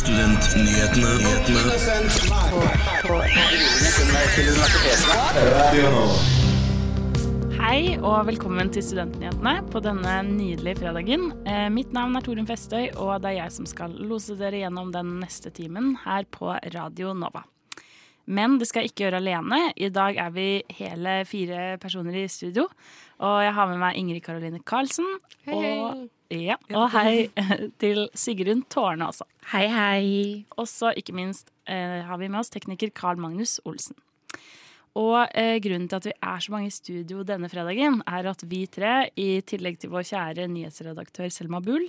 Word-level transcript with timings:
Studentnyhetene. 0.00 1.10
Hei 7.60 7.98
og 7.98 8.24
velkommen 8.30 8.72
til 8.72 8.86
Studentnyhetene 8.86 9.54
på 9.68 9.82
denne 9.84 10.14
nydelige 10.24 10.80
fredagen. 10.80 11.28
Eh, 11.44 11.68
mitt 11.68 11.92
navn 11.92 12.16
er 12.16 12.24
Torunn 12.24 12.48
Festøy, 12.48 12.88
og 12.96 13.20
det 13.20 13.34
er 13.34 13.42
jeg 13.42 13.56
som 13.58 13.68
skal 13.68 13.92
lose 14.00 14.38
dere 14.40 14.62
gjennom 14.62 14.88
den 14.94 15.18
neste 15.20 15.52
timen 15.52 15.92
her 16.06 16.24
på 16.32 16.48
Radio 16.72 17.12
Nova. 17.12 17.44
Men 18.26 18.58
det 18.60 18.68
skal 18.68 18.84
jeg 18.84 18.92
ikke 18.92 19.06
gjøre 19.06 19.20
alene. 19.22 19.60
I 19.76 19.88
dag 19.94 20.18
er 20.20 20.32
vi 20.34 20.48
hele 20.78 21.20
fire 21.28 21.76
personer 21.82 22.18
i 22.20 22.26
studio. 22.30 22.66
Og 23.20 23.38
jeg 23.44 23.54
har 23.56 23.70
med 23.70 23.80
meg 23.82 23.98
Ingrid 24.00 24.22
Karoline 24.24 24.60
Karlsen. 24.64 25.08
Hei, 25.48 25.56
Og, 25.80 26.04
ja, 26.30 26.56
og 26.72 26.86
hei 26.94 27.30
til 27.82 28.06
Sigrun 28.14 28.62
Tårne 28.70 29.10
også. 29.10 29.26
Hei, 29.52 29.66
hei. 29.72 30.04
Og 30.56 30.68
så 30.70 30.92
ikke 30.96 31.16
minst 31.16 31.50
eh, 31.66 32.00
har 32.06 32.20
vi 32.20 32.30
med 32.30 32.42
oss 32.42 32.52
tekniker 32.52 32.92
Carl 32.94 33.20
Magnus 33.20 33.58
Olsen. 33.64 33.98
Og 34.98 35.28
eh, 35.38 35.58
grunnen 35.62 35.86
til 35.90 36.00
at 36.00 36.08
vi 36.08 36.14
er 36.16 36.42
så 36.42 36.52
mange 36.54 36.70
i 36.70 36.74
studio 36.74 37.22
denne 37.26 37.50
fredagen, 37.50 38.00
er 38.10 38.26
at 38.30 38.42
vi 38.50 38.64
tre, 38.66 39.10
i 39.14 39.40
tillegg 39.46 39.78
til 39.78 39.92
vår 39.92 40.06
kjære 40.08 40.48
nyhetsredaktør 40.50 41.30
Selma 41.30 41.60
Bull, 41.62 41.86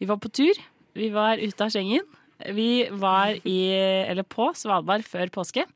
vi 0.00 0.08
var 0.10 0.18
på 0.22 0.32
tur. 0.34 0.58
Vi 0.98 1.12
var 1.14 1.38
ute 1.38 1.62
av 1.62 1.70
Schengen. 1.70 2.06
Vi 2.54 2.88
var 2.92 3.36
i, 3.46 3.60
eller 4.08 4.26
på 4.26 4.50
Svalbard 4.56 5.04
før 5.06 5.32
påske. 5.34 5.66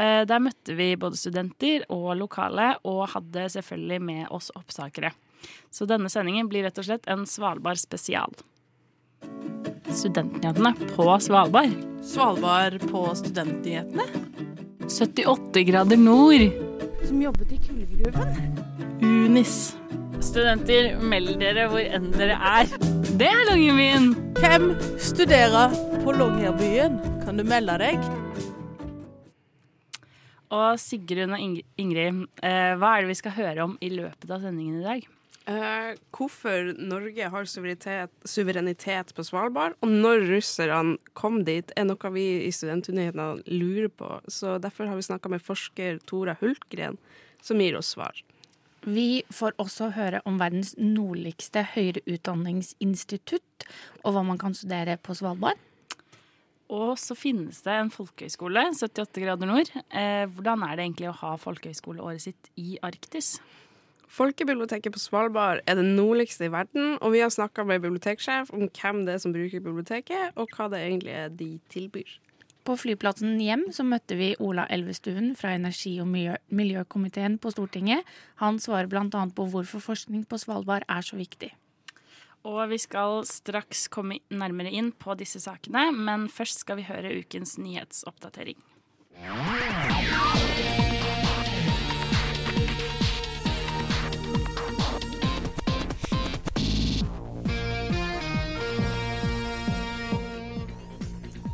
Eh, 0.00 0.22
der 0.28 0.42
møtte 0.42 0.76
vi 0.76 0.94
både 0.96 1.18
studenter 1.20 1.84
og 1.92 2.14
lokale, 2.20 2.74
og 2.88 3.10
hadde 3.14 3.48
selvfølgelig 3.56 4.00
med 4.02 4.24
oss 4.32 4.50
oppsakere. 4.58 5.12
Så 5.72 5.86
denne 5.90 6.10
sendingen 6.12 6.48
blir 6.50 6.66
rett 6.66 6.78
og 6.78 6.86
slett 6.86 7.08
en 7.10 7.26
Svalbard 7.28 7.80
spesial. 7.80 8.34
Studentnyhetene 9.92 10.72
på 10.94 11.06
Svalbard. 11.20 11.74
Svalbard 12.06 12.78
på 12.90 13.04
studentnyhetene. 13.18 14.06
78 14.88 15.64
grader 15.68 16.00
nord. 16.00 16.48
Som 17.06 17.22
jobbet 17.22 17.54
i 17.54 17.60
kullgruven. 17.66 18.58
Unis. 19.02 19.74
Studenter, 20.22 20.94
meld 21.02 21.34
dere 21.42 21.66
hvor 21.70 21.82
enn 21.82 22.12
dere 22.14 22.38
er. 22.38 22.70
Det 23.18 23.26
er 23.26 23.42
Longyearbyen! 23.50 24.12
Hvem 24.38 24.68
studerer 25.02 25.74
på 26.02 26.12
Longyearbyen? 26.12 26.96
Kan 27.22 27.38
du 27.38 27.44
melde 27.46 27.76
deg? 27.78 28.00
Og 30.52 30.80
Sigrun 30.82 31.36
og 31.36 31.62
Ingrid, 31.78 32.24
eh, 32.42 32.72
hva 32.74 32.96
er 32.96 33.04
det 33.04 33.12
vi 33.12 33.18
skal 33.20 33.36
høre 33.36 33.66
om 33.68 33.76
i 33.78 33.90
løpet 33.92 34.26
av 34.34 34.42
sendingen 34.42 34.80
i 34.80 34.82
dag? 34.82 35.06
Uh, 35.46 35.94
hvorfor 36.14 36.72
Norge 36.78 37.30
har 37.34 37.46
suverenitet, 37.50 38.10
suverenitet 38.26 39.14
på 39.14 39.24
Svalbard, 39.26 39.78
og 39.82 39.94
når 39.94 40.26
russerne 40.32 40.98
kom 41.18 41.42
dit, 41.46 41.70
er 41.76 41.86
noe 41.86 42.14
vi 42.14 42.26
i 42.48 42.52
Studentnyhetene 42.54 43.46
lurer 43.46 43.90
på. 43.90 44.18
Så 44.26 44.58
Derfor 44.62 44.90
har 44.90 44.98
vi 44.98 45.06
snakka 45.06 45.30
med 45.30 45.42
forsker 45.42 46.02
Tora 46.06 46.34
Hultgren, 46.42 46.98
som 47.42 47.62
gir 47.62 47.78
oss 47.78 47.94
svar. 47.94 48.24
Vi 48.82 49.22
får 49.30 49.54
også 49.62 49.92
høre 49.94 50.22
om 50.26 50.42
verdens 50.42 50.74
nordligste 50.78 51.62
høyere 51.76 52.02
utdanningsinstitutt, 52.10 53.68
og 54.02 54.16
hva 54.16 54.26
man 54.26 54.38
kan 54.42 54.54
studere 54.58 54.98
på 54.98 55.14
Svalbard. 55.14 55.62
Og 56.72 56.94
så 57.00 57.16
finnes 57.18 57.58
det 57.64 57.72
en 57.74 57.90
folkehøyskole, 57.92 58.68
78 58.76 59.24
grader 59.24 59.50
nord. 59.50 59.72
Eh, 59.90 60.24
hvordan 60.30 60.62
er 60.66 60.76
det 60.76 60.86
egentlig 60.86 61.10
å 61.10 61.18
ha 61.22 61.34
folkehøyskoleåret 61.40 62.22
sitt 62.24 62.52
i 62.60 62.78
Arktis? 62.84 63.36
Folkebiblioteket 64.12 64.92
på 64.92 65.00
Svalbard 65.00 65.62
er 65.64 65.78
det 65.78 65.86
nordligste 65.88 66.44
i 66.44 66.52
verden, 66.52 66.98
og 67.00 67.14
vi 67.14 67.22
har 67.24 67.32
snakka 67.32 67.64
med 67.64 67.80
biblioteksjef 67.80 68.50
om 68.52 68.66
hvem 68.68 69.06
det 69.06 69.14
er 69.14 69.22
som 69.22 69.32
bruker 69.32 69.64
biblioteket, 69.64 70.36
og 70.36 70.52
hva 70.52 70.68
det 70.72 70.82
egentlig 70.84 71.14
er 71.16 71.32
de 71.32 71.54
tilbyr. 71.72 72.18
På 72.62 72.76
flyplassen 72.78 73.40
hjem 73.42 73.64
så 73.74 73.82
møtte 73.82 74.14
vi 74.14 74.34
Ola 74.38 74.68
Elvestuen 74.70 75.32
fra 75.38 75.56
energi- 75.56 75.96
og 76.02 76.06
miljø 76.12 76.36
miljøkomiteen 76.54 77.40
på 77.42 77.50
Stortinget. 77.50 78.04
Han 78.38 78.60
svarer 78.62 78.86
bl.a. 78.86 79.08
på 79.08 79.48
hvorfor 79.50 79.82
forskning 79.82 80.28
på 80.28 80.38
Svalbard 80.38 80.86
er 80.86 81.02
så 81.02 81.18
viktig. 81.18 81.50
Og 82.42 82.62
vi 82.72 82.78
skal 82.82 83.22
straks 83.28 83.86
komme 83.92 84.18
nærmere 84.34 84.72
inn 84.74 84.90
på 84.98 85.14
disse 85.18 85.38
sakene, 85.42 85.90
men 85.94 86.26
først 86.32 86.64
skal 86.64 86.80
vi 86.80 86.88
høre 86.88 87.14
ukens 87.22 87.54
nyhetsoppdatering. 87.62 88.58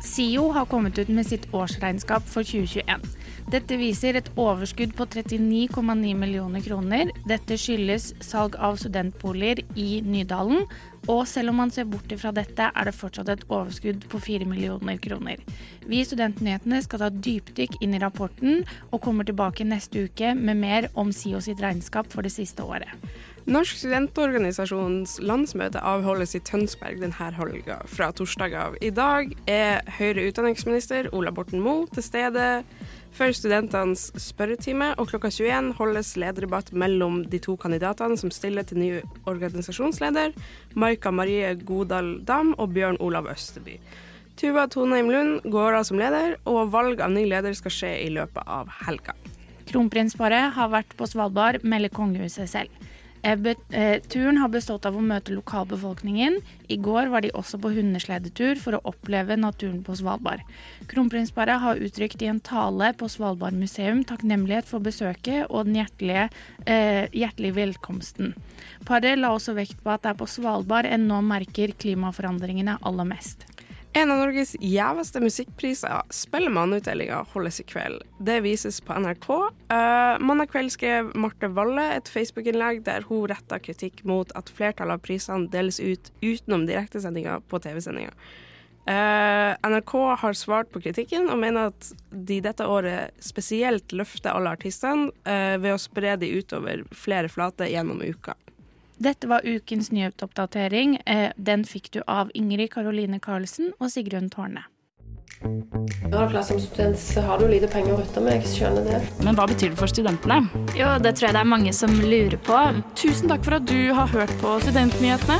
SIO 0.01 0.49
har 0.51 0.65
kommet 0.65 0.97
ut 0.97 1.13
med 1.13 1.27
sitt 1.29 1.45
årsregnskap 1.53 2.25
for 2.25 2.41
2021. 2.41 3.18
Dette 3.49 3.79
viser 3.81 4.13
et 4.13 4.27
overskudd 4.37 4.91
på 4.93 5.07
39,9 5.09 6.11
millioner 6.19 6.61
kroner. 6.61 7.09
Dette 7.25 7.55
skyldes 7.57 8.11
salg 8.21 8.53
av 8.61 8.77
studentboliger 8.77 9.63
i 9.73 10.03
Nydalen. 10.05 10.67
Og 11.09 11.23
selv 11.25 11.49
om 11.49 11.57
man 11.63 11.71
ser 11.73 11.87
bort 11.89 12.13
fra 12.21 12.29
dette, 12.35 12.67
er 12.69 12.85
det 12.85 12.93
fortsatt 12.93 13.31
et 13.33 13.45
overskudd 13.47 14.05
på 14.11 14.21
4 14.21 14.45
millioner 14.45 14.99
kroner. 15.01 15.41
Vi 15.89 16.03
i 16.03 16.05
Studentnyhetene 16.05 16.83
skal 16.85 17.01
ta 17.01 17.09
dypdykk 17.09 17.79
inn 17.81 17.95
i 17.97 18.03
rapporten, 18.03 18.61
og 18.91 19.01
kommer 19.01 19.25
tilbake 19.25 19.65
neste 19.65 20.05
uke 20.05 20.35
med 20.37 20.61
mer 20.61 20.89
om 20.93 21.09
SIO 21.09 21.41
sitt 21.41 21.63
regnskap 21.63 22.11
for 22.13 22.21
det 22.21 22.35
siste 22.35 22.61
året. 22.61 22.93
Norsk 23.49 23.79
studentorganisasjons 23.79 25.15
landsmøte 25.25 25.81
avholdes 25.81 26.35
i 26.37 26.43
Tønsberg 26.45 26.99
denne 27.01 27.31
helga 27.33 27.79
fra 27.89 28.11
torsdag 28.13 28.53
av. 28.53 28.77
I 28.85 28.91
dag 28.93 29.33
er 29.49 29.81
høyere 29.97 30.27
utdanningsminister 30.29 31.09
Ola 31.17 31.33
Borten 31.33 31.63
Moe 31.65 31.87
til 31.95 32.05
stede 32.05 32.45
for 33.15 33.33
studentenes 33.35 34.09
spørretime, 34.21 34.91
og 34.99 35.09
klokka 35.11 35.31
21 35.33 35.73
holdes 35.79 36.13
lederdebatt 36.19 36.71
mellom 36.71 37.23
de 37.29 37.39
to 37.43 37.55
kandidatene 37.59 38.17
som 38.19 38.31
stiller 38.33 38.67
til 38.67 38.79
ny 38.81 38.91
organisasjonsleder, 39.29 40.35
Maika 40.79 41.11
Marie 41.11 41.55
Godal 41.65 42.19
Dam 42.27 42.53
og 42.57 42.73
Bjørn 42.75 42.99
Olav 43.03 43.29
Østeby. 43.31 43.79
Tuva 44.39 44.69
Toneim 44.71 45.09
Lund 45.11 45.49
går 45.51 45.81
av 45.81 45.87
som 45.89 45.99
leder, 45.99 46.37
og 46.47 46.71
valg 46.71 47.01
av 47.03 47.11
ny 47.11 47.25
leder 47.27 47.57
skal 47.57 47.75
skje 47.75 47.95
i 48.05 48.13
løpet 48.15 48.45
av 48.47 48.69
helga. 48.85 49.17
Kronprinsparet 49.69 50.55
har 50.55 50.71
vært 50.71 50.95
på 50.97 51.05
Svalbard, 51.09 51.59
melder 51.67 51.91
kongehuset 51.93 52.49
selv. 52.49 52.88
Eh, 53.21 53.55
eh, 53.71 54.01
Turen 54.01 54.37
har 54.37 54.49
bestått 54.49 54.85
av 54.87 54.95
å 54.95 55.03
møte 55.03 55.33
lokalbefolkningen. 55.35 56.39
I 56.71 56.77
går 56.79 57.09
var 57.11 57.25
de 57.25 57.33
også 57.35 57.59
på 57.59 57.73
hundesledetur 57.75 58.59
for 58.61 58.77
å 58.77 58.81
oppleve 58.93 59.35
naturen 59.35 59.81
på 59.83 59.97
Svalbard. 59.99 60.45
Kronprinsparet 60.91 61.59
har 61.59 61.81
uttrykt 61.83 62.23
i 62.23 62.29
en 62.31 62.39
tale 62.39 62.93
på 62.95 63.09
Svalbard 63.11 63.57
museum 63.59 64.05
takknemlighet 64.07 64.69
for 64.69 64.79
besøket 64.79 65.49
og 65.49 65.67
den 65.67 65.81
hjertelige, 65.81 66.29
eh, 66.65 67.07
hjertelige 67.11 67.57
velkomsten. 67.59 68.35
Paret 68.85 69.19
la 69.19 69.33
også 69.35 69.55
vekt 69.57 69.83
på 69.83 69.91
at 69.91 70.03
det 70.03 70.13
er 70.13 70.19
på 70.19 70.27
Svalbard 70.27 70.85
en 70.85 71.07
nå 71.07 71.21
merker 71.21 71.75
klimaforandringene 71.75 72.79
aller 72.81 73.05
mest. 73.05 73.48
En 73.93 74.11
av 74.11 74.19
Norges 74.19 74.51
gjeveste 74.61 75.17
musikkpriser, 75.19 76.01
Spellemannutdelinga, 76.13 77.23
holdes 77.31 77.57
i 77.59 77.63
kveld. 77.63 78.03
Det 78.21 78.35
vises 78.45 78.77
på 78.85 78.93
NRK. 78.93 79.29
Uh, 79.71 80.19
Mandag 80.21 80.51
kveld 80.51 80.69
skrev 80.75 81.09
Marte 81.17 81.49
Valle 81.57 81.87
et 81.95 82.11
Facebook-innlegg 82.13 82.83
der 82.85 83.07
hun 83.09 83.25
retta 83.31 83.57
kritikk 83.57 84.03
mot 84.05 84.29
at 84.37 84.51
flertallet 84.53 84.99
av 84.99 85.01
prisene 85.07 85.49
deles 85.49 85.81
ut 85.81 86.11
utenom 86.21 86.67
direktesendinga 86.69 87.39
på 87.49 87.61
TV-sendinga. 87.65 88.13
Uh, 88.85 89.57
NRK 89.65 89.95
har 90.21 90.37
svart 90.37 90.69
på 90.73 90.83
kritikken 90.85 91.25
og 91.29 91.41
mener 91.41 91.73
at 91.73 91.89
de 92.09 92.39
dette 92.45 92.65
året 92.69 93.17
spesielt 93.25 93.89
løfter 93.93 94.37
alle 94.37 94.53
artistene 94.53 95.09
uh, 95.25 95.57
ved 95.57 95.73
å 95.73 95.81
spre 95.81 96.13
de 96.21 96.29
utover 96.37 96.85
flere 96.93 97.29
flater 97.29 97.73
gjennom 97.73 98.05
uka. 98.05 98.37
Dette 98.99 99.27
var 99.27 99.41
ukens 99.47 99.91
nyhetsoppdatering. 99.91 100.99
Eh, 101.05 101.31
Den 101.37 101.63
fikk 101.63 101.91
du 101.91 102.01
av 102.07 102.31
Ingrid 102.35 102.73
Karoline 102.73 103.19
Karlsen 103.19 103.71
og 103.79 103.87
Sigrun 103.93 104.27
Tårne. 104.29 104.65
Som 106.43 106.59
student, 106.59 106.99
så 106.99 107.21
har 107.23 107.39
du 107.39 107.47
lite 107.47 107.69
penger 107.71 107.93
å 107.93 107.99
rutte 108.01 108.19
med. 108.19 108.41
Jeg 108.41 108.49
skjønner 108.57 108.83
det. 108.83 108.99
Men 109.23 109.37
hva 109.37 109.45
betyr 109.47 109.71
det 109.71 109.79
for 109.79 109.87
studentene? 109.87 110.41
Jo, 110.75 110.89
det 110.99 111.13
tror 111.15 111.29
jeg 111.29 111.35
det 111.37 111.39
er 111.39 111.47
mange 111.47 111.71
som 111.71 111.93
lurer 111.95 112.35
på. 112.43 112.57
Tusen 112.99 113.31
takk 113.31 113.45
for 113.45 113.55
at 113.55 113.67
du 113.69 113.93
har 113.95 114.11
hørt 114.11 114.33
på 114.41 114.57
Studentnyhetene. 114.65 115.37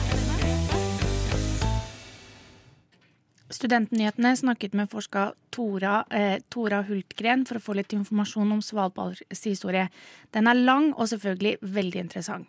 Studentnyhetene 3.59 4.31
snakket 4.39 4.77
med 4.77 4.87
forsker 4.93 5.33
Tora, 5.51 6.05
eh, 6.15 6.37
Tora 6.49 6.79
Hultgren 6.87 7.43
for 7.49 7.59
å 7.59 7.65
få 7.65 7.75
litt 7.75 7.91
informasjon 7.97 8.55
om 8.55 8.61
Svalbards 8.63 9.43
historie. 9.43 9.89
Den 10.31 10.47
er 10.47 10.53
lang 10.53 10.93
og 10.93 11.11
selvfølgelig 11.11 11.57
veldig 11.59 12.05
interessant. 12.05 12.47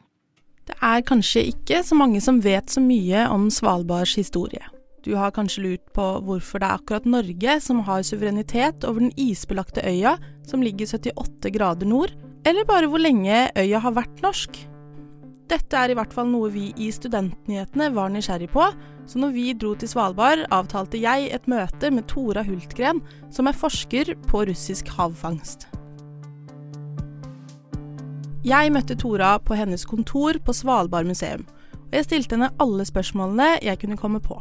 Det 0.71 0.77
er 0.87 1.03
kanskje 1.03 1.49
ikke 1.51 1.81
så 1.83 1.97
mange 1.99 2.21
som 2.23 2.37
vet 2.45 2.71
så 2.71 2.79
mye 2.79 3.25
om 3.33 3.49
Svalbards 3.51 4.13
historie. 4.15 4.63
Du 5.03 5.17
har 5.19 5.33
kanskje 5.35 5.65
lurt 5.65 5.83
på 5.97 6.05
hvorfor 6.23 6.63
det 6.63 6.69
er 6.69 6.79
akkurat 6.79 7.09
Norge 7.11 7.57
som 7.65 7.81
har 7.89 8.05
suverenitet 8.07 8.87
over 8.87 9.03
den 9.03 9.15
isbelagte 9.19 9.83
øya 9.83 10.15
som 10.47 10.63
ligger 10.63 10.87
78 10.87 11.51
grader 11.57 11.91
nord, 11.91 12.15
eller 12.47 12.69
bare 12.69 12.87
hvor 12.87 13.03
lenge 13.03 13.49
øya 13.59 13.81
har 13.83 13.97
vært 13.97 14.23
norsk. 14.23 14.61
Dette 15.51 15.75
er 15.75 15.91
i 15.91 15.99
hvert 15.99 16.15
fall 16.15 16.31
noe 16.31 16.53
vi 16.55 16.69
i 16.79 16.93
Studentnyhetene 16.95 17.91
var 17.97 18.15
nysgjerrig 18.15 18.53
på, 18.55 18.71
Så 19.11 19.19
når 19.19 19.33
vi 19.35 19.53
dro 19.59 19.73
til 19.75 19.89
Svalbard, 19.91 20.45
avtalte 20.55 21.01
jeg 21.03 21.33
et 21.35 21.49
møte 21.51 21.91
med 21.91 22.07
Tora 22.07 22.45
Hultgren, 22.47 23.01
som 23.35 23.49
er 23.51 23.59
forsker 23.59 24.15
på 24.29 24.47
russisk 24.47 24.87
havfangst. 24.95 25.67
Jeg 28.41 28.71
møtte 28.73 28.95
Tora 28.97 29.35
på 29.45 29.53
hennes 29.53 29.83
kontor 29.85 30.39
på 30.41 30.53
Svalbard 30.57 31.05
museum, 31.05 31.43
og 31.77 31.93
jeg 31.99 32.07
stilte 32.07 32.39
henne 32.39 32.49
alle 32.57 32.87
spørsmålene 32.89 33.59
jeg 33.61 33.77
kunne 33.83 33.99
komme 34.01 34.21
på. 34.25 34.39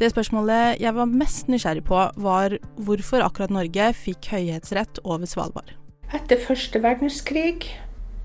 Det 0.00 0.08
spørsmålet 0.10 0.80
jeg 0.82 0.96
var 0.96 1.06
mest 1.06 1.46
nysgjerrig 1.46 1.84
på, 1.86 2.00
var 2.24 2.56
hvorfor 2.82 3.22
akkurat 3.22 3.54
Norge 3.54 3.92
fikk 3.94 4.32
høyhetsrett 4.32 4.98
over 5.04 5.30
Svalbard. 5.30 5.70
Etter 6.10 6.42
første 6.42 6.82
verdenskrig 6.82 7.70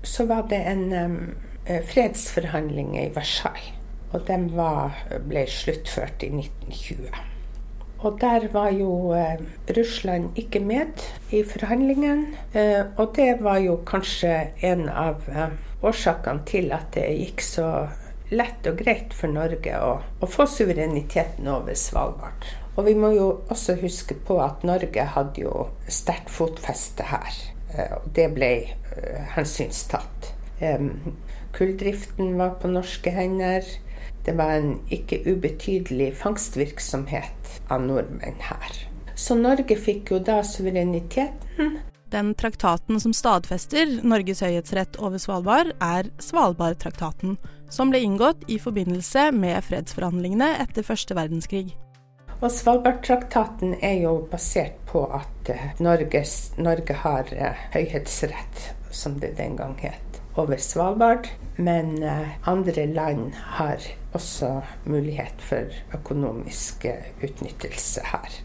så 0.02 0.26
var 0.26 0.48
det 0.50 0.58
en 0.72 0.84
um, 0.90 1.16
fredsforhandling 1.92 2.96
i 2.98 3.06
Versailles. 3.14 3.78
Og 4.10 4.26
var, 4.56 4.96
ble 5.28 5.46
sluttført 5.50 6.22
i 6.26 6.32
1920. 6.34 7.35
Og 8.04 8.18
der 8.20 8.48
var 8.52 8.70
jo 8.76 9.12
eh, 9.16 9.40
Russland 9.76 10.36
ikke 10.36 10.60
med 10.60 11.04
i 11.32 11.42
forhandlingen. 11.46 12.26
Eh, 12.54 12.84
og 12.96 13.14
det 13.16 13.38
var 13.40 13.62
jo 13.64 13.78
kanskje 13.86 14.34
en 14.66 14.88
av 14.88 15.24
eh, 15.32 15.54
årsakene 15.82 16.44
til 16.48 16.72
at 16.76 16.92
det 16.94 17.08
gikk 17.16 17.44
så 17.44 17.70
lett 18.30 18.66
og 18.66 18.78
greit 18.80 19.14
for 19.14 19.30
Norge 19.30 19.78
å, 19.78 19.90
å, 20.20 20.28
få 20.28 20.48
suvereniteten 20.50 21.46
over 21.50 21.76
Svalbard. 21.78 22.48
Og 22.76 22.88
vi 22.88 22.96
må 22.98 23.12
jo 23.14 23.28
også 23.52 23.78
huske 23.80 24.16
på 24.26 24.40
at 24.44 24.66
Norge 24.66 25.06
hadde 25.14 25.46
jo 25.46 25.68
sterkt 25.88 26.32
fotfeste 26.34 27.06
her. 27.12 27.38
Eh, 27.72 27.94
og 28.00 28.10
det 28.16 28.28
ble 28.34 28.50
uh, 28.66 29.22
hensynstatt. 29.36 30.32
Um, 30.60 31.16
kulldriften 31.56 32.36
var 32.40 32.56
på 32.60 32.70
norske 32.72 33.12
hender. 33.14 33.64
Det 34.26 34.34
var 34.34 34.56
en 34.58 34.72
ikke 34.90 35.20
ubetydelig 35.26 36.10
fangstvirksomhet 36.18 37.60
av 37.70 37.84
nordmenn 37.86 38.40
her. 38.42 38.80
Så 39.16 39.36
Norge 39.38 39.76
fikk 39.78 40.10
jo 40.12 40.18
da 40.20 40.40
suvereniteten. 40.44 41.78
Den 42.10 42.34
traktaten 42.38 43.00
som 43.02 43.14
stadfester 43.16 43.88
Norges 44.06 44.42
høyhetsrett 44.44 44.98
over 45.02 45.18
Svalbard, 45.22 45.72
er 45.82 46.10
Svalbardtraktaten 46.22 47.38
som 47.70 47.90
ble 47.90 48.02
inngått 48.06 48.44
i 48.50 48.58
forbindelse 48.62 49.30
med 49.34 49.64
fredsforhandlingene 49.66 50.52
etter 50.62 50.86
første 50.86 51.16
verdenskrig. 51.18 51.68
Og 52.36 52.50
Svalbardtraktaten 52.52 53.78
er 53.80 54.02
jo 54.02 54.18
basert 54.30 54.76
på 54.90 55.06
at 55.16 55.50
eh, 55.50 55.70
Norges, 55.80 56.52
Norge 56.60 56.98
har 57.00 57.30
uh, 57.32 57.62
høyhetsrett, 57.72 58.66
som 58.92 59.16
det 59.22 59.34
den 59.40 59.56
gang 59.56 59.74
het, 59.80 60.05
over 60.40 60.60
Svalbard. 60.62 61.28
Men 61.56 61.96
uh, 62.04 62.36
andre 62.48 62.86
land 62.92 63.36
har 63.58 63.82
også 64.16 64.60
mulighet 64.84 65.40
for 65.42 65.72
økonomisk 65.96 66.88
utnyttelse 67.24 68.04
her. 68.12 68.40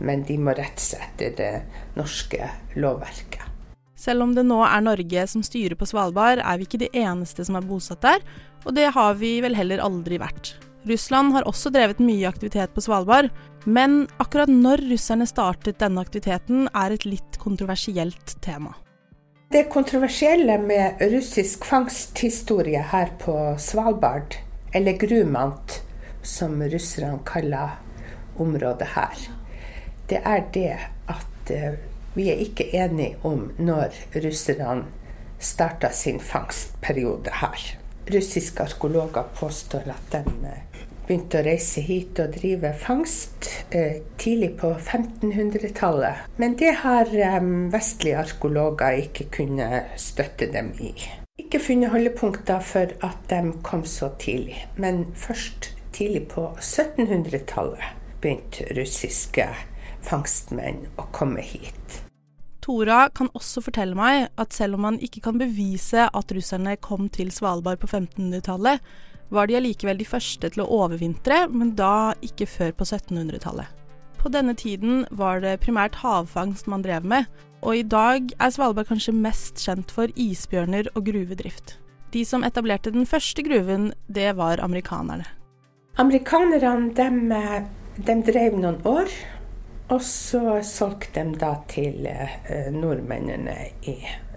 Men 0.00 0.24
de 0.28 0.38
må 0.40 0.56
rette 0.56 0.80
seg 0.80 1.04
etter 1.04 1.36
det 1.36 1.52
norske 1.98 2.48
lovverket. 2.80 3.44
Selv 4.00 4.24
om 4.24 4.32
det 4.32 4.46
nå 4.48 4.62
er 4.64 4.80
Norge 4.80 5.26
som 5.28 5.42
styrer 5.44 5.76
på 5.76 5.84
Svalbard, 5.88 6.40
er 6.40 6.56
vi 6.56 6.64
ikke 6.64 6.80
de 6.80 6.88
eneste 6.96 7.44
som 7.44 7.58
er 7.58 7.66
bosatt 7.68 8.00
der, 8.00 8.24
og 8.64 8.72
det 8.76 8.88
har 8.96 9.18
vi 9.20 9.34
vel 9.44 9.56
heller 9.58 9.82
aldri 9.84 10.16
vært. 10.20 10.54
Russland 10.88 11.34
har 11.34 11.44
også 11.48 11.68
drevet 11.74 12.00
mye 12.00 12.28
aktivitet 12.28 12.72
på 12.72 12.80
Svalbard, 12.80 13.28
men 13.68 14.06
akkurat 14.22 14.48
når 14.48 14.86
russerne 14.88 15.28
startet 15.28 15.82
denne 15.82 16.00
aktiviteten, 16.00 16.70
er 16.72 16.96
et 16.96 17.04
litt 17.04 17.36
kontroversielt 17.42 18.38
tema. 18.40 18.72
Det 19.52 19.64
kontroversielle 19.64 20.58
med 20.58 21.00
russisk 21.00 21.64
fangsthistorie 21.64 22.84
her 22.92 23.08
på 23.18 23.32
Svalbard, 23.58 24.36
eller 24.72 24.92
Grumant, 24.92 25.80
som 26.22 26.62
russerne 26.62 27.18
kaller 27.26 27.72
området 28.38 28.86
her, 28.94 29.24
det 30.06 30.20
er 30.22 30.46
det 30.54 30.76
at 31.10 31.50
eh, 31.50 31.74
vi 32.14 32.28
er 32.30 32.44
ikke 32.46 32.68
enige 32.78 33.16
om 33.26 33.48
når 33.58 33.98
russerne 34.22 34.86
starta 35.42 35.90
sin 35.90 36.22
fangstperiode 36.22 37.34
her. 37.42 37.66
Russiske 38.06 38.68
arkeologer 38.70 39.34
påstår 39.34 39.90
at 39.96 40.12
de 40.14 40.22
eh, 40.46 40.69
begynte 41.10 41.40
å 41.40 41.42
reise 41.42 41.82
hit 41.82 42.20
og 42.22 42.36
drive 42.36 42.70
fangst 42.78 43.48
eh, 43.74 43.98
tidlig 44.20 44.52
på 44.60 44.70
1500-tallet. 44.76 46.28
Men 46.38 46.54
det 46.60 46.76
har 46.84 47.10
eh, 47.10 47.40
vestlige 47.72 48.20
arkeologer 48.20 49.00
ikke 49.08 49.26
kunnet 49.34 49.96
støtte 49.98 50.46
dem 50.54 50.70
i. 50.78 50.92
Ikke 51.42 51.58
funnet 51.58 51.90
holdepunkter 51.90 52.62
for 52.62 52.94
at 53.02 53.24
de 53.32 53.56
kom 53.66 53.82
så 53.88 54.12
tidlig, 54.22 54.60
men 54.78 55.08
først 55.18 55.72
tidlig 55.96 56.28
på 56.30 56.46
1700-tallet 56.60 57.90
begynte 58.22 58.68
russiske 58.78 59.48
fangstmenn 60.06 60.84
å 61.00 61.08
komme 61.16 61.42
hit. 61.42 62.00
Tora 62.62 63.08
kan 63.16 63.32
også 63.34 63.64
fortelle 63.64 63.96
meg 63.98 64.28
at 64.38 64.54
selv 64.54 64.76
om 64.76 64.84
man 64.84 65.00
ikke 65.02 65.24
kan 65.24 65.40
bevise 65.40 66.06
at 66.06 66.34
russerne 66.36 66.76
kom 66.78 67.08
til 67.10 67.32
Svalbard 67.34 67.80
på 67.82 67.88
1500-tallet, 67.88 68.84
var 69.30 69.48
de 69.48 69.56
allikevel 69.58 69.98
de 70.00 70.06
første 70.08 70.50
til 70.50 70.64
å 70.64 70.70
overvintre, 70.82 71.44
men 71.50 71.74
da 71.78 72.12
ikke 72.24 72.48
før 72.50 72.74
på 72.76 72.86
1700-tallet. 72.88 73.68
På 74.20 74.28
denne 74.28 74.52
tiden 74.58 75.06
var 75.16 75.40
det 75.40 75.62
primært 75.62 76.02
havfangst 76.02 76.68
man 76.68 76.82
drev 76.84 77.06
med, 77.08 77.28
og 77.64 77.76
i 77.76 77.84
dag 77.84 78.32
er 78.40 78.52
Svalbard 78.52 78.90
kanskje 78.90 79.16
mest 79.16 79.60
kjent 79.62 79.92
for 79.94 80.12
isbjørner 80.16 80.90
og 80.94 81.06
gruvedrift. 81.08 81.78
De 82.12 82.24
som 82.26 82.44
etablerte 82.44 82.92
den 82.92 83.06
første 83.06 83.44
gruven, 83.46 83.92
det 84.08 84.34
var 84.36 84.60
amerikanerne. 84.64 85.28
Amerikanerne 86.00 86.90
de, 86.96 87.08
de 87.96 88.16
drev 88.26 88.58
noen 88.58 88.80
år, 88.88 89.12
og 89.90 90.02
så 90.06 90.60
solgte 90.66 91.24
de 91.24 91.38
da 91.40 91.54
til 91.70 92.06
eh, 92.06 92.68
nordmennene 92.74 93.56
i 93.90 93.96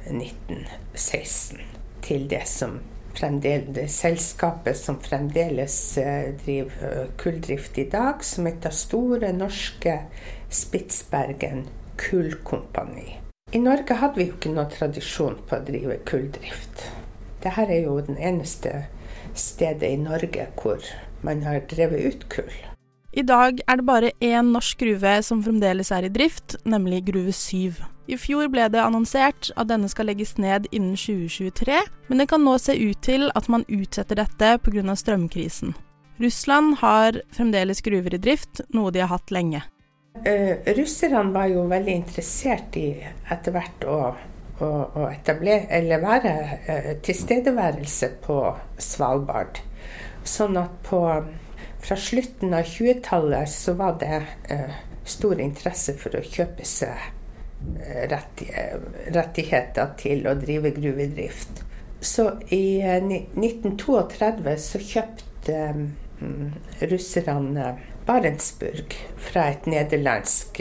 1916. 0.09 1.61
Til 2.03 2.25
det 2.27 2.43
som 2.49 2.79
det 3.19 3.87
selskapet 3.89 4.77
som 4.77 4.99
fremdeles 4.99 5.97
eh, 5.97 6.33
driver 6.45 7.01
eh, 7.01 7.07
kulldrift 7.17 7.77
i 7.77 7.89
dag, 7.89 8.23
som 8.23 8.45
heter 8.45 8.69
Store 8.69 9.31
Norske 9.33 9.99
Spitsbergen 10.49 11.67
Kullkompani. 11.97 13.19
I 13.51 13.59
Norge 13.59 13.93
hadde 13.93 14.17
vi 14.17 14.27
jo 14.27 14.33
ikke 14.33 14.49
noen 14.49 14.69
tradisjon 14.69 15.37
på 15.47 15.55
å 15.55 15.65
drive 15.65 15.99
kulldrift. 16.09 16.87
Dette 17.43 17.67
er 17.67 17.83
jo 17.85 17.99
den 18.01 18.17
eneste 18.17 18.87
stedet 19.35 19.93
i 19.93 19.97
Norge 19.97 20.47
hvor 20.57 20.81
man 21.21 21.43
har 21.43 21.61
drevet 21.69 22.05
ut 22.05 22.29
kull. 22.29 22.53
I 23.13 23.21
dag 23.21 23.59
er 23.69 23.77
det 23.77 23.85
bare 23.85 24.11
én 24.19 24.49
norsk 24.55 24.79
gruve 24.79 25.19
som 25.21 25.43
fremdeles 25.45 25.91
er 25.93 26.07
i 26.07 26.09
drift, 26.09 26.55
nemlig 26.65 27.03
Gruve 27.11 27.31
7. 27.31 27.92
I 28.07 28.17
fjor 28.19 28.49
ble 28.51 28.65
det 28.67 28.81
annonsert 28.83 29.51
at 29.55 29.69
denne 29.69 29.87
skal 29.91 30.09
legges 30.11 30.35
ned 30.41 30.67
innen 30.75 30.97
2023, 30.99 31.79
men 32.09 32.19
det 32.19 32.27
kan 32.31 32.43
nå 32.43 32.57
se 32.59 32.75
ut 32.75 32.99
til 33.05 33.29
at 33.31 33.47
man 33.47 33.63
utsetter 33.71 34.19
dette 34.19 34.57
pga. 34.65 34.95
strømkrisen. 34.95 35.71
Russland 36.19 36.77
har 36.83 37.21
fremdeles 37.31 37.81
gruver 37.81 38.13
i 38.13 38.19
drift, 38.19 38.61
noe 38.75 38.91
de 38.91 39.01
har 39.01 39.11
hatt 39.13 39.31
lenge. 39.31 39.63
Uh, 40.19 40.59
russerne 40.77 41.31
var 41.33 41.47
jo 41.49 41.63
veldig 41.71 41.95
interessert 42.03 42.75
i 42.77 42.89
etter 43.31 43.55
hvert 43.55 43.87
å, 43.87 43.97
å, 44.59 44.67
å 44.67 45.07
etablere, 45.07 45.65
eller 45.71 46.03
være 46.03 46.35
uh, 46.67 46.91
tilstedeværelse 47.01 48.11
på 48.27 48.37
Svalbard. 48.77 49.63
Sånn 50.27 50.59
at 50.59 50.75
på 50.85 51.01
fra 51.83 51.97
slutten 51.99 52.53
av 52.55 52.67
20-tallet 52.67 53.49
så 53.51 53.73
var 53.79 53.97
det 54.03 54.21
uh, 54.51 54.79
stor 55.07 55.39
interesse 55.43 55.95
for 55.99 56.19
å 56.19 56.23
kjøpe 56.23 56.67
seg 56.67 57.22
rettigheter 59.13 59.93
til 59.99 60.27
å 60.27 60.35
drive 60.39 60.73
gruvedrift. 60.75 61.63
Så 62.03 62.29
i 62.51 62.81
1932 62.83 64.49
eh, 64.51 64.59
så 64.59 64.81
kjøpte 64.83 65.59
um, 66.19 66.51
russerne 66.91 67.69
Barentsburg 68.07 68.95
fra 69.29 69.47
et 69.53 69.69
nederlandsk 69.71 70.59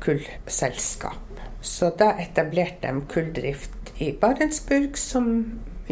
kullselskap. 0.00 1.42
Så 1.62 1.92
da 1.98 2.14
etablerte 2.18 2.88
de 2.88 3.04
kulldrift 3.12 3.92
i 4.02 4.10
Barentsburg, 4.20 4.96
som 4.98 5.28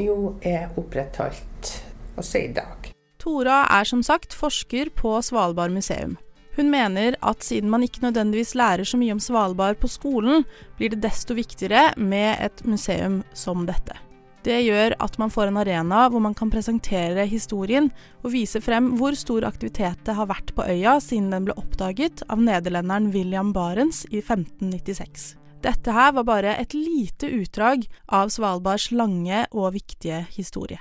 jo 0.01 0.35
er 0.43 0.73
opprettholdt 0.81 1.75
også 2.17 2.47
i 2.47 2.51
dag. 2.57 2.91
Tora 3.21 3.67
er 3.69 3.85
som 3.85 4.03
sagt 4.03 4.35
forsker 4.35 4.91
på 4.97 5.13
Svalbard 5.23 5.77
museum. 5.77 6.17
Hun 6.57 6.71
mener 6.73 7.17
at 7.23 7.45
siden 7.47 7.71
man 7.71 7.85
ikke 7.87 8.03
nødvendigvis 8.05 8.57
lærer 8.59 8.85
så 8.85 8.99
mye 9.01 9.15
om 9.15 9.23
Svalbard 9.23 9.79
på 9.81 9.89
skolen, 9.91 10.45
blir 10.79 10.93
det 10.93 11.03
desto 11.05 11.37
viktigere 11.39 11.93
med 11.97 12.43
et 12.43 12.65
museum 12.67 13.23
som 13.33 13.67
dette. 13.69 13.97
Det 14.45 14.57
gjør 14.65 14.95
at 15.05 15.19
man 15.21 15.33
får 15.33 15.51
en 15.51 15.61
arena 15.61 16.07
hvor 16.09 16.23
man 16.25 16.35
kan 16.37 16.51
presentere 16.53 17.27
historien 17.29 17.91
og 18.25 18.33
vise 18.33 18.63
frem 18.65 18.95
hvor 18.97 19.17
stor 19.19 19.45
aktivitet 19.45 20.01
det 20.07 20.17
har 20.17 20.31
vært 20.31 20.55
på 20.57 20.65
øya 20.65 20.97
siden 21.05 21.29
den 21.35 21.49
ble 21.49 21.57
oppdaget 21.61 22.25
av 22.33 22.41
nederlenderen 22.41 23.11
William 23.13 23.53
Barents 23.53 24.07
i 24.09 24.23
1596. 24.25 25.35
Dette 25.61 25.93
her 25.93 26.15
var 26.17 26.25
bare 26.25 26.57
et 26.57 26.73
lite 26.73 27.29
utdrag 27.37 27.85
av 28.09 28.33
Svalbards 28.33 28.89
lange 28.97 29.45
og 29.53 29.75
viktige 29.77 30.25
historie. 30.33 30.81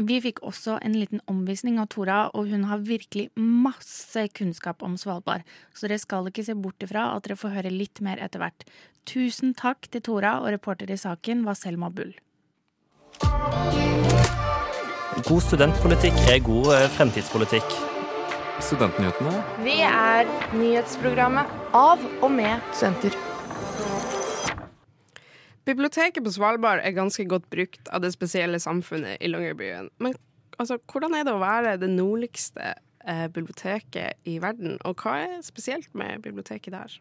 Vi 0.00 0.16
fikk 0.24 0.38
også 0.46 0.78
en 0.80 0.94
liten 0.96 1.20
omvisning 1.28 1.76
av 1.80 1.90
Tora, 1.92 2.20
og 2.32 2.48
hun 2.48 2.64
har 2.70 2.80
virkelig 2.86 3.28
masse 3.36 4.22
kunnskap 4.32 4.80
om 4.86 4.96
Svalbard, 5.00 5.44
så 5.76 5.90
dere 5.90 6.00
skal 6.00 6.30
ikke 6.30 6.46
se 6.46 6.56
bort 6.56 6.80
ifra 6.86 7.10
at 7.12 7.26
dere 7.26 7.36
får 7.36 7.52
høre 7.58 7.74
litt 7.74 8.00
mer 8.04 8.22
etter 8.24 8.40
hvert. 8.40 8.64
Tusen 9.08 9.52
takk 9.58 9.90
til 9.92 10.04
Tora, 10.06 10.38
og 10.40 10.54
reporter 10.54 10.88
i 10.88 10.96
saken 11.00 11.44
var 11.44 11.58
Selma 11.60 11.92
Bull. 11.92 12.14
God 15.28 15.42
studentpolitikk 15.44 16.16
er 16.32 16.40
god 16.46 16.72
eh, 16.78 16.86
fremtidspolitikk. 16.96 17.74
Studentnyhetene. 18.64 19.34
Vi 19.64 19.80
er 19.84 20.28
nyhetsprogrammet 20.56 21.52
av 21.76 22.00
og 22.20 22.32
med 22.32 22.64
studenter. 22.72 23.29
Biblioteket 25.68 26.24
på 26.24 26.32
Svalbard 26.32 26.80
er 26.80 26.96
ganske 26.96 27.24
godt 27.28 27.50
brukt 27.52 27.88
av 27.92 28.00
det 28.00 28.14
spesielle 28.14 28.58
samfunnet 28.60 29.20
i 29.20 29.28
Longyearbyen. 29.28 29.90
Men 30.00 30.16
altså, 30.58 30.78
hvordan 30.92 31.14
er 31.14 31.26
det 31.26 31.34
å 31.34 31.42
være 31.42 31.76
det 31.82 31.90
nordligste 31.92 32.72
eh, 33.04 33.26
biblioteket 33.28 34.16
i 34.24 34.38
verden, 34.40 34.78
og 34.88 35.04
hva 35.04 35.18
er 35.26 35.42
spesielt 35.44 35.92
med 35.94 36.24
biblioteket 36.24 36.72
der? 36.72 36.96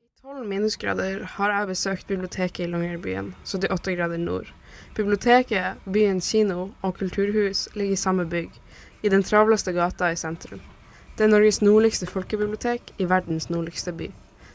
I 0.00 0.08
tolv 0.22 0.48
minusgrader 0.48 1.26
har 1.36 1.52
jeg 1.52 1.70
besøkt 1.74 2.08
biblioteket 2.08 2.64
i 2.64 2.70
Longyearbyen, 2.72 3.34
78 3.44 3.96
grader 3.98 4.22
nord. 4.22 4.48
Biblioteket, 4.96 5.84
byens 5.84 6.32
kino 6.32 6.70
og 6.80 6.96
kulturhus 6.96 7.66
ligger 7.74 7.98
i 7.98 8.02
samme 8.06 8.28
bygg, 8.32 8.56
i 9.02 9.12
den 9.12 9.24
travleste 9.26 9.74
gata 9.76 10.12
i 10.12 10.16
sentrum. 10.16 10.62
Det 11.18 11.26
er 11.26 11.34
Norges 11.34 11.60
nordligste 11.60 12.08
folkebibliotek 12.08 12.94
i 13.02 13.04
verdens 13.10 13.50
nordligste 13.52 13.92
by. 13.92 14.08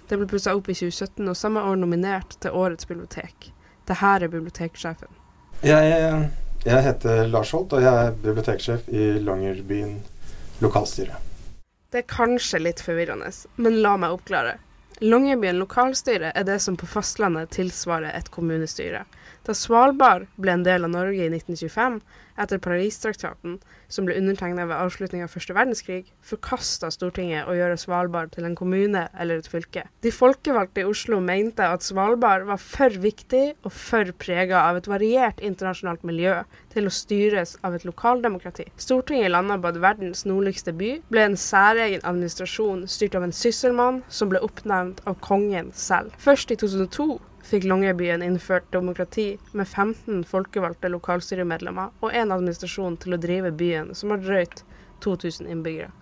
Det 0.08 0.16
ble 0.16 0.28
pussa 0.32 0.54
opp 0.56 0.70
i 0.72 0.76
2017, 0.78 1.24
og 1.28 1.36
samme 1.36 1.64
år 1.68 1.80
nominert 1.82 2.38
til 2.44 2.56
Årets 2.56 2.88
bibliotek. 2.88 3.52
Det 3.88 4.00
her 4.00 4.24
er 4.24 4.32
biblioteksjefen. 4.32 5.10
Jeg, 5.66 6.30
jeg 6.66 6.84
heter 6.86 7.28
Lars 7.28 7.52
Holt, 7.52 7.74
og 7.76 7.84
jeg 7.84 8.06
er 8.06 8.16
biblioteksjef 8.24 8.88
i 8.88 9.10
Longyearbyen 9.24 9.98
lokalstyre. 10.64 11.20
Det 11.92 12.04
er 12.04 12.08
kanskje 12.12 12.62
litt 12.62 12.84
forvirrende, 12.84 13.30
men 13.60 13.82
la 13.84 13.96
meg 14.00 14.16
oppklare. 14.16 14.58
Longyearbyen 15.04 15.60
lokalstyre 15.62 16.32
er 16.36 16.48
det 16.48 16.60
som 16.64 16.78
på 16.80 16.88
fastlandet 16.90 17.52
tilsvarer 17.56 18.16
et 18.18 18.32
kommunestyre. 18.34 19.04
Da 19.48 19.54
Svalbard 19.56 20.26
ble 20.36 20.52
en 20.58 20.64
del 20.66 20.84
av 20.84 20.92
Norge 20.92 21.24
i 21.24 21.30
1925, 21.32 22.02
etter 22.38 22.60
Paristraktaten, 22.60 23.54
som 23.88 24.04
ble 24.04 24.18
undertegna 24.20 24.66
ved 24.68 24.76
avslutningen 24.76 25.24
av 25.24 25.32
første 25.32 25.56
verdenskrig, 25.56 26.10
forkasta 26.20 26.90
Stortinget 26.92 27.48
å 27.48 27.56
gjøre 27.56 27.78
Svalbard 27.80 28.34
til 28.34 28.44
en 28.44 28.58
kommune 28.60 29.06
eller 29.16 29.40
et 29.40 29.48
fylke. 29.48 29.86
De 30.04 30.12
folkevalgte 30.12 30.84
i 30.84 30.90
Oslo 30.90 31.22
mente 31.24 31.64
at 31.64 31.86
Svalbard 31.86 32.44
var 32.50 32.60
for 32.60 33.00
viktig 33.08 33.46
og 33.64 33.72
for 33.72 34.12
prega 34.20 34.66
av 34.66 34.82
et 34.82 34.92
variert 34.92 35.40
internasjonalt 35.40 36.04
miljø 36.04 36.42
til 36.76 36.92
å 36.92 36.94
styres 36.94 37.56
av 37.64 37.80
et 37.80 37.88
lokaldemokrati. 37.88 38.68
Stortinget 38.76 39.32
landa 39.32 39.56
på 39.56 39.72
at 39.72 39.80
verdens 39.80 40.26
nordligste 40.28 40.76
by 40.76 40.98
ble 41.08 41.24
en 41.24 41.40
særegen 41.40 42.04
administrasjon 42.04 42.84
styrt 42.92 43.16
av 43.16 43.24
en 43.24 43.36
sysselmann 43.36 44.04
som 44.12 44.28
ble 44.28 44.44
oppnevnt 44.44 45.00
av 45.08 45.16
kongen 45.24 45.72
selv. 45.72 46.12
Først 46.20 46.52
i 46.52 46.60
2002 46.60 47.16
fikk 47.48 47.68
Longyearbyen 47.68 48.24
innført 48.26 48.68
demokrati 48.76 49.38
med 49.52 49.68
15 49.68 50.26
folkevalgte 50.28 50.92
lokalstyremedlemmer 50.92 51.94
og 52.04 52.12
en 52.12 52.34
administrasjon 52.36 52.98
til 53.04 53.16
å 53.16 53.22
drive 53.22 53.54
byen, 53.56 53.94
som 53.96 54.12
har 54.14 54.22
drøyt 54.24 54.64
2000 55.06 55.48
innbyggere. 55.48 55.94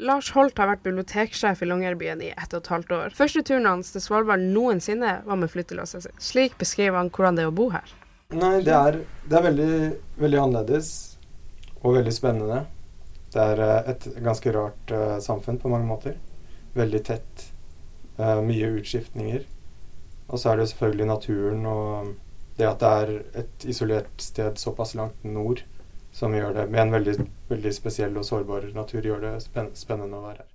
Lars 0.00 0.30
Holt 0.32 0.56
har 0.56 0.70
vært 0.70 0.84
biblioteksjef 0.86 1.60
i 1.60 1.66
Longyearbyen 1.68 2.22
i 2.24 2.30
ett 2.32 2.54
og 2.54 2.62
et 2.62 2.70
halvt 2.72 2.92
år. 2.96 3.12
Første 3.16 3.42
turen 3.44 3.68
hans 3.68 3.92
til 3.92 4.00
Svalbard 4.00 4.40
noensinne 4.40 5.18
var 5.26 5.36
med 5.36 5.52
flyttelasset 5.52 6.06
sitt. 6.06 6.22
Slik 6.24 6.56
beskriver 6.60 6.96
han 6.96 7.10
hvordan 7.12 7.36
det 7.36 7.44
er 7.44 7.50
å 7.50 7.56
bo 7.58 7.68
her. 7.74 7.92
Nei, 8.32 8.60
det 8.64 8.72
er, 8.72 9.00
det 9.28 9.36
er 9.36 9.44
veldig, 9.50 9.72
veldig 10.22 10.40
annerledes 10.40 10.90
og 11.82 11.98
veldig 11.98 12.14
spennende. 12.16 12.62
Det 13.34 13.44
er 13.44 13.62
eh, 13.66 13.92
et 13.92 14.08
ganske 14.24 14.52
rart 14.56 14.92
uh, 14.94 15.18
samfunn 15.22 15.60
på 15.60 15.70
mange 15.70 15.88
måter. 15.90 16.16
Veldig 16.78 17.00
tett. 17.06 17.44
Uh, 18.16 18.40
mye 18.46 18.72
utskiftninger. 18.80 19.44
Og 20.30 20.38
så 20.38 20.52
er 20.52 20.60
det 20.60 20.70
selvfølgelig 20.70 21.10
naturen 21.10 21.66
og 21.66 22.14
det 22.60 22.68
at 22.68 22.80
det 22.82 22.88
er 23.02 23.42
et 23.42 23.66
isolert 23.72 24.22
sted 24.22 24.58
såpass 24.60 24.94
langt 24.94 25.24
nord 25.24 25.64
som 26.12 26.34
gjør 26.34 26.54
det 26.54 26.70
med 26.70 26.82
en 26.82 26.94
veldig, 26.96 27.14
veldig 27.50 27.74
spesiell 27.74 28.16
og 28.18 28.26
sårbar 28.26 28.66
natur, 28.74 29.04
gjør 29.06 29.22
det 29.26 29.34
spennende 29.78 30.18
å 30.18 30.24
være 30.24 30.42
her. 30.42 30.48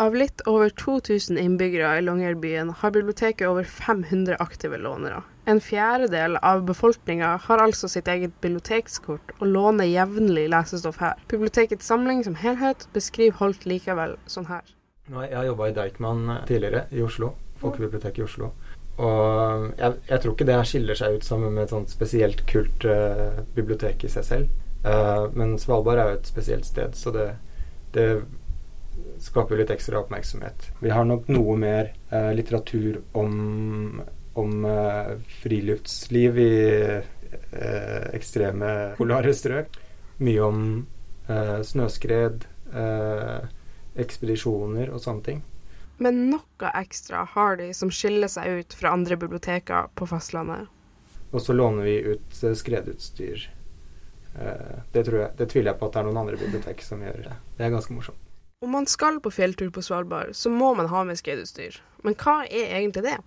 Av 0.00 0.14
litt 0.16 0.40
over 0.48 0.70
2000 0.80 1.36
innbyggere 1.36 1.90
i 1.98 2.04
Longyearbyen 2.06 2.70
har 2.80 2.92
biblioteket 2.94 3.44
over 3.44 3.66
500 3.68 4.38
aktive 4.40 4.78
lånere. 4.80 5.20
En 5.44 5.60
fjerdedel 5.60 6.38
av 6.40 6.62
befolkninga 6.64 7.34
har 7.44 7.60
altså 7.60 7.88
sitt 7.90 8.08
eget 8.08 8.32
bibliotekskort 8.40 9.34
og 9.38 9.44
låner 9.52 9.90
jevnlig 9.90 10.46
lesestoff 10.54 11.02
her. 11.04 11.20
Bibliotekets 11.28 11.84
samling 11.92 12.24
som 12.24 12.38
helhet 12.40 12.88
beskriver 12.96 13.36
Holt 13.42 13.68
likevel 13.68 14.16
sånn 14.24 14.48
her. 14.48 14.64
Jeg 15.10 15.36
har 15.36 15.50
jobba 15.50 15.68
i 15.68 15.76
Deichman 15.76 16.26
tidligere, 16.48 16.86
i 16.96 17.04
Oslo. 17.04 17.34
Folkebiblioteket 17.60 18.22
i 18.22 18.24
Oslo. 18.24 18.54
Og 19.00 19.70
jeg, 19.78 19.94
jeg, 20.10 20.20
tror 20.20 20.34
ikke 20.34 20.46
det 20.48 20.56
her 20.58 20.68
skiller 20.68 20.98
seg 20.98 21.16
ut 21.16 21.24
sammen 21.26 21.54
med 21.54 21.64
et 21.64 21.72
sånt 21.72 21.92
spesielt 21.92 22.42
kult 22.50 22.84
uh, 22.88 23.40
bibliotek 23.56 24.04
i 24.04 24.12
seg 24.12 24.26
selv. 24.26 24.50
Uh, 24.84 25.26
men 25.36 25.56
Svalbard 25.60 26.00
er 26.00 26.10
jo 26.10 26.18
et 26.18 26.28
spesielt 26.28 26.68
sted, 26.68 26.96
så 26.96 27.12
det, 27.14 27.28
det 27.96 28.08
skaper 29.24 29.60
litt 29.60 29.72
ekstra 29.72 30.02
oppmerksomhet. 30.02 30.70
Vi 30.84 30.92
har 30.92 31.08
nok 31.08 31.30
noe 31.32 31.56
mer 31.60 31.92
uh, 32.12 32.32
litteratur 32.36 33.00
om, 33.16 34.02
om 34.40 34.68
friluftsliv 35.40 36.38
i 36.40 36.52
ekstreme 38.14 38.70
polare 38.98 39.32
strøk. 39.34 39.76
Mye 40.22 40.42
om 40.42 40.62
snøskred, 41.66 42.44
ekspedisjoner 44.02 44.90
og 44.90 45.02
sånne 45.02 45.26
ting. 45.26 45.42
Men 46.00 46.30
noe 46.30 46.68
ekstra 46.80 47.26
har 47.34 47.58
de 47.60 47.70
som 47.76 47.90
skiller 47.92 48.30
seg 48.32 48.60
ut 48.60 48.74
fra 48.74 48.94
andre 48.96 49.18
biblioteker 49.20 49.90
på 49.94 50.06
fastlandet. 50.08 50.70
Og 51.30 51.42
så 51.44 51.52
låner 51.52 51.84
vi 51.84 51.96
ut 52.14 52.38
eh, 52.42 52.54
skredutstyr. 52.56 53.42
Eh, 54.40 54.78
det, 54.92 55.02
jeg, 55.04 55.28
det 55.36 55.48
tviler 55.52 55.74
jeg 55.74 55.78
på 55.80 55.90
at 55.90 55.92
det 55.92 56.00
er 56.00 56.08
noen 56.08 56.22
andre 56.22 56.38
bibliotek 56.40 56.80
som 56.82 57.02
gjør. 57.04 57.26
Det 57.26 57.34
Det 57.58 57.66
er 57.66 57.74
ganske 57.74 57.92
morsomt. 57.92 58.22
Om 58.64 58.72
man 58.76 58.88
skal 58.88 59.20
på 59.20 59.30
fjelltur 59.32 59.68
på 59.72 59.82
Svalbard, 59.84 60.32
så 60.36 60.50
må 60.52 60.72
man 60.74 60.88
ha 60.88 61.04
med 61.04 61.20
skredutstyr. 61.20 61.76
Men 62.02 62.16
hva 62.16 62.42
er 62.48 62.72
egentlig 62.78 63.04
det? 63.04 63.18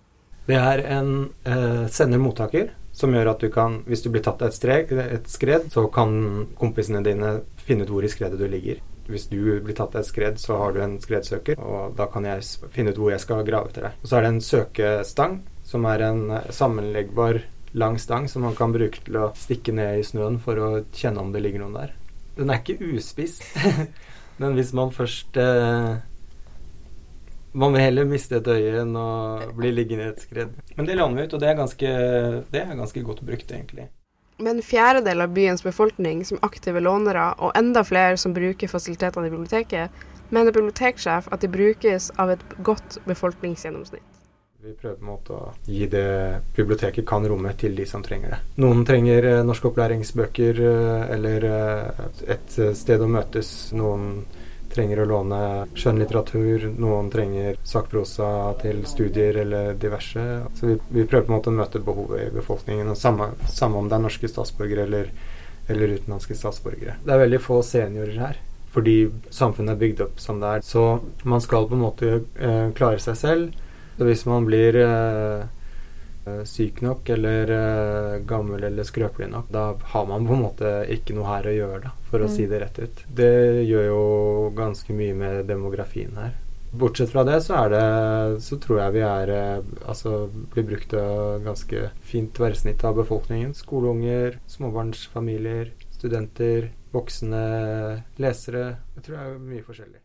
Det 0.46 0.58
er 0.58 0.82
en 0.98 1.12
eh, 1.46 1.86
sender-mottaker 1.90 2.72
som 2.94 3.14
gjør 3.14 3.30
at 3.32 3.42
du 3.42 3.50
kan, 3.54 3.80
hvis 3.86 4.02
du 4.02 4.10
blir 4.10 4.22
tatt 4.22 4.42
av 4.42 4.50
et, 4.50 4.92
et 4.92 5.30
skred, 5.30 5.70
så 5.70 5.86
kan 5.94 6.48
kompisene 6.58 7.02
dine 7.06 7.36
finne 7.62 7.86
ut 7.86 7.94
hvor 7.94 8.06
i 8.06 8.10
skredet 8.10 8.38
du 8.38 8.46
ligger 8.50 8.82
hvis 9.10 9.26
du 9.28 9.38
blir 9.64 9.76
tatt 9.76 9.94
av 9.94 10.02
et 10.02 10.08
skred, 10.08 10.38
så 10.40 10.58
har 10.60 10.74
du 10.74 10.80
en 10.84 10.96
skredsøker, 11.02 11.60
og 11.60 11.96
da 11.98 12.06
kan 12.12 12.26
jeg 12.28 12.44
finne 12.72 12.94
ut 12.94 13.00
hvor 13.00 13.12
jeg 13.12 13.22
skal 13.22 13.44
grave 13.46 13.70
etter 13.70 13.88
deg. 13.88 13.98
Og 14.02 14.10
så 14.10 14.18
er 14.18 14.24
det 14.24 14.30
en 14.32 14.44
søkestang, 14.44 15.36
som 15.64 15.88
er 15.90 16.06
en 16.06 16.22
eh, 16.38 16.48
sammenleggbar 16.54 17.42
lang 17.74 17.98
stang 17.98 18.28
som 18.30 18.46
man 18.46 18.54
kan 18.54 18.72
bruke 18.72 19.02
til 19.02 19.18
å 19.18 19.30
stikke 19.36 19.74
ned 19.74 19.98
i 19.98 20.06
snøen 20.06 20.38
for 20.42 20.60
å 20.62 20.70
kjenne 20.94 21.22
om 21.22 21.32
det 21.34 21.42
ligger 21.42 21.64
noen 21.64 21.78
der. 21.80 21.94
Den 22.38 22.50
er 22.50 22.62
ikke 22.62 22.92
uspiss, 22.94 23.40
men 24.40 24.58
hvis 24.58 24.74
man 24.76 24.94
først 24.94 25.38
eh, 25.40 25.94
Man 27.54 27.70
vil 27.70 27.84
heller 27.84 28.08
miste 28.10 28.40
et 28.40 28.48
øye 28.50 28.80
enn 28.80 28.96
å 28.98 29.10
bli 29.54 29.68
liggende 29.70 30.08
i 30.08 30.10
et 30.10 30.24
skred. 30.24 30.56
Men 30.74 30.88
det 30.88 30.96
lander 30.98 31.20
vi 31.20 31.26
ut, 31.28 31.36
og 31.36 31.42
det 31.44 31.52
er 31.52 31.60
ganske, 31.60 31.90
det 32.50 32.62
er 32.64 32.80
ganske 32.80 33.02
godt 33.06 33.20
brukt, 33.22 33.52
egentlig. 33.54 33.84
Med 34.38 34.56
en 34.56 34.62
fjerdedel 34.62 35.20
av 35.20 35.30
byens 35.34 35.62
befolkning 35.62 36.24
som 36.24 36.40
aktive 36.42 36.80
lånere, 36.82 37.28
og 37.38 37.54
enda 37.54 37.84
flere 37.86 38.16
som 38.18 38.34
bruker 38.34 38.70
fasilitetene 38.70 39.28
i 39.28 39.30
biblioteket, 39.30 40.02
mener 40.34 40.54
biblioteksjef 40.56 41.28
at 41.30 41.44
de 41.44 41.50
brukes 41.52 42.10
av 42.18 42.32
et 42.34 42.42
godt 42.66 42.98
befolkningsgjennomsnitt. 43.06 44.02
Vi 44.64 44.72
prøver 44.80 44.96
på 44.96 45.04
en 45.04 45.10
måte 45.12 45.36
å 45.36 45.52
gi 45.68 45.86
det 45.92 46.08
biblioteket 46.56 47.06
kan 47.06 47.26
romme 47.28 47.52
til 47.60 47.76
de 47.76 47.84
som 47.86 48.02
trenger 48.02 48.32
det. 48.32 48.38
Noen 48.64 48.80
trenger 48.88 49.26
eh, 49.28 49.42
norskopplæringsbøker 49.44 50.60
eh, 50.64 51.02
eller 51.14 51.44
eh, 51.50 52.06
et 52.34 52.56
sted 52.78 53.04
å 53.04 53.10
møtes. 53.12 53.50
Noen 53.76 54.24
trenger 54.74 55.02
å 55.02 55.08
låne 55.08 55.40
skjønnlitteratur, 55.78 56.66
noen 56.82 57.10
trenger 57.12 57.58
sakprosa 57.66 58.28
til 58.62 58.82
studier 58.90 59.38
eller 59.44 59.76
diverse. 59.80 60.24
Så 60.58 60.72
vi, 60.72 60.78
vi, 60.88 61.04
prøver 61.06 61.28
på 61.28 61.32
en 61.32 61.38
måte 61.38 61.52
å 61.52 61.58
møte 61.58 61.82
behovet 61.84 62.26
i 62.26 62.32
befolkningen, 62.34 62.90
og 62.90 62.98
samme, 62.98 63.30
samme 63.50 63.80
om 63.80 63.90
det 63.90 63.98
er 63.98 64.04
norske 64.06 64.30
statsborgere 64.30 64.88
eller, 64.88 65.12
eller 65.68 65.96
utenlandske 65.98 66.36
statsborgere. 66.38 66.98
Det 67.04 67.14
er 67.14 67.24
veldig 67.26 67.42
få 67.44 67.62
seniorer 67.66 68.20
her 68.22 68.42
fordi 68.74 68.94
samfunnet 69.30 69.76
er 69.76 69.78
bygd 69.78 70.00
opp 70.02 70.16
som 70.18 70.40
det 70.42 70.48
er. 70.56 70.64
Så 70.66 70.80
man 71.22 71.42
skal 71.44 71.68
på 71.70 71.76
en 71.76 71.84
måte 71.84 72.08
eh, 72.18 72.72
klare 72.74 72.98
seg 72.98 73.18
selv. 73.20 73.60
Så 73.94 74.08
hvis 74.08 74.24
man 74.26 74.48
blir 74.48 74.74
eh, 74.80 75.44
syk 76.48 76.80
nok 76.84 77.08
eller 77.14 77.50
uh, 77.50 78.20
gammel 78.26 78.64
eller 78.64 78.86
skrøpelig 78.86 79.28
nok, 79.32 79.50
da 79.52 79.64
har 79.92 80.06
man 80.08 80.26
på 80.26 80.36
en 80.36 80.44
måte 80.44 80.72
ikke 80.94 81.16
noe 81.16 81.28
her 81.28 81.48
å 81.50 81.56
gjøre, 81.58 81.80
da, 81.84 81.92
for 82.10 82.24
å 82.24 82.30
si 82.30 82.46
mm. 82.46 82.50
det 82.52 82.60
rett 82.62 82.80
ut. 82.80 83.04
Det 83.20 83.34
gjør 83.68 83.86
jo 83.90 84.00
ganske 84.56 84.96
mye 84.96 85.18
med 85.18 85.44
demografien 85.50 86.16
her. 86.20 86.32
Bortsett 86.74 87.12
fra 87.12 87.22
det, 87.22 87.36
så 87.44 87.68
det 87.70 87.82
Så 88.42 88.56
tror 88.58 88.80
jeg 88.80 88.94
vi 88.96 89.02
er 89.06 89.30
uh, 89.30 89.66
Altså 89.86 90.24
blir 90.54 90.66
brukt 90.66 90.96
av 90.98 91.44
ganske 91.44 91.90
fint 92.02 92.32
tverrsnitt 92.34 92.82
av 92.84 92.98
befolkningen. 92.98 93.54
Skoleunger, 93.54 94.40
småbarnsfamilier, 94.50 95.70
studenter, 95.94 96.72
voksne 96.94 97.44
lesere. 98.18 98.66
Jeg 98.96 99.06
tror 99.06 99.16
det 99.20 99.22
er 99.28 99.38
mye 99.52 99.66
forskjellig. 99.66 100.03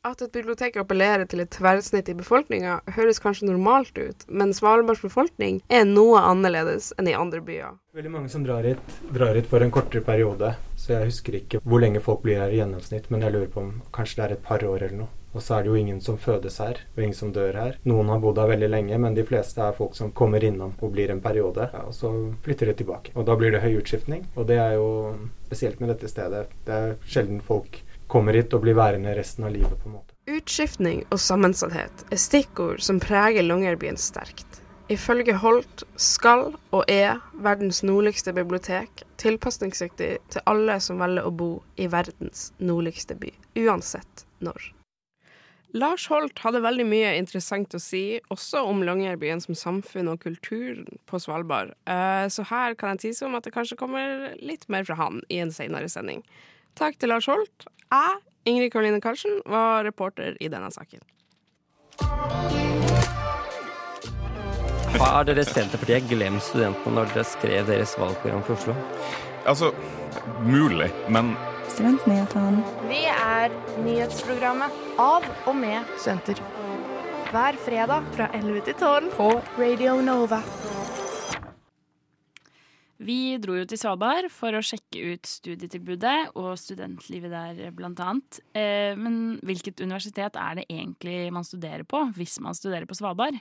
At 0.00 0.22
et 0.24 0.32
bibliotek 0.32 0.78
appellerer 0.80 1.26
til 1.28 1.42
et 1.42 1.50
tverrsnitt 1.52 2.06
i 2.08 2.14
befolkninga, 2.16 2.78
høres 2.96 3.18
kanskje 3.20 3.50
normalt 3.50 3.98
ut, 4.00 4.22
men 4.32 4.54
Svalbards 4.56 5.02
befolkning 5.04 5.58
er 5.68 5.82
noe 5.84 6.22
annerledes 6.24 6.86
enn 6.96 7.10
i 7.10 7.12
andre 7.12 7.42
byer. 7.44 7.74
Veldig 7.92 8.12
mange 8.14 8.30
som 8.32 8.46
drar 8.46 8.64
hit, 8.64 8.94
drar 9.12 9.36
hit 9.36 9.50
for 9.50 9.60
en 9.60 9.72
kortere 9.74 10.00
periode, 10.06 10.54
så 10.80 10.94
jeg 10.94 11.10
husker 11.10 11.36
ikke 11.36 11.60
hvor 11.60 11.84
lenge 11.84 12.00
folk 12.00 12.24
blir 12.24 12.40
her 12.40 12.48
i 12.48 12.62
gjennomsnitt, 12.62 13.10
men 13.12 13.26
jeg 13.26 13.34
lurer 13.34 13.50
på 13.52 13.60
om 13.60 13.74
kanskje 13.92 14.22
det 14.22 14.24
er 14.24 14.34
et 14.38 14.46
par 14.46 14.64
år 14.64 14.86
eller 14.86 15.02
noe. 15.02 15.10
Og 15.34 15.44
så 15.44 15.58
er 15.58 15.66
det 15.66 15.70
jo 15.70 15.76
ingen 15.82 16.00
som 16.00 16.16
fødes 16.18 16.56
her, 16.64 16.80
og 16.96 17.04
ingen 17.04 17.20
som 17.20 17.36
dør 17.36 17.60
her. 17.60 17.76
Noen 17.86 18.08
har 18.10 18.24
bodd 18.24 18.40
her 18.40 18.48
veldig 18.54 18.72
lenge, 18.72 19.02
men 19.04 19.20
de 19.20 19.26
fleste 19.28 19.60
er 19.60 19.76
folk 19.76 19.92
som 20.00 20.14
kommer 20.16 20.48
innom 20.48 20.72
og 20.80 20.96
blir 20.96 21.12
en 21.12 21.20
periode, 21.20 21.68
ja, 21.74 21.84
og 21.84 21.92
så 21.94 22.08
flytter 22.40 22.72
de 22.72 22.78
tilbake. 22.80 23.12
Og 23.20 23.28
da 23.28 23.36
blir 23.36 23.52
det 23.52 23.60
høy 23.66 23.76
utskiftning, 23.82 24.24
og 24.32 24.48
det 24.48 24.58
er 24.64 24.78
jo 24.80 24.88
spesielt 25.44 25.84
med 25.84 25.92
dette 25.92 26.08
stedet. 26.08 26.48
Det 26.64 26.80
er 26.80 26.98
sjelden 27.04 27.44
folk 27.44 27.82
kommer 28.10 28.36
hit 28.36 28.54
og 28.56 28.64
blir 28.64 28.78
værende 28.78 29.14
resten 29.16 29.46
av 29.46 29.54
livet, 29.54 29.76
på 29.80 29.88
en 29.90 29.98
måte. 30.00 30.16
Utskiftning 30.30 31.04
og 31.10 31.20
sammensatthet 31.22 32.04
er 32.10 32.20
stikkord 32.20 32.82
som 32.84 33.00
preger 33.02 33.46
Longyearbyen 33.46 33.98
sterkt. 34.00 34.60
Ifølge 34.90 35.36
Holt 35.38 35.84
skal 35.94 36.48
og 36.74 36.90
er 36.90 37.20
verdens 37.38 37.84
nordligste 37.86 38.34
bibliotek 38.34 39.04
tilpasningsdyktig 39.22 40.10
til 40.34 40.44
alle 40.50 40.80
som 40.82 40.98
velger 40.98 41.28
å 41.28 41.30
bo 41.30 41.50
i 41.78 41.86
verdens 41.92 42.48
nordligste 42.58 43.14
by, 43.20 43.30
uansett 43.62 44.26
når. 44.42 44.72
Lars 45.78 46.08
Holt 46.10 46.40
hadde 46.42 46.64
veldig 46.64 46.88
mye 46.90 47.12
interessant 47.20 47.76
å 47.78 47.78
si, 47.78 48.18
også 48.34 48.64
om 48.66 48.82
Longyearbyen 48.82 49.38
som 49.44 49.54
samfunn 49.54 50.10
og 50.10 50.24
kulturen 50.24 50.98
på 51.06 51.20
Svalbard, 51.22 51.76
eh, 51.86 52.26
så 52.26 52.42
her 52.50 52.74
kan 52.74 52.96
jeg 52.96 53.04
tise 53.04 53.28
om 53.28 53.38
at 53.38 53.46
det 53.46 53.54
kanskje 53.54 53.78
kommer 53.78 54.32
litt 54.42 54.66
mer 54.66 54.82
fra 54.88 54.98
han 54.98 55.22
i 55.30 55.38
en 55.38 55.54
senere 55.54 55.86
sending. 55.92 56.24
Takk 56.78 56.98
til 57.00 57.12
Lars 57.12 57.26
Holt. 57.30 57.66
Jeg, 57.90 58.20
Ingrid 58.48 58.70
Karoline 58.72 59.00
Karlsen, 59.00 59.40
var 59.46 59.84
reporter 59.84 60.36
i 60.40 60.48
denne 60.52 60.70
saken. 60.72 61.02
Har 65.00 65.24
dere 65.24 65.44
Senterpartiet 65.46 66.08
glemt 66.10 66.44
studentene 66.44 66.96
når 66.98 67.12
dere 67.14 67.24
skrev 67.28 67.68
deres 67.68 67.94
valgprogram 67.98 68.42
for 68.46 68.58
Oslo? 68.58 68.74
Altså, 69.48 69.70
mulig, 70.44 70.90
men 71.08 71.34
Studentnyhetene. 71.70 72.64
Vi 72.90 73.04
er 73.06 73.52
nyhetsprogrammet 73.84 74.74
av 75.00 75.26
og 75.46 75.54
med 75.56 75.86
Senter. 76.02 76.40
Hver 77.30 77.58
fredag 77.62 78.08
fra 78.16 78.26
11 78.34 78.64
til 78.66 78.74
12 78.80 79.10
på 79.14 79.28
Radio 79.60 80.00
Nova. 80.02 80.40
Vi 83.00 83.38
dro 83.40 83.54
jo 83.56 83.64
til 83.64 83.78
Svalbard 83.80 84.26
for 84.28 84.52
å 84.52 84.60
sjekke 84.60 85.14
ut 85.14 85.28
studietilbudet 85.28 86.34
og 86.36 86.52
studentlivet 86.60 87.32
der, 87.32 87.70
blant 87.72 88.00
annet. 88.04 88.40
Eh, 88.52 88.92
men 88.92 89.38
hvilket 89.40 89.80
universitet 89.80 90.36
er 90.36 90.58
det 90.58 90.66
egentlig 90.68 91.30
man 91.32 91.46
studerer 91.48 91.86
på, 91.88 92.02
hvis 92.18 92.36
man 92.44 92.56
studerer 92.56 92.84
på 92.84 92.98
Svalbard? 92.98 93.38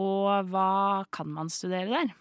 Og 0.00 0.48
hva 0.48 1.04
kan 1.12 1.28
man 1.28 1.52
studere 1.52 1.92
der? 1.92 2.14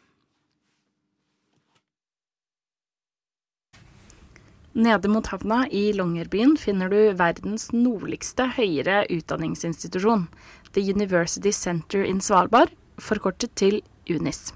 Nede 4.75 5.08
mot 5.08 5.32
havna 5.32 5.62
i 5.72 5.94
Longyearbyen 5.96 6.58
finner 6.60 6.91
du 6.91 7.15
verdens 7.15 7.70
nordligste 7.72 8.50
høyere 8.58 9.05
utdanningsinstitusjon, 9.15 10.27
The 10.75 10.84
University 10.84 11.55
Center 11.55 12.03
in 12.03 12.20
Svalbard, 12.20 12.75
forkortet 13.00 13.55
til 13.55 13.79
UNIS. 14.12 14.50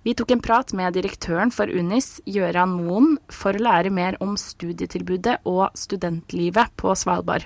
Vi 0.00 0.14
tok 0.16 0.30
en 0.32 0.40
prat 0.40 0.70
med 0.72 0.94
direktøren 0.96 1.50
for 1.52 1.68
UNIS, 1.68 2.22
Gøran 2.24 2.72
Moen, 2.72 3.18
for 3.28 3.52
å 3.52 3.60
lære 3.60 3.90
mer 3.92 4.16
om 4.24 4.32
studietilbudet 4.40 5.42
og 5.44 5.74
studentlivet 5.76 6.72
på 6.80 6.94
Svalbard. 6.96 7.44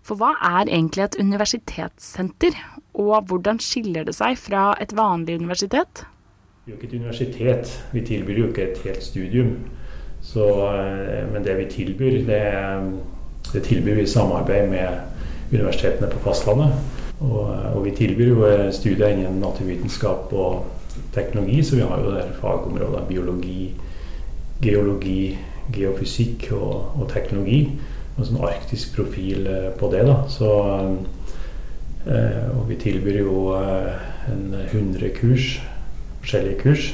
For 0.00 0.16
hva 0.16 0.30
er 0.40 0.70
egentlig 0.70 1.04
et 1.04 1.18
universitetssenter, 1.20 2.56
og 2.96 3.28
hvordan 3.28 3.60
skiller 3.60 4.08
det 4.08 4.14
seg 4.16 4.38
fra 4.40 4.70
et 4.80 4.94
vanlig 4.96 5.36
universitet? 5.42 6.06
Vi 6.64 6.72
er 6.72 6.78
jo 6.78 6.78
ikke 6.78 6.88
et 6.88 6.96
universitet, 7.02 7.74
vi 7.92 8.04
tilbyr 8.14 8.40
jo 8.40 8.48
ikke 8.48 8.64
et 8.70 8.82
helt 8.86 9.04
studium. 9.04 9.52
Så, 10.24 10.48
men 11.34 11.44
det 11.44 11.58
vi 11.60 11.68
tilbyr, 11.76 12.18
det, 12.32 12.40
det, 13.52 13.64
tilbyr 13.68 14.00
vi 14.00 14.08
i 14.08 14.14
samarbeid 14.16 14.72
med 14.72 15.52
universitetene 15.52 16.08
på 16.16 16.24
fastlandet. 16.24 16.80
Og, 17.20 17.44
og 17.76 17.84
vi 17.84 17.92
tilbyr 18.00 18.32
jo 18.32 18.50
studier 18.72 19.12
innen 19.12 19.40
naturvitenskap 19.44 20.32
og 20.32 20.77
teknologi, 21.18 21.60
så 21.62 21.76
vi 21.76 21.86
har 21.90 22.02
jo 22.02 22.14
der 22.14 22.32
fagområder 22.40 23.06
biologi, 23.10 23.74
geologi, 24.62 25.36
geofysikk 25.74 26.50
og, 26.56 26.94
og 26.98 27.08
teknologi. 27.12 27.62
Og 28.18 28.26
sånn 28.26 28.42
arktisk 28.42 28.96
profil 28.96 29.46
på 29.78 29.90
det. 29.92 30.02
da. 30.08 30.16
Så, 30.32 30.48
og 32.08 32.64
vi 32.66 32.78
tilbyr 32.82 33.20
jo 33.20 33.52
en 33.54 34.56
100 34.64 35.12
kurs, 35.20 35.60
forskjellige 36.20 36.58
kurs. 36.64 36.88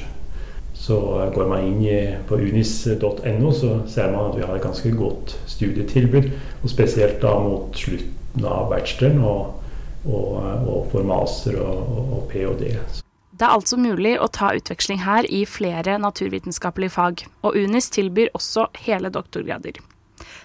Så 0.75 0.99
går 1.35 1.49
man 1.49 1.65
inn 1.65 2.19
på 2.29 2.37
unis.no, 2.37 3.53
så 3.57 3.79
ser 3.89 4.13
man 4.13 4.31
at 4.31 4.37
vi 4.37 4.45
har 4.45 4.59
et 4.59 4.67
ganske 4.67 4.93
godt 4.99 5.37
studietilbud. 5.49 6.29
Og 6.63 6.69
spesielt 6.71 7.23
da 7.23 7.39
mot 7.41 7.73
slutten 7.79 8.45
av 8.45 8.69
bacheloren 8.75 9.23
og, 9.25 9.63
og, 10.05 10.29
og 10.43 10.93
for 10.93 11.09
master 11.09 11.57
og, 11.63 11.97
og 12.19 12.29
ph.d. 12.35 13.04
Det 13.35 13.43
er 13.43 13.57
altså 13.57 13.75
mulig 13.81 14.13
å 14.23 14.29
ta 14.31 14.53
utveksling 14.55 15.01
her 15.03 15.27
i 15.27 15.41
flere 15.49 15.97
naturvitenskapelige 15.99 16.95
fag, 16.95 17.25
og 17.43 17.57
UNIS 17.59 17.91
tilbyr 17.91 18.31
også 18.39 18.69
hele 18.85 19.11
doktorgrader. 19.11 19.81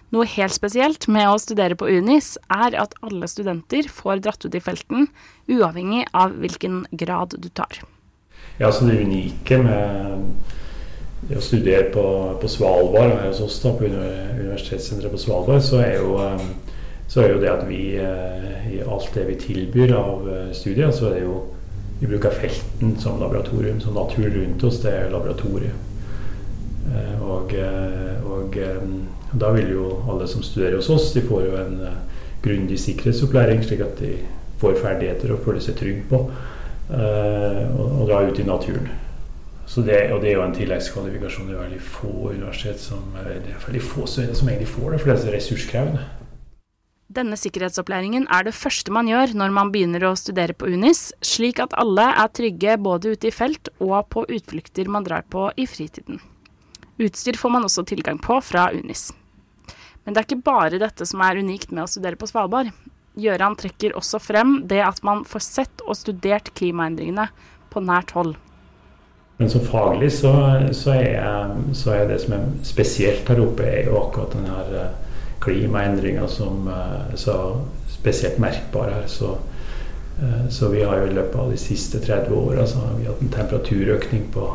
Noe 0.10 0.26
helt 0.26 0.56
spesielt 0.56 1.06
med 1.12 1.30
å 1.30 1.38
studere 1.38 1.78
på 1.78 1.86
UNIS 1.86 2.32
er 2.50 2.74
at 2.82 2.96
alle 3.06 3.30
studenter 3.30 3.86
får 3.94 4.24
dratt 4.26 4.48
ut 4.48 4.58
i 4.58 4.62
felten, 4.64 5.06
uavhengig 5.46 6.08
av 6.18 6.34
hvilken 6.42 6.88
grad 7.04 7.36
du 7.38 7.46
tar. 7.54 7.84
Ja, 8.58 8.72
så 8.72 8.88
Det 8.90 9.04
unike 9.06 9.62
med 9.62 11.38
å 11.38 11.46
studere 11.46 11.92
på, 11.94 12.08
på 12.42 12.50
Svalbard, 12.50 13.14
her 13.20 13.30
hos 13.30 13.44
oss 13.46 13.60
da, 13.62 13.76
på 13.78 13.86
Universitetssenteret 13.86 15.14
på 15.14 15.22
Svalbard, 15.22 15.62
så 15.62 15.84
er, 15.86 16.02
jo, 16.02 16.18
så 17.06 17.22
er 17.22 17.36
jo 17.36 17.40
det 17.46 17.54
at 17.54 17.64
vi 17.70 17.84
i 18.00 18.82
alt 18.82 19.14
det 19.14 19.30
vi 19.30 19.40
tilbyr 19.46 19.94
av 19.94 20.28
studier, 20.58 20.90
så 20.90 21.12
er 21.12 21.20
det 21.20 21.24
jo 21.28 21.38
vi 22.00 22.08
bruker 22.08 22.30
felten 22.30 22.96
som 23.00 23.20
laboratorium. 23.20 23.82
Så 23.82 23.92
naturen 23.92 24.34
rundt 24.34 24.64
oss, 24.64 24.82
det 24.84 24.94
er 24.96 25.12
laboratoriet. 25.12 25.88
Og, 27.22 27.52
og, 28.26 28.56
da 29.40 29.50
vil 29.54 29.74
jo 29.76 29.90
alle 30.10 30.28
som 30.28 30.42
studerer 30.42 30.80
hos 30.80 30.90
oss, 30.90 31.12
de 31.14 31.22
får 31.22 31.44
jo 31.46 31.58
en 31.60 31.76
grundig 32.42 32.80
sikkerhetsopplæring, 32.82 33.62
slik 33.64 33.84
at 33.86 34.00
de 34.00 34.16
får 34.62 34.80
ferdigheter 34.82 35.36
og 35.36 35.44
føler 35.46 35.62
seg 35.64 35.78
trygge 35.78 36.08
på 36.10 36.24
å 36.90 38.08
dra 38.10 38.24
ut 38.26 38.42
i 38.42 38.48
naturen. 38.48 38.90
Det, 39.70 40.00
og 40.10 40.24
det 40.24 40.32
er 40.32 40.40
jo 40.40 40.46
en 40.48 40.56
tilleggskvalifikasjon. 40.56 41.52
Det 41.52 41.54
er 41.54 41.62
veldig 41.62 41.84
få 41.86 42.14
universitet 42.32 42.82
som, 42.82 43.04
det 43.14 43.54
er 43.54 43.68
veldig 43.68 43.84
få 43.86 44.08
som 44.10 44.50
egentlig 44.50 44.72
får 44.72 44.96
det, 44.96 45.02
for 45.02 45.12
det 45.12 45.14
er 45.14 45.22
så 45.22 45.36
ressurskrevende. 45.36 46.08
Denne 47.10 47.34
sikkerhetsopplæringen 47.42 48.28
er 48.30 48.44
det 48.46 48.52
første 48.54 48.94
man 48.94 49.08
gjør 49.10 49.32
når 49.34 49.54
man 49.56 49.72
begynner 49.74 50.04
å 50.06 50.18
studere 50.20 50.54
på 50.54 50.68
UNIS, 50.70 51.08
slik 51.26 51.58
at 51.64 51.74
alle 51.82 52.06
er 52.06 52.30
trygge 52.38 52.76
både 52.78 53.16
ute 53.16 53.32
i 53.32 53.34
felt 53.34 53.72
og 53.82 54.12
på 54.14 54.28
utflukter 54.30 54.92
man 54.94 55.08
drar 55.08 55.26
på 55.26 55.48
i 55.58 55.66
fritiden. 55.66 56.22
Utstyr 57.02 57.40
får 57.40 57.54
man 57.56 57.66
også 57.66 57.82
tilgang 57.90 58.22
på 58.22 58.38
fra 58.46 58.68
UNIS. 58.76 59.08
Men 60.04 60.14
det 60.14 60.22
er 60.22 60.30
ikke 60.30 60.46
bare 60.52 60.82
dette 60.82 61.08
som 61.10 61.26
er 61.26 61.42
unikt 61.42 61.74
med 61.74 61.88
å 61.88 61.90
studere 61.90 62.20
på 62.20 62.30
Svalbard. 62.30 62.70
Gjøran 63.18 63.58
trekker 63.58 63.98
også 63.98 64.22
frem 64.22 64.60
det 64.70 64.84
at 64.86 65.02
man 65.02 65.26
får 65.26 65.48
sett 65.48 65.86
og 65.88 65.98
studert 65.98 66.54
klimaendringene 66.62 67.26
på 67.74 67.82
nært 67.90 68.14
hold. 68.14 68.36
Men 69.42 69.50
som 69.50 69.66
faglig 69.66 70.12
så, 70.14 70.36
så, 70.78 70.94
er, 70.94 71.54
så 71.74 71.98
er 71.98 72.10
det 72.12 72.22
som 72.22 72.38
er 72.38 72.50
spesielt 72.68 73.30
her 73.32 73.42
oppe, 73.42 73.66
er 73.66 73.90
jo 73.90 73.98
akkurat 74.04 74.36
den 74.38 74.50
her 74.52 74.74
klimaendringer 75.44 76.28
som 76.32 76.68
er 76.72 77.16
så 77.20 77.36
spesielt 77.92 78.40
merkbare 78.40 78.98
her. 78.98 79.08
Så, 79.08 79.36
så, 80.50 80.70
vi 80.74 80.84
har 80.84 81.00
jo 81.00 81.10
i 81.10 81.16
løpet 81.16 81.40
av 81.40 81.52
de 81.52 81.60
siste 81.60 82.02
30 82.04 82.36
åra 82.36 82.66
altså, 82.66 82.84
hatt 83.06 83.22
en 83.24 83.32
temperaturøkning 83.34 84.26
på 84.34 84.48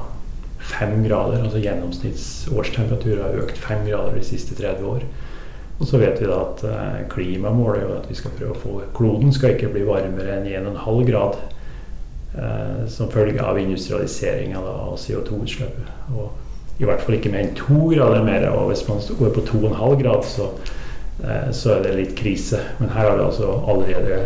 fem 0.64 0.99
grader. 1.05 1.42
altså 1.42 1.61
Gjennomsnittsårstemperatur 1.64 3.23
har 3.23 3.40
økt 3.42 3.61
fem 3.61 3.87
grader 3.88 4.18
de 4.18 4.25
siste 4.25 4.57
30 4.61 4.90
år. 4.90 5.07
Og 5.81 5.88
så 5.88 5.99
vet 5.99 6.20
vi 6.20 6.29
da 6.31 6.38
at 6.44 7.09
klimamålet 7.11 7.83
er 7.83 7.88
jo 7.88 7.97
at 7.97 8.07
vi 8.09 8.16
skal 8.18 8.37
prøve 8.38 8.55
å 8.55 8.61
få 8.62 8.77
kloden 8.94 9.33
skal 9.35 9.57
ikke 9.57 9.73
bli 9.75 9.83
varmere 9.88 10.38
enn 10.38 10.68
1,5 10.68 11.05
grad. 11.09 11.40
Eh, 12.38 12.87
som 12.88 13.11
følge 13.11 13.42
av 13.42 13.59
industrialiseringa 13.59 14.59
av 14.59 14.97
CO2-utslippet. 14.99 15.90
Og 16.18 16.81
i 16.83 16.87
hvert 16.88 17.03
fall 17.05 17.14
ikke 17.14 17.31
mer 17.31 17.44
enn 17.44 17.55
to 17.55 17.92
grader 17.92 18.25
mer. 18.27 18.49
Og 18.51 18.73
hvis 18.73 18.83
man 18.88 18.99
går 19.20 19.31
på 19.37 19.44
2,5 19.53 20.01
grad, 20.03 20.25
så, 20.27 20.49
eh, 20.51 20.73
så, 21.53 21.77
er 21.77 21.85
det 21.85 21.97
litt 21.99 22.15
krise. 22.19 22.61
Men 22.81 22.93
her 22.95 23.09
har 23.09 23.19
vi 23.19 23.27
altså 23.27 23.51
allerede 23.71 24.21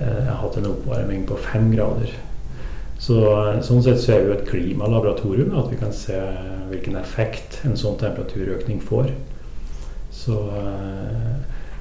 eh, 0.00 0.30
hatt 0.40 0.58
en 0.58 0.70
oppvarming 0.72 1.26
på 1.28 1.38
fem 1.50 1.70
grader. 1.74 2.12
Så, 3.00 3.16
sånn 3.64 3.82
sett 3.84 4.02
så 4.02 4.14
er 4.14 4.22
vi 4.22 4.28
jo 4.28 4.36
et 4.36 4.48
klimalaboratorium, 4.48 5.54
at 5.56 5.70
vi 5.72 5.78
kan 5.80 5.92
se 5.96 6.18
hvilken 6.68 6.98
effekt 7.00 7.62
en 7.64 7.78
sånn 7.80 7.96
temperaturøkning 8.00 8.82
får. 8.84 9.08
Så, 10.12 10.36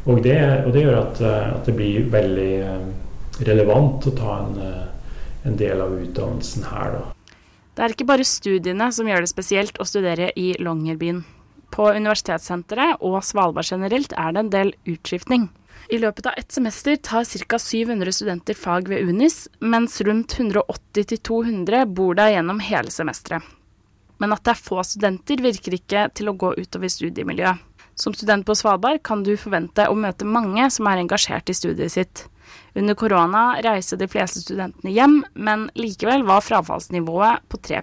og, 0.05 0.21
det, 0.23 0.37
og, 0.63 0.71
det, 0.71 0.85
gjør 0.85 1.01
at, 1.01 1.19
at, 1.27 1.65
det 1.67 1.75
blir 1.75 2.07
veldig 2.13 2.53
relevant 3.49 4.07
å 4.07 4.15
ta 4.15 4.37
en, 4.45 4.61
en 5.49 5.59
del 5.59 5.83
av 5.83 5.97
utdannelsen 5.99 6.69
her, 6.71 6.95
da. 6.95 7.03
Det 7.75 7.85
er 7.85 7.93
ikke 7.93 8.09
bare 8.09 8.27
studiene 8.27 8.89
som 8.91 9.07
gjør 9.07 9.23
det 9.23 9.31
spesielt 9.31 9.77
å 9.79 9.85
studere 9.87 10.33
i 10.35 10.49
Longyearbyen. 10.59 11.21
På 11.69 11.91
universitetssenteret 11.93 12.99
og 13.05 13.21
Svalbard 13.23 13.69
generelt 13.69 14.13
er 14.17 14.33
det 14.33 14.43
en 14.43 14.53
del 14.53 14.73
utskiftning. 14.89 15.49
I 15.89 15.97
løpet 15.97 16.27
av 16.29 16.33
ett 16.37 16.51
semester 16.51 16.95
tar 16.95 17.25
ca. 17.25 17.59
700 17.59 18.11
studenter 18.13 18.53
fag 18.53 18.89
ved 18.89 19.09
UNIS, 19.09 19.47
mens 19.59 20.01
rundt 20.01 20.35
180-200 20.37 21.85
bor 21.85 22.17
der 22.19 22.35
gjennom 22.35 22.59
hele 22.61 22.91
semesteret. 22.93 23.45
Men 24.19 24.35
at 24.35 24.43
det 24.43 24.53
er 24.53 24.59
få 24.59 24.83
studenter, 24.83 25.41
virker 25.41 25.77
ikke 25.77 26.09
til 26.13 26.29
å 26.29 26.35
gå 26.37 26.51
utover 26.59 26.91
studiemiljøet. 26.91 27.65
Som 27.99 28.13
student 28.15 28.45
på 28.47 28.55
Svalbard 28.55 29.01
kan 29.03 29.23
du 29.27 29.33
forvente 29.39 29.87
å 29.89 29.95
møte 29.95 30.27
mange 30.27 30.69
som 30.71 30.87
er 30.87 31.01
engasjert 31.01 31.49
i 31.51 31.55
studiet 31.57 31.91
sitt. 31.95 32.27
Under 32.77 32.95
korona 32.95 33.57
reiser 33.63 33.99
de 33.99 34.07
fleste 34.07 34.43
studentene 34.43 34.93
hjem, 34.93 35.17
men 35.33 35.67
likevel 35.75 36.23
var 36.27 36.45
frafallsnivået 36.45 37.43
på 37.51 37.59
3 37.65 37.81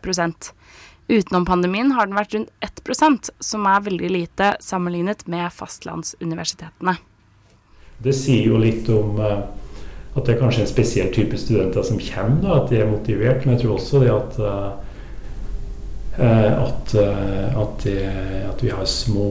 Utenom 1.09 1.45
pandemien 1.47 1.93
har 1.95 2.09
den 2.09 2.17
vært 2.19 2.35
rundt 2.35 2.51
1% 2.67 3.29
som 3.39 3.67
er 3.71 3.85
veldig 3.87 4.09
lite 4.11 4.49
sammenlignet 4.63 5.23
med 5.31 5.53
fastlandsuniversitetene. 5.55 6.97
Det 8.03 8.15
sier 8.17 8.49
jo 8.51 8.59
litt 8.59 8.89
om 8.91 9.21
uh, 9.23 9.45
at 10.17 10.27
det 10.27 10.35
er 10.35 10.41
kanskje 10.41 10.65
en 10.65 10.73
spesiell 10.73 11.13
type 11.15 11.39
studenter 11.39 11.87
som 11.87 12.01
kommer, 12.03 12.41
da, 12.43 12.59
at 12.59 12.73
de 12.73 12.81
er 12.83 12.91
motivert. 12.91 13.47
Men 13.47 13.55
jeg 13.55 13.63
tror 13.63 13.77
også 13.77 14.03
det 14.03 14.11
at, 14.17 14.41
uh, 14.43 14.73
at, 16.19 16.97
at, 16.97 17.87
det, 17.87 17.97
at, 18.49 18.65
vi 18.65 18.75
har 18.75 18.85
små 18.89 19.29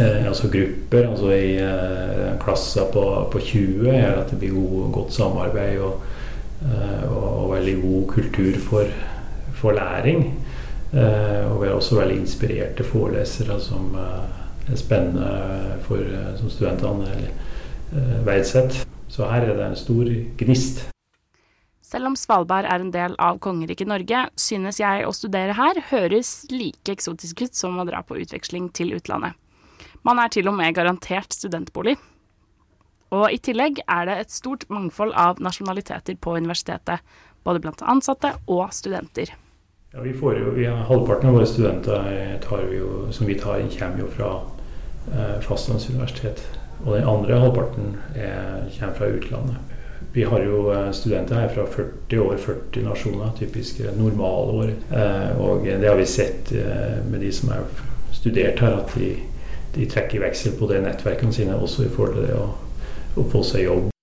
altså 0.00 0.48
grupper. 0.50 1.10
altså 1.10 1.30
I 1.30 2.38
klasser 2.42 2.88
på, 2.90 3.02
på 3.30 3.46
20 3.52 3.92
gjør 3.92 4.22
at 4.24 4.30
det 4.32 4.38
blir 4.40 4.56
god, 4.56 4.92
godt 4.96 5.12
samarbeid 5.12 5.82
og, 5.84 6.00
og 7.12 7.52
veldig 7.52 7.74
god 7.82 8.06
kultur 8.14 8.56
for 8.64 8.88
for 9.64 9.76
læring. 9.76 10.28
Eh, 10.94 11.44
og 11.50 11.58
vi 11.62 11.68
er 11.68 11.74
også 11.74 11.98
veldig 11.98 12.20
inspirerte 12.22 12.84
forelesere 12.86 13.58
som 13.62 13.94
eh, 13.98 14.70
er 14.70 14.78
spennende 14.78 15.78
for, 15.86 15.98
eh, 15.98 16.34
som 16.38 16.52
studentene 16.52 17.30
verdsetter. 18.26 18.84
Så 19.10 19.26
her 19.30 19.46
er 19.46 19.54
det 19.54 19.66
en 19.66 19.78
stor 19.78 20.08
gnist. 20.40 20.84
Selv 21.84 22.08
om 22.08 22.16
Svalbard 22.18 22.66
er 22.66 22.82
en 22.82 22.90
del 22.94 23.12
av 23.22 23.38
kongeriket 23.44 23.86
Norge, 23.86 24.24
synes 24.40 24.80
jeg 24.80 25.04
å 25.06 25.12
studere 25.14 25.54
her 25.54 25.78
høres 25.92 26.32
like 26.50 26.90
eksotisk 26.90 27.44
ut 27.44 27.54
som 27.54 27.78
å 27.78 27.86
dra 27.86 28.00
på 28.02 28.16
utveksling 28.18 28.70
til 28.74 28.96
utlandet. 28.96 29.36
Man 30.02 30.18
er 30.18 30.32
til 30.32 30.48
og 30.50 30.56
med 30.58 30.74
garantert 30.74 31.36
studentbolig. 31.36 31.94
Og 33.14 33.28
i 33.30 33.38
tillegg 33.38 33.78
er 33.84 34.08
det 34.08 34.18
et 34.18 34.34
stort 34.34 34.66
mangfold 34.72 35.14
av 35.14 35.38
nasjonaliteter 35.42 36.18
på 36.18 36.34
universitetet, 36.40 37.04
både 37.46 37.62
blant 37.62 37.84
ansatte 37.86 38.32
og 38.50 38.66
studenter. 38.74 39.30
Ja, 39.96 40.00
vi 40.00 40.12
får 40.12 40.38
jo, 40.38 40.50
vi 40.50 40.66
Halvparten 40.66 41.28
av 41.28 41.34
våre 41.34 41.46
studenter 41.46 42.38
vi 42.70 42.78
jo, 42.78 43.12
som 43.12 43.26
vi 43.26 43.34
tar, 43.38 43.62
kommer 43.78 44.00
jo 44.00 44.08
fra 44.10 44.30
eh, 45.12 45.36
fastlandsuniversitet. 45.40 46.42
Og 46.84 46.96
den 46.96 47.06
andre 47.06 47.38
halvparten 47.38 47.94
er, 48.16 48.66
kommer 48.78 48.98
fra 48.98 49.06
utlandet. 49.06 49.78
Vi 50.12 50.26
har 50.26 50.42
jo 50.42 50.72
eh, 50.74 50.90
studenter 50.90 51.38
her 51.38 51.54
fra 51.54 51.68
40 51.76 52.18
år, 52.18 52.34
40 52.42 52.88
nasjoner, 52.88 53.30
typisk 53.38 53.84
normalår. 53.94 54.74
Eh, 54.90 55.30
og 55.38 55.62
det 55.62 55.88
har 55.88 56.02
vi 56.02 56.10
sett 56.10 56.52
eh, 56.52 56.98
med 57.06 57.22
de 57.22 57.30
som 57.32 57.54
har 57.54 57.62
studert 58.12 58.66
her, 58.66 58.74
at 58.82 58.98
de, 58.98 59.14
de 59.78 59.86
trekker 59.86 60.26
veksel 60.26 60.58
på 60.58 60.74
det 60.74 60.82
nettverkene 60.82 61.32
sine 61.32 61.54
også 61.54 61.86
i 61.86 61.94
forhold 61.94 62.18
til 62.18 62.30
det 62.32 62.44
å 63.14 63.30
få 63.30 63.46
seg 63.46 63.68
jobb 63.68 63.93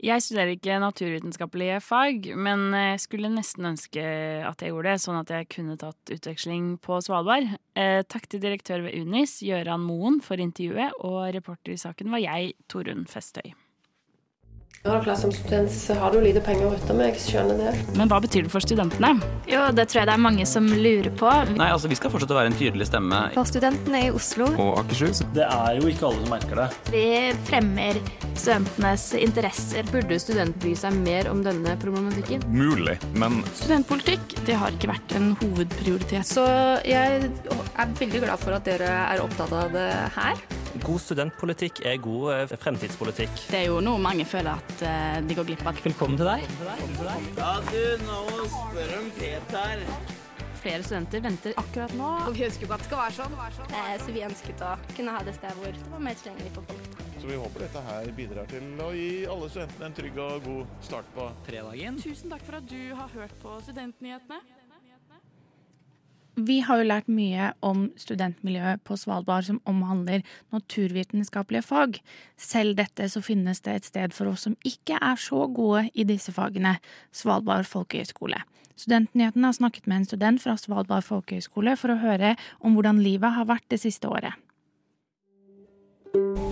jeg 0.00 0.24
studerer 0.24 0.54
ikke 0.54 0.78
naturvitenskapelige 0.80 1.80
fag, 1.84 2.30
men 2.36 2.70
jeg 2.76 3.00
skulle 3.02 3.30
nesten 3.32 3.68
ønske 3.72 4.04
at 4.48 4.62
jeg 4.64 4.72
gjorde 4.72 4.94
det, 4.94 5.02
sånn 5.04 5.20
at 5.20 5.32
jeg 5.34 5.48
kunne 5.52 5.78
tatt 5.80 6.14
utveksling 6.16 6.74
på 6.84 7.00
Svalbard. 7.04 7.52
Eh, 7.78 8.00
takk 8.08 8.28
til 8.30 8.42
direktør 8.42 8.86
ved 8.86 8.96
UNIS, 8.96 9.40
Gøran 9.44 9.84
Moen, 9.84 10.20
for 10.24 10.40
intervjuet, 10.40 10.96
og 11.04 11.34
reporter 11.36 11.76
i 11.76 11.80
saken 11.80 12.12
var 12.14 12.24
jeg, 12.24 12.54
Torunn 12.72 13.04
Festøy. 13.10 13.52
Når 14.80 15.02
du 15.04 15.08
som 15.12 15.28
student, 15.28 15.68
så 15.68 15.92
har 16.00 16.14
du 16.14 16.22
lite 16.24 16.40
penger 16.40 16.64
å 16.64 16.68
rutte 16.72 16.94
med. 16.96 17.10
Jeg 17.10 17.20
skjønner 17.20 17.58
det. 17.60 17.72
Men 17.98 18.08
hva 18.08 18.16
betyr 18.24 18.46
det 18.46 18.52
for 18.54 18.64
studentene? 18.64 19.10
Jo, 19.44 19.66
Det 19.76 19.84
tror 19.90 19.98
jeg 20.00 20.08
det 20.08 20.14
er 20.14 20.22
mange 20.24 20.46
som 20.48 20.64
lurer 20.72 21.10
på. 21.20 21.28
Nei, 21.58 21.66
altså 21.68 21.90
Vi 21.90 21.98
skal 21.98 22.08
fortsette 22.08 22.32
å 22.32 22.38
være 22.38 22.48
en 22.48 22.56
tydelig 22.56 22.86
stemme. 22.88 23.18
For 23.34 23.44
studentene 23.44 24.00
i 24.06 24.08
Oslo. 24.16 24.46
Og 24.56 24.78
Akershus. 24.80 25.20
Det 25.36 25.44
er 25.44 25.76
jo 25.76 25.90
ikke 25.90 26.08
alle 26.08 26.22
som 26.22 26.32
merker 26.32 26.62
det. 26.62 26.68
Vi 26.94 27.02
fremmer 27.50 28.00
studentenes 28.32 29.04
interesser. 29.20 29.84
Burde 29.92 30.16
studenter 30.22 30.64
bry 30.64 30.72
seg 30.80 30.96
mer 31.04 31.28
om 31.28 31.42
denne 31.44 31.74
problematikken? 31.82 32.46
Mulig, 32.48 32.96
men 33.20 33.42
Studentpolitikk 33.60 34.32
det 34.48 34.56
har 34.62 34.72
ikke 34.72 34.94
vært 34.94 35.12
en 35.20 35.34
hovedprioritet. 35.42 36.24
Så 36.24 36.46
jeg 36.88 37.28
er 37.28 37.92
veldig 38.00 38.24
glad 38.24 38.40
for 38.40 38.56
at 38.56 38.64
dere 38.64 38.88
er 39.10 39.20
opptatt 39.26 39.52
av 39.52 39.76
det 39.76 39.90
her. 40.16 40.40
God 40.84 41.00
studentpolitikk 41.02 41.80
er 41.86 41.98
god 42.02 42.26
eh, 42.34 42.56
fremtidspolitikk. 42.62 43.46
Det 43.50 43.64
er 43.64 43.66
jo 43.68 43.80
noe 43.84 43.98
mange 44.00 44.24
føler 44.28 44.54
at 44.54 44.69
uh, 44.84 45.18
de 45.26 45.36
går 45.38 45.50
glipp 45.50 45.66
av. 45.66 45.78
Velkommen 45.84 46.20
til 46.20 46.28
deg. 46.30 46.46
Ja, 47.36 47.52
du, 47.70 47.82
nå 48.06 48.22
spør 48.54 48.96
om 49.00 49.12
Peter. 49.18 49.84
Flere 50.60 50.84
studenter 50.84 51.22
venter 51.24 51.54
akkurat 51.56 51.92
nå. 51.96 52.08
Og 52.28 52.34
vi 52.36 52.44
ønsker 52.44 52.66
jo 52.66 52.72
at 52.76 52.82
det 52.82 52.88
skal 52.90 53.00
være 53.00 53.16
sånn. 53.16 53.36
Eh, 53.70 53.94
så 54.02 54.12
vi 54.12 54.24
ønsket 54.26 54.64
å 54.66 54.74
kunne 54.92 55.14
ha 55.16 55.22
det 55.24 55.32
stedet 55.38 55.56
hvor 55.56 55.72
det 55.72 55.92
var 55.94 56.04
mer 56.04 56.18
tilgjengelig 56.20 56.52
for 56.58 56.68
folk. 56.68 57.02
Så 57.16 57.28
vi 57.30 57.38
håper 57.40 57.64
dette 57.64 57.84
her 57.86 58.10
bidrar 58.16 58.50
til 58.52 58.84
å 58.84 58.90
gi 58.96 59.10
alle 59.32 59.48
studentene 59.52 59.88
en 59.88 59.96
trygg 59.96 60.20
og 60.20 60.46
god 60.46 60.74
start 60.84 61.12
på 61.16 61.28
fredagen. 61.48 62.00
Tusen 62.04 62.32
takk 62.32 62.44
for 62.44 62.60
at 62.60 62.68
du 62.68 62.80
har 62.96 63.12
hørt 63.16 63.36
på 63.40 63.56
Studentnyhetene. 63.64 64.59
Vi 66.36 66.60
har 66.64 66.80
jo 66.80 66.86
lært 66.86 67.08
mye 67.10 67.50
om 67.66 67.88
studentmiljøet 68.00 68.82
på 68.86 68.96
Svalbard 68.98 69.48
som 69.48 69.60
omhandler 69.68 70.22
naturvitenskapelige 70.54 71.66
fag. 71.66 71.98
Selv 72.40 72.76
dette 72.78 73.08
så 73.10 73.22
finnes 73.24 73.62
det 73.66 73.74
et 73.74 73.88
sted 73.88 74.14
for 74.16 74.30
oss 74.30 74.46
som 74.46 74.56
ikke 74.66 74.98
er 75.00 75.18
så 75.20 75.46
gode 75.50 75.88
i 75.94 76.06
disse 76.08 76.32
fagene, 76.34 76.76
Svalbard 77.12 77.68
folkehøgskole. 77.68 78.42
Studentnyhetene 78.80 79.50
har 79.50 79.58
snakket 79.58 79.88
med 79.90 80.00
en 80.02 80.06
student 80.08 80.42
fra 80.42 80.56
Svalbard 80.56 81.04
folkehøgskole 81.04 81.76
for 81.76 81.92
å 81.92 82.00
høre 82.00 82.36
om 82.60 82.78
hvordan 82.78 83.02
livet 83.04 83.36
har 83.36 83.50
vært 83.50 83.68
det 83.72 83.82
siste 83.82 84.08
året. 84.08 84.38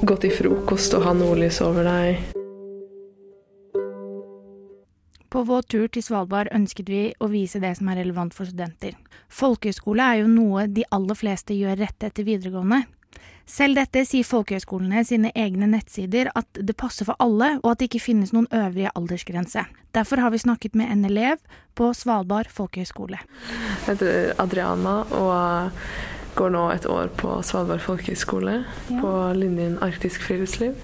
Gå 0.08 0.18
til 0.22 0.34
frokost 0.34 0.94
og 0.98 1.08
ha 1.08 1.16
nordlys 1.16 1.62
over 1.64 1.88
deg. 1.88 2.37
På 5.28 5.42
vår 5.44 5.62
tur 5.68 5.88
til 5.92 6.02
Svalbard 6.04 6.48
ønsket 6.56 6.88
vi 6.88 7.00
å 7.20 7.28
vise 7.28 7.60
det 7.60 7.74
som 7.76 7.90
er 7.92 8.00
relevant 8.00 8.32
for 8.32 8.48
studenter. 8.48 8.94
Folkehøyskole 9.28 10.00
er 10.00 10.22
jo 10.22 10.30
noe 10.32 10.64
de 10.72 10.86
aller 10.94 11.18
fleste 11.18 11.56
gjør 11.56 11.76
rett 11.82 12.06
etter 12.08 12.24
videregående. 12.24 12.86
Selv 13.48 13.76
dette 13.76 14.04
sier 14.08 14.24
folkehøyskolene 14.28 15.02
sine 15.08 15.32
egne 15.36 15.68
nettsider 15.68 16.28
at 16.36 16.60
det 16.60 16.76
passer 16.80 17.08
for 17.08 17.16
alle, 17.20 17.54
og 17.62 17.70
at 17.72 17.80
det 17.80 17.88
ikke 17.88 18.06
finnes 18.10 18.32
noen 18.32 18.48
øvrige 18.52 18.92
aldersgrense. 18.96 19.64
Derfor 19.96 20.20
har 20.24 20.32
vi 20.32 20.40
snakket 20.44 20.76
med 20.76 20.92
en 20.92 21.04
elev 21.08 21.40
på 21.76 21.92
Svalbard 21.96 22.48
folkehøyskole. 22.52 23.20
Jeg 23.20 23.86
heter 23.86 24.34
Adriana 24.40 25.00
og 25.12 26.36
går 26.36 26.52
nå 26.56 26.66
et 26.72 26.88
år 26.88 27.08
på 27.20 27.40
Svalbard 27.44 27.84
folkehøgskole 27.84 28.60
ja. 28.62 29.00
på 29.00 29.16
linjen 29.36 29.80
arktisk 29.84 30.24
friluftsliv. 30.28 30.76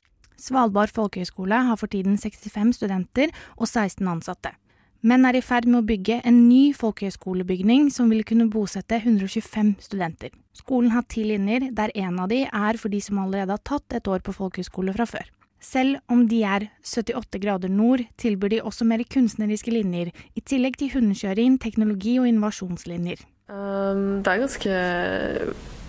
Svalbard 0.44 0.92
folkehøgskole 0.92 1.62
har 1.68 1.78
for 1.80 1.88
tiden 1.88 2.18
65 2.20 2.76
studenter 2.76 3.32
og 3.56 3.68
16 3.68 4.04
ansatte, 4.10 4.52
men 5.00 5.24
er 5.24 5.38
i 5.38 5.44
ferd 5.44 5.68
med 5.68 5.80
å 5.82 5.86
bygge 5.88 6.18
en 6.24 6.42
ny 6.48 6.74
folkehøgskolebygning 6.76 7.90
som 7.92 8.10
vil 8.12 8.24
kunne 8.28 8.50
bosette 8.52 8.98
125 9.00 9.74
studenter. 9.84 10.32
Skolen 10.56 10.92
har 10.92 11.06
ti 11.08 11.24
linjer, 11.28 11.70
der 11.76 11.92
en 11.96 12.20
av 12.20 12.28
de 12.32 12.42
er 12.44 12.80
for 12.80 12.92
de 12.92 13.00
som 13.04 13.22
allerede 13.22 13.56
har 13.56 13.64
tatt 13.64 13.96
et 13.96 14.08
år 14.08 14.24
på 14.24 14.36
folkehøgskole 14.36 14.94
fra 14.96 15.08
før. 15.08 15.30
Selv 15.64 15.96
om 16.12 16.26
de 16.28 16.42
er 16.44 16.66
78 16.84 17.40
grader 17.40 17.72
nord, 17.72 18.02
tilbyr 18.20 18.52
de 18.52 18.64
også 18.68 18.84
mer 18.84 19.00
kunstneriske 19.08 19.72
linjer, 19.72 20.10
i 20.36 20.42
tillegg 20.44 20.76
til 20.80 20.92
hundekjøring, 20.92 21.56
teknologi 21.62 22.18
og 22.20 22.28
innovasjonslinjer. 22.28 23.24
Um, 23.48 24.20
det 24.24 24.32
er 24.32 24.42
ganske 24.44 24.76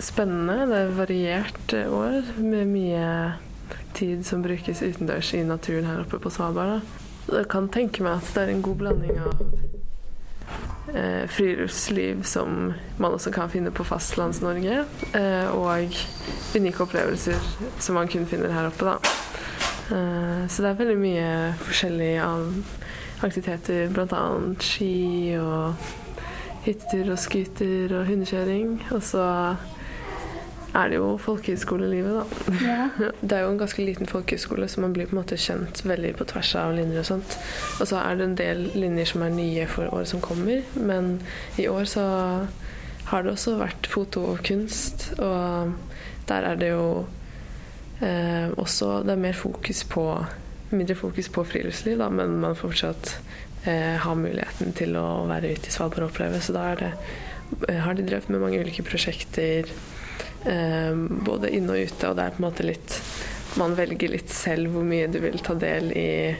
spennende. 0.03 0.63
Det 0.71 0.79
er 0.79 0.95
variert 0.95 1.75
år 1.87 2.31
med 2.39 2.71
mye 2.71 3.03
tid 3.95 4.25
som 4.27 4.43
brukes 4.43 4.83
utendørs 4.83 5.33
i 5.33 5.43
naturen 5.43 5.87
her 5.89 6.03
oppe 6.03 6.19
på 6.21 6.31
Svalbard. 6.33 6.77
Da. 6.77 7.37
Jeg 7.39 7.49
kan 7.49 7.69
tenke 7.73 8.03
meg 8.05 8.19
at 8.19 8.35
det 8.35 8.43
er 8.43 8.53
en 8.53 8.61
god 8.65 8.77
blanding 8.81 9.17
av 9.23 9.39
eh, 10.93 11.23
friluftsliv 11.31 12.23
som 12.23 12.73
man 12.97 13.15
også 13.17 13.33
kan 13.33 13.49
finne 13.49 13.73
på 13.73 13.85
Fastlands-Norge, 13.87 14.83
eh, 15.17 15.47
og 15.55 15.95
unike 16.55 16.83
opplevelser 16.85 17.39
som 17.79 17.97
man 17.97 18.11
kun 18.11 18.27
finner 18.29 18.53
her 18.53 18.69
oppe. 18.69 18.85
Da. 18.91 19.15
Eh, 19.95 20.47
så 20.47 20.63
det 20.63 20.71
er 20.71 20.81
veldig 20.83 20.97
mye 21.01 21.29
forskjellig 21.65 22.13
av 22.23 22.49
aktiviteter, 23.25 23.87
bl.a. 23.95 24.25
ski 24.61 25.37
og 25.39 25.87
hyttetur 26.65 27.13
og 27.13 27.21
scooter 27.21 27.93
og 27.99 28.09
hundekjøring. 28.09 28.77
Og 28.95 29.03
så 29.05 29.25
er 30.75 30.91
det 30.91 30.99
jo 30.99 31.15
folkehøyskolelivet, 31.21 32.19
da. 32.19 32.55
Ja. 32.65 32.87
Det 33.21 33.37
er 33.37 33.45
jo 33.45 33.53
en 33.53 33.61
ganske 33.61 33.85
liten 33.85 34.09
folkehøyskole, 34.09 34.67
så 34.71 34.83
man 34.83 34.93
blir 34.95 35.09
på 35.09 35.15
en 35.15 35.21
måte 35.21 35.39
kjent 35.39 35.83
veldig 35.87 36.15
på 36.19 36.27
tvers 36.31 36.53
av 36.59 36.75
linjer 36.77 37.01
og 37.01 37.09
sånt. 37.09 37.37
Og 37.79 37.89
så 37.89 37.99
er 38.01 38.19
det 38.19 38.29
en 38.29 38.37
del 38.39 38.63
linjer 38.75 39.11
som 39.13 39.25
er 39.25 39.35
nye 39.35 39.67
for 39.71 39.89
året 39.91 40.11
som 40.11 40.23
kommer, 40.23 40.63
men 40.75 41.19
i 41.61 41.67
år 41.71 41.87
så 41.89 42.05
har 43.09 43.23
det 43.23 43.35
også 43.35 43.57
vært 43.59 43.89
foto 43.89 44.25
og 44.33 44.41
kunst, 44.45 45.11
og 45.21 45.75
der 46.29 46.47
er 46.49 46.57
det 46.57 46.71
jo 46.71 47.05
eh, 48.01 48.49
også 48.57 49.03
Det 49.05 49.13
er 49.13 49.21
mer 49.27 49.37
fokus 49.37 49.83
på 49.83 50.07
mindre 50.73 50.95
fokus 50.97 51.29
på 51.29 51.43
friluftsliv, 51.45 51.99
da, 52.01 52.09
men 52.09 52.39
man 52.41 52.57
fortsatt 52.57 53.13
eh, 53.69 53.95
har 54.01 54.17
muligheten 54.17 54.73
til 54.75 54.97
å 54.97 55.25
være 55.29 55.53
ute 55.53 55.69
i 55.69 55.73
Svalbard 55.73 56.07
og 56.07 56.13
oppleve. 56.13 56.41
Så 56.41 56.55
da 56.55 56.65
er 56.71 56.81
det, 56.81 56.91
eh, 57.69 57.81
har 57.85 57.93
de 57.93 58.05
drevet 58.07 58.31
med 58.33 58.41
mange 58.41 58.59
ulike 58.59 58.83
prosjekter, 58.83 59.69
både 60.45 61.49
inne 61.57 61.73
og 61.73 61.87
ute, 61.89 62.09
og 62.09 62.17
det 62.17 62.25
er 62.25 62.35
på 62.35 62.41
en 62.41 62.45
måte 62.45 62.65
litt 62.67 62.99
Man 63.57 63.73
velger 63.73 64.11
litt 64.11 64.29
selv 64.29 64.73
hvor 64.73 64.83
mye 64.85 65.07
du 65.09 65.17
vil 65.23 65.39
ta 65.41 65.55
del 65.57 65.89
i 65.95 66.35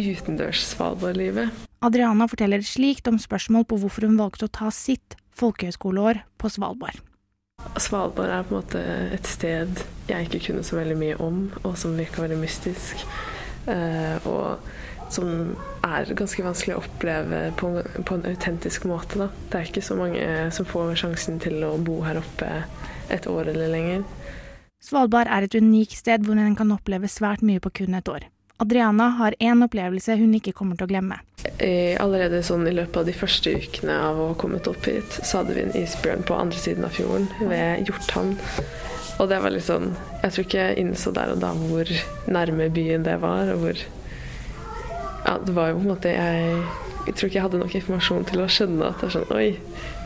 utendørs 0.00 0.64
Svalbard-livet. 0.72 1.54
Adriana 1.80 2.26
forteller 2.28 2.64
slikt 2.66 3.08
om 3.08 3.20
spørsmål 3.22 3.64
på 3.70 3.78
hvorfor 3.80 4.08
hun 4.08 4.18
valgte 4.18 4.48
å 4.48 4.52
ta 4.52 4.72
sitt 4.74 5.16
folkehøyskoleår 5.38 6.24
på 6.40 6.50
Svalbard. 6.52 6.98
Svalbard 7.80 8.32
er 8.32 8.44
på 8.48 8.54
en 8.54 8.60
måte 8.60 8.82
et 9.14 9.28
sted 9.28 9.82
jeg 10.08 10.26
ikke 10.26 10.42
kunne 10.48 10.64
så 10.66 10.78
veldig 10.80 10.96
mye 11.00 11.18
om, 11.22 11.42
og 11.62 11.76
som 11.78 11.96
virka 11.96 12.24
veldig 12.24 12.40
mystisk. 12.40 13.04
Eh, 13.70 14.26
og 14.28 14.58
som 15.10 15.56
er 15.84 16.12
ganske 16.16 16.44
vanskelig 16.44 16.76
å 16.76 16.82
oppleve 16.84 17.40
på, 17.58 17.72
på 18.06 18.16
en 18.16 18.28
autentisk 18.30 18.86
måte. 18.90 19.18
Da. 19.18 19.28
Det 19.50 19.58
er 19.58 19.70
ikke 19.70 19.84
så 19.84 19.96
mange 19.98 20.26
som 20.54 20.68
får 20.68 20.94
sjansen 21.02 21.40
til 21.42 21.64
å 21.66 21.74
bo 21.82 22.00
her 22.06 22.20
oppe 22.20 22.50
et 23.10 23.26
år 23.30 23.52
eller 23.52 23.72
lenger. 23.72 24.04
Svalbard 24.80 25.28
er 25.28 25.44
et 25.44 25.54
unikt 25.54 25.98
sted 25.98 26.24
hvor 26.24 26.38
en 26.40 26.56
kan 26.56 26.72
oppleve 26.72 27.08
svært 27.10 27.42
mye 27.44 27.60
på 27.60 27.72
kun 27.82 27.98
et 27.98 28.08
år. 28.08 28.28
Adriana 28.60 29.06
har 29.16 29.34
én 29.40 29.64
opplevelse 29.64 30.18
hun 30.20 30.34
ikke 30.36 30.52
kommer 30.56 30.76
til 30.76 30.84
å 30.84 30.90
glemme. 30.90 31.16
Allerede 32.00 32.42
sånn 32.44 32.66
i 32.68 32.74
løpet 32.76 32.98
av 33.00 33.06
de 33.08 33.14
første 33.16 33.54
ukene 33.56 33.94
av 33.96 34.20
å 34.20 34.26
ha 34.32 34.36
kommet 34.40 34.68
opp 34.68 34.84
hit, 34.88 35.16
så 35.24 35.40
hadde 35.40 35.56
vi 35.56 35.64
en 35.64 35.76
isbjørn 35.80 36.26
på 36.28 36.36
andre 36.36 36.60
siden 36.60 36.84
av 36.84 36.92
fjorden, 36.92 37.28
ved 37.48 37.88
Hjorthamn. 37.88 38.36
Og 39.20 39.28
det 39.28 39.40
var 39.42 39.52
litt 39.52 39.66
sånn 39.66 39.90
Jeg 40.22 40.32
tror 40.32 40.44
ikke 40.46 40.60
jeg 40.62 40.76
innså 40.80 41.10
der 41.12 41.34
og 41.34 41.42
da 41.42 41.50
hvor 41.56 41.90
nærme 42.32 42.70
byen 42.72 43.04
det 43.04 43.18
var, 43.20 43.50
og 43.52 43.64
hvor 43.64 43.82
Ja, 45.26 45.34
det 45.44 45.56
var 45.56 45.72
jo 45.72 45.76
på 45.76 45.82
en 45.82 45.90
måte 45.90 46.14
Jeg, 46.14 46.62
jeg 47.08 47.16
tror 47.16 47.28
ikke 47.28 47.36
jeg 47.36 47.44
hadde 47.44 47.60
nok 47.60 47.76
informasjon 47.76 48.28
til 48.30 48.40
å 48.40 48.48
skjønne 48.48 48.88
at 48.88 49.02
det 49.02 49.10
er 49.10 49.16
sånn 49.18 49.34
Oi, 49.36 49.50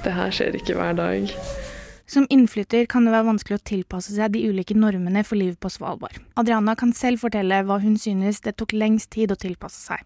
det 0.03 0.17
her 0.17 0.35
skjer 0.35 0.59
ikke 0.59 0.75
hver 0.79 0.99
dag. 0.99 1.31
Som 2.07 2.27
innflytter 2.31 2.85
kan 2.91 3.07
det 3.07 3.15
være 3.15 3.27
vanskelig 3.31 3.57
å 3.57 3.65
tilpasse 3.65 4.13
seg 4.13 4.35
de 4.35 4.43
ulike 4.45 4.77
normene 4.77 5.23
for 5.25 5.41
livet 5.41 5.57
på 5.61 5.71
Svalbard. 5.73 6.19
Adriana 6.41 6.75
kan 6.77 6.93
selv 6.93 7.23
fortelle 7.25 7.63
hva 7.65 7.79
hun 7.81 7.97
synes 8.01 8.43
det 8.45 8.57
tok 8.61 8.75
lengst 8.77 9.15
tid 9.17 9.33
å 9.33 9.39
tilpasse 9.41 9.81
seg. 9.81 10.05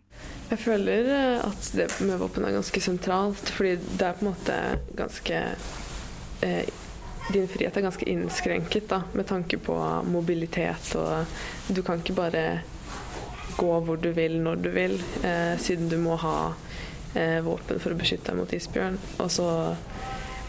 Jeg 0.53 0.63
føler 0.63 1.11
eh, 1.15 1.47
at 1.47 1.71
det 1.75 1.89
med 2.07 2.21
våpen 2.23 2.47
er 2.47 2.55
ganske 2.55 2.83
sentralt, 2.83 3.51
fordi 3.55 3.75
det 3.99 4.07
er 4.07 4.19
på 4.19 4.25
en 4.25 4.31
måte 4.31 4.61
ganske 4.99 5.43
eh, 6.47 6.77
Din 7.29 7.45
frihet 7.51 7.77
er 7.77 7.85
ganske 7.85 8.07
innskrenket 8.09 8.87
da, 8.89 9.03
med 9.13 9.27
tanke 9.29 9.59
på 9.61 9.75
mobilitet, 10.09 10.95
og 10.97 11.29
du 11.69 11.83
kan 11.85 12.01
ikke 12.01 12.17
bare 12.17 12.45
gå 13.59 13.75
hvor 13.85 13.99
du 14.01 14.09
vil 14.17 14.39
når 14.41 14.63
du 14.65 14.71
vil, 14.73 14.95
eh, 15.27 15.59
siden 15.61 15.91
du 15.91 15.99
må 16.01 16.17
ha 16.23 16.55
eh, 17.19 17.43
våpen 17.45 17.83
for 17.83 17.93
å 17.93 17.99
beskytte 17.99 18.31
deg 18.31 18.39
mot 18.41 18.55
isbjørn. 18.55 18.97
Og 19.21 19.29
så 19.35 19.49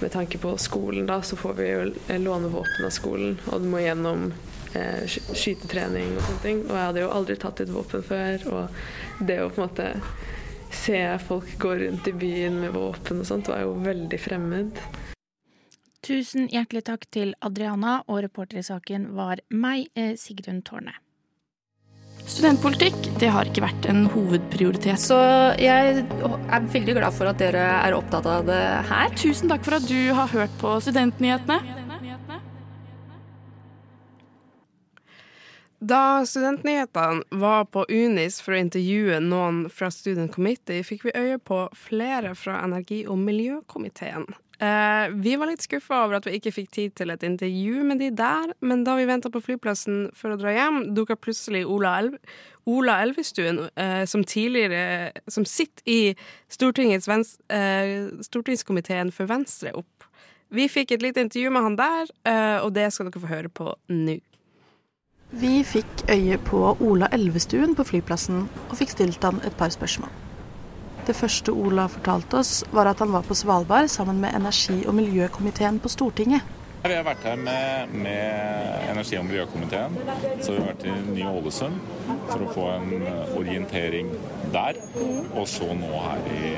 med 0.02 0.12
tanke 0.12 0.38
på 0.38 0.58
skolen, 0.58 1.06
da, 1.10 1.22
så 1.22 1.36
får 1.36 1.54
vi 1.58 1.68
jo 1.70 2.20
låne 2.24 2.52
våpen 2.52 2.86
av 2.86 2.94
skolen, 2.96 3.38
og 3.52 3.62
du 3.64 3.68
må 3.72 3.82
gjennom 3.84 4.30
eh, 4.78 5.04
skytetrening 5.08 6.16
og 6.16 6.24
sånne 6.24 6.44
ting. 6.44 6.62
Og 6.68 6.74
jeg 6.76 6.86
hadde 6.88 7.04
jo 7.04 7.12
aldri 7.16 7.38
tatt 7.40 7.64
et 7.64 7.74
våpen 7.74 8.06
før, 8.06 8.46
og 8.54 9.24
det 9.28 9.42
å 9.44 9.50
på 9.52 9.62
en 9.62 9.68
måte 9.68 9.90
se 10.76 11.02
folk 11.26 11.52
gå 11.60 11.76
rundt 11.82 12.08
i 12.08 12.14
byen 12.14 12.60
med 12.62 12.76
våpen 12.78 13.24
og 13.24 13.30
sånt, 13.30 13.52
var 13.52 13.64
jo 13.66 13.76
veldig 13.84 14.22
fremmed. 14.22 14.82
Tusen 16.06 16.48
hjertelig 16.48 16.86
takk 16.88 17.06
til 17.12 17.36
Adriana, 17.44 18.00
og 18.08 18.24
reporter 18.24 18.62
i 18.62 18.66
saken 18.66 19.12
var 19.18 19.44
meg, 19.52 19.90
eh, 19.96 20.16
Sigrun 20.16 20.64
Tårne. 20.64 20.96
Studentpolitikk 22.30 23.08
det 23.20 23.32
har 23.34 23.50
ikke 23.50 23.64
vært 23.64 23.88
en 23.90 24.04
hovedprioritet. 24.14 25.02
Så 25.02 25.18
jeg 25.58 26.04
er 26.06 26.68
veldig 26.76 26.96
glad 27.00 27.16
for 27.16 27.30
at 27.32 27.40
dere 27.42 27.64
er 27.82 27.96
opptatt 27.98 28.28
av 28.30 28.46
det 28.48 28.62
her. 28.90 29.10
Tusen 29.18 29.50
takk 29.50 29.66
for 29.66 29.80
at 29.80 29.88
du 29.90 30.14
har 30.14 30.30
hørt 30.30 30.54
på 30.62 30.76
Studentnyhetene. 30.86 31.58
Da 35.80 36.26
Studentnyhetene 36.28 37.40
var 37.42 37.66
på 37.72 37.86
Unis 37.90 38.42
for 38.44 38.54
å 38.54 38.62
intervjue 38.62 39.22
noen 39.24 39.64
fra 39.74 39.90
Student 39.96 40.34
Committee, 40.36 40.84
fikk 40.84 41.08
vi 41.08 41.16
øye 41.16 41.40
på 41.40 41.64
flere 41.88 42.36
fra 42.38 42.60
energi- 42.66 43.08
og 43.08 43.18
miljøkomiteen. 43.24 44.28
Eh, 44.60 45.10
vi 45.16 45.38
var 45.40 45.48
litt 45.48 45.64
skuffa 45.64 46.02
over 46.04 46.18
at 46.18 46.26
vi 46.28 46.36
ikke 46.36 46.52
fikk 46.52 46.72
tid 46.76 46.96
til 47.00 47.14
et 47.14 47.24
intervju 47.24 47.84
med 47.88 48.02
de 48.04 48.10
der, 48.12 48.52
men 48.60 48.84
da 48.84 48.98
vi 49.00 49.08
venta 49.08 49.32
på 49.32 49.40
flyplassen 49.40 50.10
for 50.18 50.36
å 50.36 50.40
dra 50.40 50.52
hjem, 50.52 50.82
dukka 50.98 51.16
plutselig 51.16 51.64
Ola, 51.64 51.94
Elv 52.02 52.18
Ola 52.68 52.98
Elvestuen, 53.06 53.70
eh, 53.80 54.04
som 54.06 54.24
tidligere 54.24 55.12
Som 55.28 55.46
sitter 55.46 55.84
i 55.88 56.12
eh, 56.12 58.10
stortingskomiteen 58.22 59.12
for 59.16 59.26
Venstre, 59.32 59.72
opp. 59.74 60.04
Vi 60.52 60.68
fikk 60.68 60.92
et 60.92 61.02
lite 61.02 61.22
intervju 61.22 61.50
med 61.54 61.64
han 61.64 61.76
der, 61.80 62.12
eh, 62.26 62.60
og 62.60 62.74
det 62.74 62.92
skal 62.94 63.08
dere 63.08 63.22
få 63.22 63.32
høre 63.32 63.50
på 63.50 63.74
nå. 63.88 64.20
Vi 65.32 65.64
fikk 65.64 66.10
øye 66.10 66.38
på 66.42 66.76
Ola 66.82 67.08
Elvestuen 67.14 67.76
på 67.78 67.86
flyplassen, 67.86 68.50
og 68.70 68.76
fikk 68.76 68.98
stilt 68.98 69.24
han 69.24 69.40
et 69.46 69.56
par 69.56 69.70
spørsmål. 69.70 70.29
Det 71.10 71.16
første 71.18 71.50
Ola 71.58 71.88
fortalte 71.90 72.38
oss, 72.38 72.60
var 72.70 72.86
at 72.92 73.00
han 73.02 73.10
var 73.10 73.24
på 73.26 73.34
Svalbard 73.34 73.88
sammen 73.90 74.20
med 74.22 74.36
energi- 74.38 74.84
og 74.86 74.94
miljøkomiteen 74.94 75.80
på 75.82 75.90
Stortinget. 75.90 76.46
Vi 76.84 76.94
har 76.94 77.02
vært 77.04 77.24
her 77.26 77.40
med, 77.42 77.96
med 78.04 78.86
energi- 78.92 79.18
og 79.18 79.26
miljøkomiteen. 79.26 79.98
Så 80.38 80.54
vi 80.54 80.60
har 80.60 80.68
vært 80.70 80.86
i 80.86 80.94
Ny-Ålesund 81.08 81.80
for 82.30 82.46
å 82.46 82.52
få 82.54 82.68
en 82.76 82.94
orientering 83.40 84.14
der. 84.54 84.78
Og 85.34 85.50
så 85.50 85.72
nå 85.74 85.90
her 86.06 86.30
i, 86.30 86.54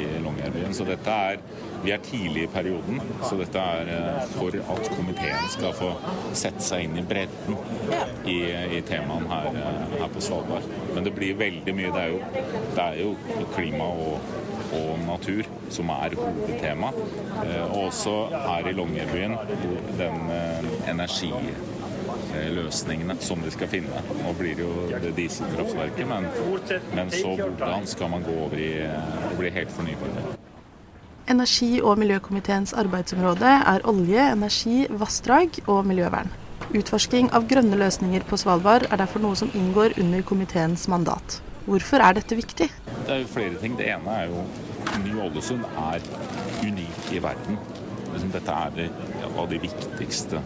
i 0.00 0.02
Longyearbyen. 0.26 0.74
Så 0.74 0.88
dette 0.90 1.14
er 1.30 1.38
Vi 1.84 1.90
er 1.94 1.98
tidlig 2.04 2.42
i 2.44 2.48
perioden, 2.52 3.00
så 3.24 3.36
dette 3.40 3.58
er 3.58 3.88
eh, 3.94 4.24
for 4.34 4.50
at 4.74 4.90
komiteen 4.92 5.48
skal 5.48 5.72
få 5.76 5.90
sette 6.36 6.60
seg 6.64 6.82
inn 6.84 6.98
i 7.00 7.02
bredden 7.08 7.56
i, 8.28 8.52
i 8.76 8.80
temaene 8.88 9.28
her, 9.30 9.46
eh, 9.56 9.62
her 10.02 10.10
på 10.12 10.20
Svalbard. 10.24 10.64
Men 10.92 11.04
det 11.06 11.12
blir 11.16 11.34
veldig 11.40 11.74
mye. 11.78 11.90
Det 11.94 12.02
er 12.02 12.08
jo, 12.12 12.18
det 12.76 12.84
er 12.84 12.94
jo 13.04 13.10
klima 13.56 13.86
og 13.96 14.14
og 14.70 15.02
natur, 15.02 15.42
som 15.74 15.88
er 15.90 16.14
hovedtema. 16.14 16.94
Eh, 17.42 17.64
og 17.64 17.88
også 17.88 18.30
her 18.30 18.62
i 18.70 18.72
Longyearbyen, 18.76 19.34
den 19.98 20.30
energiløsningene 20.92 23.16
som 23.18 23.42
de 23.42 23.50
skal 23.50 23.66
finne. 23.72 23.98
Nå 24.20 24.30
blir 24.38 24.54
det 24.60 24.62
jo 24.62 24.86
det 25.02 25.10
dieselkraftverket, 25.16 26.06
men, 26.12 26.22
men 26.94 27.10
så 27.10 27.34
hvordan 27.40 27.82
skal 27.90 28.08
man 28.14 28.22
gå 28.28 28.34
over 28.44 28.56
i 28.62 28.86
å 28.86 29.34
bli 29.40 29.50
helt 29.58 29.74
fornybar? 29.74 30.39
Energi- 31.30 31.78
og 31.78 31.98
miljøkomiteens 32.00 32.72
arbeidsområde 32.74 33.50
er 33.72 33.84
olje, 33.86 34.22
energi, 34.32 34.86
vassdrag 34.90 35.60
og 35.70 35.84
miljøvern. 35.86 36.32
Utforsking 36.74 37.28
av 37.36 37.46
grønne 37.50 37.78
løsninger 37.78 38.24
på 38.26 38.38
Svalbard 38.40 38.88
er 38.88 38.98
derfor 38.98 39.22
noe 39.22 39.38
som 39.38 39.52
inngår 39.54 39.94
under 40.02 40.24
komiteens 40.26 40.88
mandat. 40.90 41.38
Hvorfor 41.68 42.02
er 42.02 42.18
dette 42.18 42.34
viktig? 42.34 42.66
Det 43.06 43.14
er 43.14 43.22
jo 43.22 43.30
flere 43.30 43.62
ting. 43.62 43.76
Det 43.78 43.86
ene 43.92 44.16
er 44.16 44.32
jo 44.32 44.42
Ny-Ålesund 45.04 45.62
er 45.84 46.02
unik 46.66 47.12
i 47.14 47.22
verden. 47.22 47.62
Liksom, 48.10 48.32
dette 48.34 48.58
er 48.66 48.90
av 49.30 49.46
de 49.52 49.62
viktigste 49.62 50.42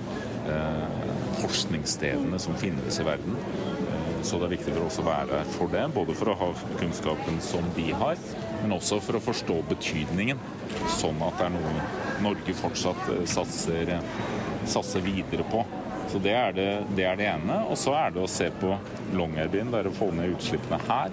eh, 0.53 0.99
forskningsstedene 1.40 2.40
som 2.44 2.61
finnes 2.61 3.01
i 3.01 3.09
verden. 3.09 3.40
Så 4.24 4.38
det 4.40 4.46
er 4.46 4.54
viktig 4.54 4.72
for 4.72 4.87
oss 4.87 4.96
å 5.02 5.04
være 5.04 5.26
der 5.34 5.48
for 5.52 5.72
det, 5.72 5.84
både 5.92 6.14
for 6.16 6.32
å 6.32 6.37
ha 6.40 6.50
kunnskapen 6.80 7.40
som 7.44 7.66
de 7.76 7.90
har, 7.92 8.20
men 8.62 8.72
også 8.72 8.96
for 9.04 9.18
å 9.18 9.24
forstå 9.26 9.58
betydningen, 9.68 10.40
sånn 10.96 11.20
at 11.26 11.37
det 11.40 11.48
er 11.50 11.52
noe 11.58 11.72
Norge 12.24 12.54
fortsatt 12.56 13.10
eh, 13.12 13.24
satser, 13.28 13.92
satser 14.70 15.04
videre 15.04 15.44
på. 15.52 15.60
Så 16.08 16.20
det 16.24 16.32
er 16.38 16.56
det, 16.56 16.68
det 16.96 17.04
er 17.10 17.20
det, 17.20 17.28
ene. 17.34 17.60
Og 17.68 17.76
så 17.80 17.92
er 17.98 18.14
det 18.14 18.22
å 18.24 18.30
se 18.30 18.48
på 18.60 18.72
Longyearbyen, 19.18 19.72
der 19.74 19.90
å 19.90 19.94
få 19.94 20.08
ned 20.14 20.37
utslippene 20.37 20.80
her. 20.88 21.12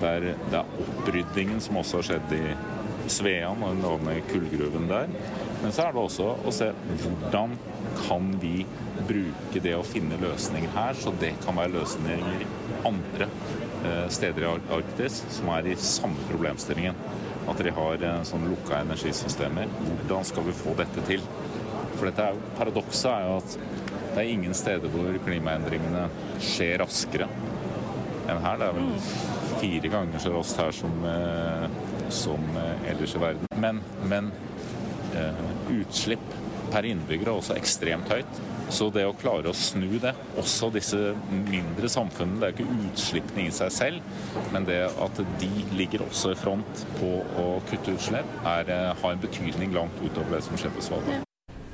Der 0.00 0.30
det 0.32 0.62
er 0.62 0.84
oppryddingen 0.84 1.60
som 1.62 1.78
også 1.80 2.00
har 2.00 2.08
skjedd 2.08 2.34
i 2.38 2.44
Svean 3.10 3.62
og 3.66 3.82
den 3.84 4.22
kullgruven 4.30 4.90
der. 4.90 5.10
Men 5.62 5.72
så 5.72 5.84
er 5.84 5.92
det 5.92 6.00
også 6.00 6.26
å 6.46 6.52
se 6.54 6.70
hvordan 7.02 7.56
kan 8.06 8.30
vi 8.40 8.64
bruke 9.08 9.60
det 9.62 9.74
å 9.76 9.84
finne 9.84 10.18
løsninger 10.20 10.72
her, 10.74 10.96
så 10.96 11.12
det 11.20 11.34
kan 11.44 11.58
være 11.58 11.74
løsninger 11.74 12.44
andre 12.88 13.28
eh, 13.84 14.06
steder 14.12 14.46
i 14.46 14.52
Arktis 14.76 15.20
som 15.32 15.50
er 15.54 15.68
i 15.68 15.76
samme 15.80 16.28
problemstillingen. 16.30 16.96
At 17.50 17.60
de 17.64 17.72
har 17.76 18.06
eh, 18.06 18.22
sånn 18.28 18.48
lukka 18.48 18.80
energisystemer. 18.84 19.68
Hvordan 19.82 20.28
skal 20.28 20.48
vi 20.48 20.56
få 20.56 20.76
dette 20.78 21.04
til? 21.08 21.24
For 21.96 22.08
dette 22.08 22.24
er 22.24 22.36
jo, 22.36 22.52
Paradokset 22.56 23.10
er 23.12 23.28
jo 23.28 23.38
at 23.42 23.56
det 24.10 24.22
er 24.22 24.32
ingen 24.32 24.56
steder 24.56 24.92
hvor 24.92 25.16
klimaendringene 25.26 26.06
skjer 26.42 26.80
raskere 26.82 27.28
enn 28.30 28.40
her. 28.44 28.60
Det 28.60 28.68
er 28.68 28.78
vel 28.78 28.92
fire 29.60 29.92
ganger 29.92 30.22
så 30.22 30.32
raskt 30.34 30.62
her 30.62 30.76
som, 30.76 31.02
eh, 31.10 31.66
som 32.22 32.48
ellers 32.88 33.16
i 33.16 33.22
verden. 33.28 33.50
Men, 33.60 33.82
men 34.08 34.32
utslipp 35.70 36.38
per 36.70 36.86
innbygger 36.86 37.28
er 37.30 37.36
også 37.36 37.56
ekstremt 37.58 38.10
høyt. 38.12 38.40
Så 38.70 38.86
det 38.94 39.02
å 39.02 39.14
klare 39.18 39.50
å 39.50 39.56
snu 39.56 39.98
det, 40.02 40.12
også 40.38 40.68
disse 40.74 40.98
mindre 41.48 41.90
samfunnene, 41.90 42.38
det 42.38 42.50
er 42.50 42.54
ikke 42.54 42.90
utslippene 42.90 43.48
i 43.48 43.54
seg 43.54 43.72
selv, 43.74 44.20
men 44.54 44.68
det 44.68 44.84
at 44.86 45.22
de 45.40 45.50
ligger 45.74 46.04
også 46.06 46.34
i 46.34 46.38
front 46.38 46.84
på 47.00 47.16
å 47.42 47.48
kutte 47.70 47.96
utslipp, 47.96 48.38
er, 48.46 48.70
har 49.00 49.10
en 49.10 49.24
betydning 49.24 49.74
langt 49.74 49.98
utover 50.04 50.36
det 50.36 50.44
som 50.46 50.60
skjer 50.60 50.74
på 50.76 50.86
Svalbard. 50.86 51.26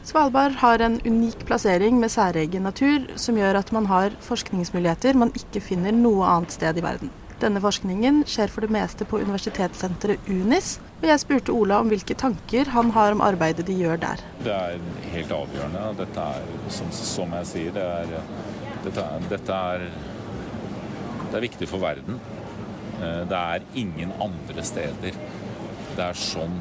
Svalbard 0.07 0.57
har 0.63 0.81
en 0.87 1.01
unik 1.03 1.45
plassering 1.49 1.99
med 2.01 2.13
særegen 2.15 2.65
natur, 2.65 3.09
som 3.19 3.37
gjør 3.37 3.59
at 3.61 3.73
man 3.75 3.89
har 3.91 4.15
forskningsmuligheter 4.23 5.19
man 5.19 5.35
ikke 5.37 5.61
finner 5.61 5.93
noe 5.93 6.29
annet 6.31 6.55
sted 6.55 6.79
i 6.79 6.85
verden. 6.85 7.11
Denne 7.43 7.61
forskningen 7.61 8.23
skjer 8.25 8.49
for 8.49 8.65
det 8.65 8.73
meste 8.73 9.05
på 9.05 9.19
universitetssenteret 9.21 10.31
UNIS, 10.31 10.79
og 10.97 11.07
jeg 11.11 11.23
spurte 11.23 11.55
Ola 11.55 11.81
om 11.83 11.91
hvilke 11.93 12.17
tanker 12.19 12.73
han 12.73 12.93
har 12.97 13.15
om 13.15 13.25
arbeidet 13.25 13.67
de 13.69 13.77
gjør 13.77 14.01
der. 14.03 14.23
Det 14.43 14.53
er 14.55 14.79
helt 15.13 15.35
avgjørende. 15.37 15.83
Dette 16.01 16.29
er, 16.37 16.53
som, 16.73 16.93
som 16.97 17.35
jeg 17.41 17.51
sier, 17.53 17.75
det 17.77 17.85
er, 17.85 18.15
dette, 18.87 19.09
dette 19.31 19.61
er, 19.73 19.89
det 21.27 21.35
er 21.37 21.47
viktig 21.49 21.69
for 21.69 21.85
verden. 21.85 22.21
Eh, 22.97 23.23
det 23.29 23.43
er 23.43 23.67
ingen 23.77 24.15
andre 24.25 24.65
steder 24.65 25.21
det 25.97 26.05
er 26.05 26.19
sånn 26.21 26.59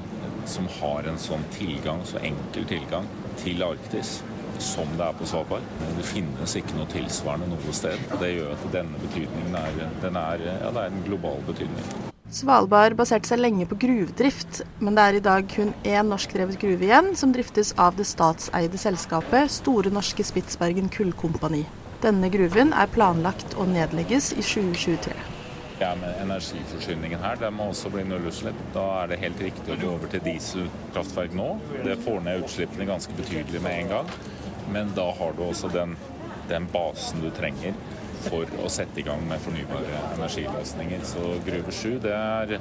som 0.47 0.67
har 0.77 1.07
en 1.09 1.17
sånn 1.19 1.43
tilgang, 1.55 2.03
så 2.07 2.21
enkel 2.23 2.67
tilgang, 2.69 3.07
til 3.41 3.63
Arktis 3.65 4.19
som 4.63 4.87
det 4.95 5.03
er 5.03 5.15
på 5.19 5.27
Svalbard. 5.27 5.65
Det 5.97 6.07
finnes 6.07 6.55
ikke 6.55 6.77
noe 6.77 6.87
tilsvarende 6.93 7.51
noe 7.51 7.75
sted. 7.75 7.99
Det 8.21 8.31
gjør 8.37 8.55
at 8.55 8.67
denne 8.71 9.03
betydningen 9.03 9.59
er, 9.59 9.85
er, 10.07 10.49
ja, 10.63 10.71
det 10.71 10.85
er 10.85 10.93
en 10.93 11.07
global 11.09 11.43
betydning. 11.49 12.14
Svalbard 12.35 12.97
baserte 12.99 13.29
seg 13.29 13.39
lenge 13.39 13.63
på 13.69 13.77
gruvedrift, 13.79 14.57
men 14.83 14.97
det 14.97 15.03
er 15.05 15.17
i 15.17 15.23
dag 15.23 15.45
kun 15.53 15.69
én 15.87 16.09
norskdrevet 16.11 16.57
gruve 16.59 16.83
igjen, 16.83 17.13
som 17.15 17.31
driftes 17.31 17.71
av 17.79 17.95
det 17.95 18.03
statseide 18.09 18.79
selskapet 18.81 19.53
Store 19.55 19.93
Norske 19.93 20.25
Spitsbergen 20.27 20.89
Kullkompani. 20.91 21.61
Denne 22.03 22.27
gruven 22.33 22.75
er 22.75 22.91
planlagt 22.91 23.55
å 23.55 23.69
nedlegges 23.69 24.33
i 24.35 24.43
2023. 24.43 25.15
Ja, 25.79 25.93
med 25.95 26.19
Energiforsyningen 26.25 27.23
her 27.23 27.39
det 27.39 27.53
må 27.55 27.69
også 27.71 27.93
bli 27.93 28.03
nullutslipp. 28.07 28.59
Da 28.75 28.83
er 29.05 29.13
det 29.13 29.23
helt 29.23 29.39
riktig 29.47 29.71
å 29.71 29.79
gå 29.79 29.95
over 29.95 30.11
til 30.11 30.27
dieselkraftverk 30.27 31.39
nå. 31.39 31.49
Det 31.87 31.95
får 32.03 32.19
ned 32.27 32.43
utslippene 32.43 32.91
ganske 32.91 33.15
betydelig 33.15 33.63
med 33.63 33.79
en 33.79 33.93
gang. 33.95 34.15
Men 34.75 34.91
da 34.97 35.07
har 35.15 35.35
du 35.39 35.45
også 35.47 35.71
den, 35.71 35.95
den 36.51 36.67
basen 36.75 37.23
du 37.23 37.31
trenger 37.31 37.75
for 38.29 38.49
å 38.63 38.71
sette 38.71 39.01
i 39.01 39.05
gang 39.05 39.23
med 39.29 39.41
fornybare 39.43 40.01
energiløsninger. 40.15 41.05
Så 41.07 41.35
Gruve 41.45 41.75
7 41.75 42.07
er, 42.11 42.55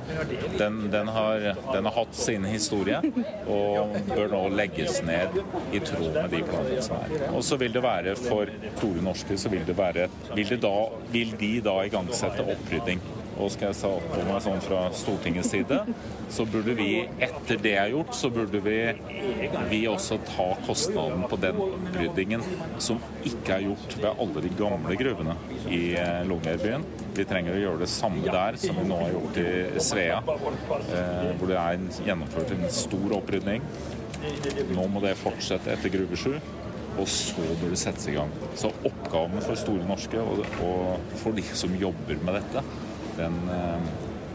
den, 0.58 0.80
den, 0.92 1.12
har, 1.14 1.48
den, 1.72 1.88
har, 1.88 1.94
hatt 1.94 2.16
sin 2.18 2.46
historie 2.48 3.00
og 3.50 3.94
bør 4.10 4.32
nå 4.32 4.42
legges 4.58 5.00
ned 5.06 5.38
i 5.72 5.82
tråd 5.84 6.10
med 6.16 6.32
de 6.34 6.42
planene 6.48 6.84
som 6.84 6.98
er. 7.00 7.28
Og 7.32 7.44
så 7.46 7.58
vil 7.60 7.74
det 7.74 7.84
være 7.84 8.16
for 8.18 8.50
Store 8.78 9.04
Norske 9.04 9.38
så 9.40 9.52
vil 9.52 9.66
det 9.66 9.76
være 9.78 10.08
vil, 10.34 10.48
det 10.48 10.60
da, 10.64 10.74
vil 11.12 11.34
de 11.40 11.52
da 11.64 11.78
igangsette 11.86 12.44
opprydding 12.54 13.02
og 13.38 13.50
skal 13.52 13.70
jeg 13.70 13.78
sa 13.78 13.90
på 13.98 14.22
meg 14.26 14.40
sånn 14.44 14.62
fra 14.64 14.80
Stortingets 14.94 15.50
side, 15.54 15.80
så 16.32 16.46
burde 16.48 16.74
vi, 16.78 16.88
etter 17.22 17.60
det 17.62 17.74
er 17.80 17.92
gjort, 17.92 18.14
så 18.16 18.30
burde 18.32 18.60
vi, 18.64 18.76
vi 19.70 19.80
også 19.90 20.18
ta 20.28 20.48
kostnaden 20.66 21.26
på 21.30 21.38
den 21.42 21.60
oppryddingen 21.66 22.44
som 22.82 23.00
ikke 23.26 23.58
er 23.58 23.66
gjort 23.68 23.96
ved 24.00 24.24
alle 24.24 24.44
de 24.44 24.52
gamle 24.58 24.98
gruvene 25.00 25.36
i 25.68 25.82
eh, 26.00 26.22
Longyearbyen. 26.28 26.86
Vi 27.14 27.26
trenger 27.30 27.56
å 27.56 27.62
gjøre 27.62 27.82
det 27.84 27.90
samme 27.92 28.24
der 28.26 28.58
som 28.60 28.80
vi 28.80 28.88
nå 28.88 28.98
har 29.02 29.14
gjort 29.14 29.40
i 29.44 29.84
Svea, 29.84 30.20
eh, 30.20 31.30
hvor 31.38 31.50
det 31.50 31.60
er 31.60 31.88
gjennomført 32.08 32.54
en 32.56 32.68
stor 32.74 33.18
opprydning. 33.20 33.64
Nå 34.72 34.86
må 34.88 35.02
det 35.04 35.18
fortsette 35.20 35.74
etter 35.74 35.92
Gruve 35.92 36.16
7 36.16 36.38
og 36.94 37.08
så 37.10 37.42
bør 37.60 37.72
det 37.72 37.78
settes 37.80 38.06
i 38.10 38.14
gang. 38.14 38.30
Så 38.58 38.70
oppgaven 38.86 39.42
for 39.42 39.58
Store 39.58 39.86
Norske 39.88 40.20
og 40.22 40.44
for 41.18 41.34
de 41.36 41.42
som 41.58 41.74
jobber 41.78 42.20
med 42.22 42.38
dette, 42.38 42.62
den, 43.16 43.36
eh, 43.48 43.78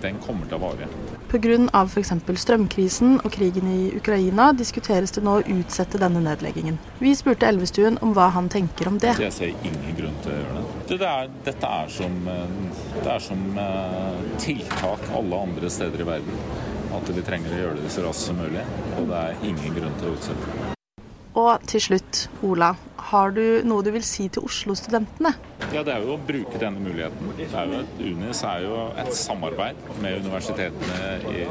den 0.02 0.20
kommer 0.24 0.48
til 0.48 0.58
å 0.58 0.62
vare. 0.64 0.88
Pga. 1.30 1.86
f.eks. 1.86 2.12
strømkrisen 2.42 3.20
og 3.24 3.32
krigen 3.32 3.68
i 3.70 3.92
Ukraina 3.98 4.52
diskuteres 4.54 5.12
det 5.12 5.24
nå 5.24 5.36
å 5.40 5.44
utsette 5.44 6.00
denne 6.02 6.24
nedleggingen. 6.26 6.80
Vi 7.00 7.14
spurte 7.16 7.48
Elvestuen 7.50 8.00
om 8.02 8.16
hva 8.18 8.30
han 8.34 8.50
tenker 8.50 8.88
om 8.88 8.98
det. 8.98 9.18
Jeg 9.20 9.36
ser 9.36 9.54
ingen 9.54 9.96
grunn 9.98 10.18
til 10.24 10.34
å 10.34 10.40
gjøre 10.40 10.56
det. 10.56 10.98
det 10.98 11.12
er, 11.12 11.30
dette 11.46 11.76
er 11.82 11.94
som, 12.00 12.18
eh, 12.28 12.58
det 12.96 13.14
er 13.14 13.24
som 13.28 13.46
eh, 13.66 14.26
tiltak 14.40 15.08
alle 15.14 15.46
andre 15.50 15.70
steder 15.70 16.02
i 16.02 16.10
verden. 16.16 16.44
At 16.90 17.10
vi 17.14 17.22
trenger 17.22 17.54
å 17.54 17.64
gjøre 17.64 17.82
det 17.84 17.94
så 17.94 18.08
raskt 18.08 18.32
som 18.32 18.42
mulig. 18.42 18.66
Og 18.98 19.10
det 19.12 19.24
er 19.24 19.48
ingen 19.52 19.76
grunn 19.76 19.98
til 20.02 20.10
å 20.10 20.18
utsette 20.18 20.54
det. 20.56 20.76
Og 21.38 21.68
til 21.70 21.82
slutt, 21.82 22.28
Ola. 22.44 22.74
Har 23.10 23.32
du 23.34 23.64
noe 23.66 23.82
du 23.82 23.90
vil 23.90 24.04
si 24.06 24.28
til 24.30 24.44
Oslo-studentene? 24.46 25.32
Ja, 25.74 25.82
Det 25.82 25.94
er 25.96 26.04
jo 26.06 26.14
å 26.14 26.22
bruke 26.22 26.60
denne 26.62 26.78
muligheten. 26.78 27.32
Det 27.40 27.48
er 27.50 27.70
jo 27.72 27.80
et, 27.82 28.02
UNIS 28.06 28.42
er 28.46 28.66
jo 28.68 28.74
et 29.02 29.10
samarbeid 29.18 29.80
med 30.04 30.20
universitetene 30.28 31.32
i, 31.32 31.46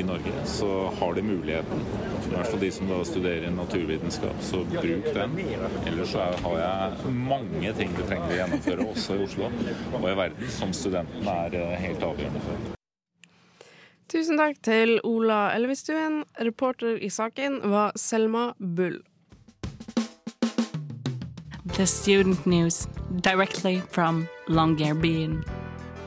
i 0.00 0.04
Norge. 0.08 0.32
Så 0.48 0.70
har 0.96 1.18
de 1.18 1.24
muligheten, 1.26 1.82
i 2.22 2.30
hvert 2.32 2.48
fall 2.48 2.62
de 2.62 2.70
som 2.72 2.88
da 2.88 3.00
studerer 3.04 3.52
naturvitenskap, 3.52 4.38
så 4.40 4.62
bruk 4.70 5.10
den. 5.18 5.34
Ellers 5.90 6.14
så 6.14 6.24
har 6.46 6.56
jeg 6.62 7.12
mange 7.18 7.72
ting 7.76 7.92
du 7.98 8.00
trenger 8.06 8.32
å 8.32 8.38
gjennomføre, 8.38 8.86
også 8.94 9.18
i 9.18 9.26
Oslo 9.26 9.50
og 9.50 10.06
i 10.08 10.14
verden, 10.22 10.54
som 10.56 10.72
studentene 10.76 11.34
er 11.42 11.58
eh, 11.60 11.74
helt 11.84 12.06
avgjørende 12.08 12.44
for. 12.46 12.72
Tusen 14.08 14.40
takk 14.40 14.64
til 14.64 14.96
Ola 15.04 15.50
Elvestuen. 15.52 16.22
Reporter 16.40 16.96
i 16.96 17.12
saken 17.12 17.60
var 17.74 17.92
Selma 18.00 18.54
Bull. 18.56 19.02
The 21.76 21.86
Student 21.86 22.46
News, 22.46 22.88
directly 23.20 23.82
from 23.90 24.26
Longyearbyen. 24.48 25.44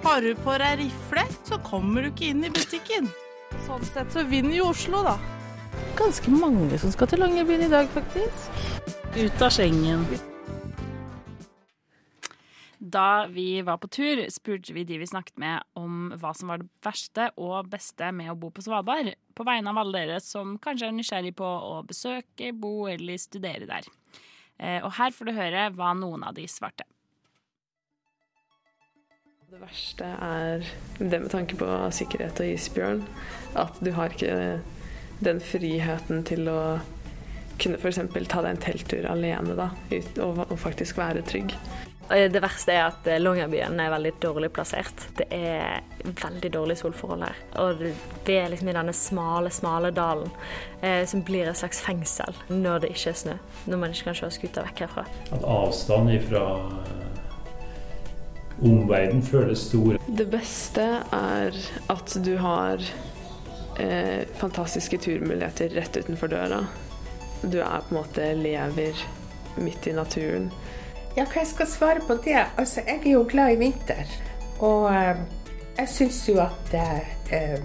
Har 0.04 0.22
du 0.22 0.32
på 0.42 0.56
deg 0.58 0.80
rifle, 0.80 1.26
så 1.46 1.60
kommer 1.62 2.02
du 2.02 2.10
ikke 2.10 2.32
inn 2.32 2.42
i 2.48 2.50
butikken. 2.50 3.12
Sånn 3.68 3.86
sett 3.86 4.10
så 4.10 4.24
vinner 4.26 4.56
jo 4.58 4.72
Oslo, 4.72 5.04
da. 5.06 5.14
Ganske 6.00 6.34
mange 6.34 6.80
som 6.82 6.90
skal 6.96 7.12
til 7.12 7.22
Longyearbyen 7.22 7.68
i 7.68 7.70
dag, 7.70 7.92
faktisk. 7.94 8.66
Ut 9.14 9.46
av 9.46 9.54
Schengen. 9.54 10.08
Da 12.80 13.28
vi 13.30 13.62
var 13.62 13.78
på 13.78 13.92
tur, 13.94 14.24
spurte 14.34 14.74
vi 14.74 14.88
de 14.90 14.98
vi 14.98 15.12
snakket 15.14 15.38
med 15.38 15.62
om 15.78 16.10
hva 16.18 16.34
som 16.34 16.50
var 16.50 16.64
det 16.64 16.72
verste 16.82 17.30
og 17.38 17.70
beste 17.70 18.10
med 18.10 18.34
å 18.34 18.40
bo 18.42 18.50
på 18.50 18.66
Svalbard, 18.66 19.14
på 19.38 19.46
vegne 19.46 19.70
av 19.70 19.84
alle 19.84 20.02
dere 20.02 20.20
som 20.26 20.58
kanskje 20.58 20.90
er 20.90 20.98
nysgjerrig 20.98 21.38
på 21.38 21.46
å 21.46 21.84
besøke, 21.86 22.56
bo 22.58 22.88
eller 22.90 23.22
studere 23.22 23.70
der. 23.70 23.94
Eh, 24.60 24.80
og 24.84 24.93
her 25.00 25.13
får 25.15 25.30
du 25.30 25.36
høre 25.38 25.67
hva 25.76 25.93
noen 25.98 26.26
av 26.28 26.36
de 26.38 26.45
svarte. 26.52 26.86
Det 29.50 29.58
verste 29.63 30.06
er 30.06 30.65
det 31.00 31.24
med 31.24 31.32
tanke 31.34 31.58
på 31.58 31.67
sikkerhet 31.95 32.38
og 32.43 32.52
isbjørn. 32.54 33.00
At 33.58 33.80
du 33.82 33.89
har 33.95 34.13
ikke 34.13 34.60
den 35.26 35.41
friheten 35.41 36.22
til 36.28 36.45
å 36.52 36.60
kunne 37.60 37.80
f.eks. 37.80 38.00
ta 38.30 38.43
deg 38.43 38.52
en 38.54 38.62
telttur 38.63 39.08
alene 39.10 39.56
da, 39.58 39.72
og, 40.24 40.54
faktisk 40.62 41.00
være 41.00 41.26
trygg. 41.28 41.56
Det 42.10 42.41
verste 42.41 42.74
er 42.74 42.88
at 42.88 43.08
eh, 43.08 43.19
Longyearbyen 43.22 43.78
er 43.80 43.91
veldig 43.93 44.12
dårlig 44.24 44.50
plassert. 44.54 45.04
Det 45.17 45.28
er 45.36 45.84
veldig 46.02 46.50
dårlige 46.56 46.82
solforhold 46.82 47.22
her. 47.28 47.41
Og 47.62 47.84
vi 48.26 48.38
er 48.38 48.50
liksom 48.50 48.72
i 48.72 48.74
denne 48.74 48.95
smale, 48.98 49.52
smale 49.54 49.92
dalen 49.94 50.31
eh, 50.81 51.04
som 51.10 51.21
blir 51.25 51.50
et 51.50 51.60
slags 51.60 51.84
fengsel 51.86 52.34
når 52.50 52.86
det 52.86 52.94
ikke 52.96 53.13
er 53.13 53.19
snø. 53.21 53.36
Når 53.69 53.84
man 53.84 53.94
ikke 53.94 54.10
kan 54.10 54.17
kjøre 54.23 54.38
skuta 54.40 54.65
vekk 54.65 54.84
herfra. 54.88 55.06
At 55.38 55.46
avstand 55.46 56.15
fra 56.25 56.46
omverdenen 58.60 59.23
føles 59.23 59.67
stor. 59.69 60.02
Det 60.08 60.25
beste 60.31 60.88
er 61.15 61.62
at 61.94 62.17
du 62.25 62.34
har 62.42 62.81
eh, 63.79 64.25
fantastiske 64.42 64.98
turmuligheter 65.06 65.77
rett 65.77 66.02
utenfor 66.02 66.34
døra. 66.34 66.63
Du 67.46 67.62
er 67.62 67.86
på 67.86 67.94
en 67.94 68.02
måte 68.02 68.34
lever 68.36 69.06
midt 69.62 69.88
i 69.88 69.94
naturen. 69.94 70.50
Ja, 71.18 71.26
hva 71.26 71.42
jeg 71.42 71.50
skal 71.50 71.68
svare 71.68 72.02
på 72.06 72.16
det? 72.24 72.38
Altså, 72.58 72.84
jeg 72.86 73.02
er 73.04 73.12
jo 73.16 73.26
glad 73.30 73.56
i 73.56 73.60
vinter. 73.60 74.12
Og 74.60 74.90
eh, 74.94 75.22
jeg 75.80 75.90
syns 75.90 76.20
jo 76.30 76.38
at 76.44 76.74
eh, 76.76 77.60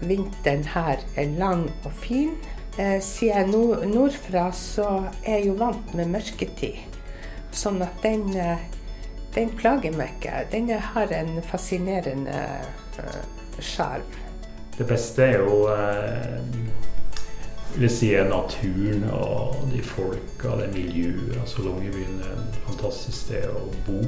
vinteren 0.00 0.64
her 0.72 1.02
er 1.16 1.34
lang 1.38 1.66
og 1.84 1.92
fin. 1.92 2.32
Eh, 2.78 3.00
siden 3.02 3.28
jeg 3.28 3.42
er 3.42 3.52
nord 3.52 3.86
nordfra, 3.90 4.50
så 4.52 4.88
er 5.24 5.38
jeg 5.38 5.46
jo 5.50 5.58
vant 5.60 5.94
med 5.96 6.12
mørketid. 6.12 6.80
Sånn 7.56 7.80
at 7.84 8.00
den, 8.04 8.28
eh, 8.36 8.64
den 9.36 9.52
plager 9.56 9.96
meg 9.96 10.16
ikke. 10.16 10.44
Den 10.52 10.72
har 10.92 11.12
en 11.12 11.40
fascinerende 11.44 12.40
sjarm. 13.60 14.04
Det 14.76 14.84
beste 14.88 15.24
er 15.24 15.38
jo 15.40 15.62
eh, 15.72 16.40
vil 17.76 17.90
si 17.92 18.08
naturen 18.24 19.04
og 19.12 19.56
de 19.72 19.82
folka, 19.84 20.54
det 20.60 20.70
miljøet. 20.74 21.36
altså 21.40 21.62
Longyearbyen 21.62 22.22
er 22.24 22.32
et 22.32 22.60
fantastisk 22.68 23.18
sted 23.26 23.50
å 23.52 23.66
bo. 23.86 24.00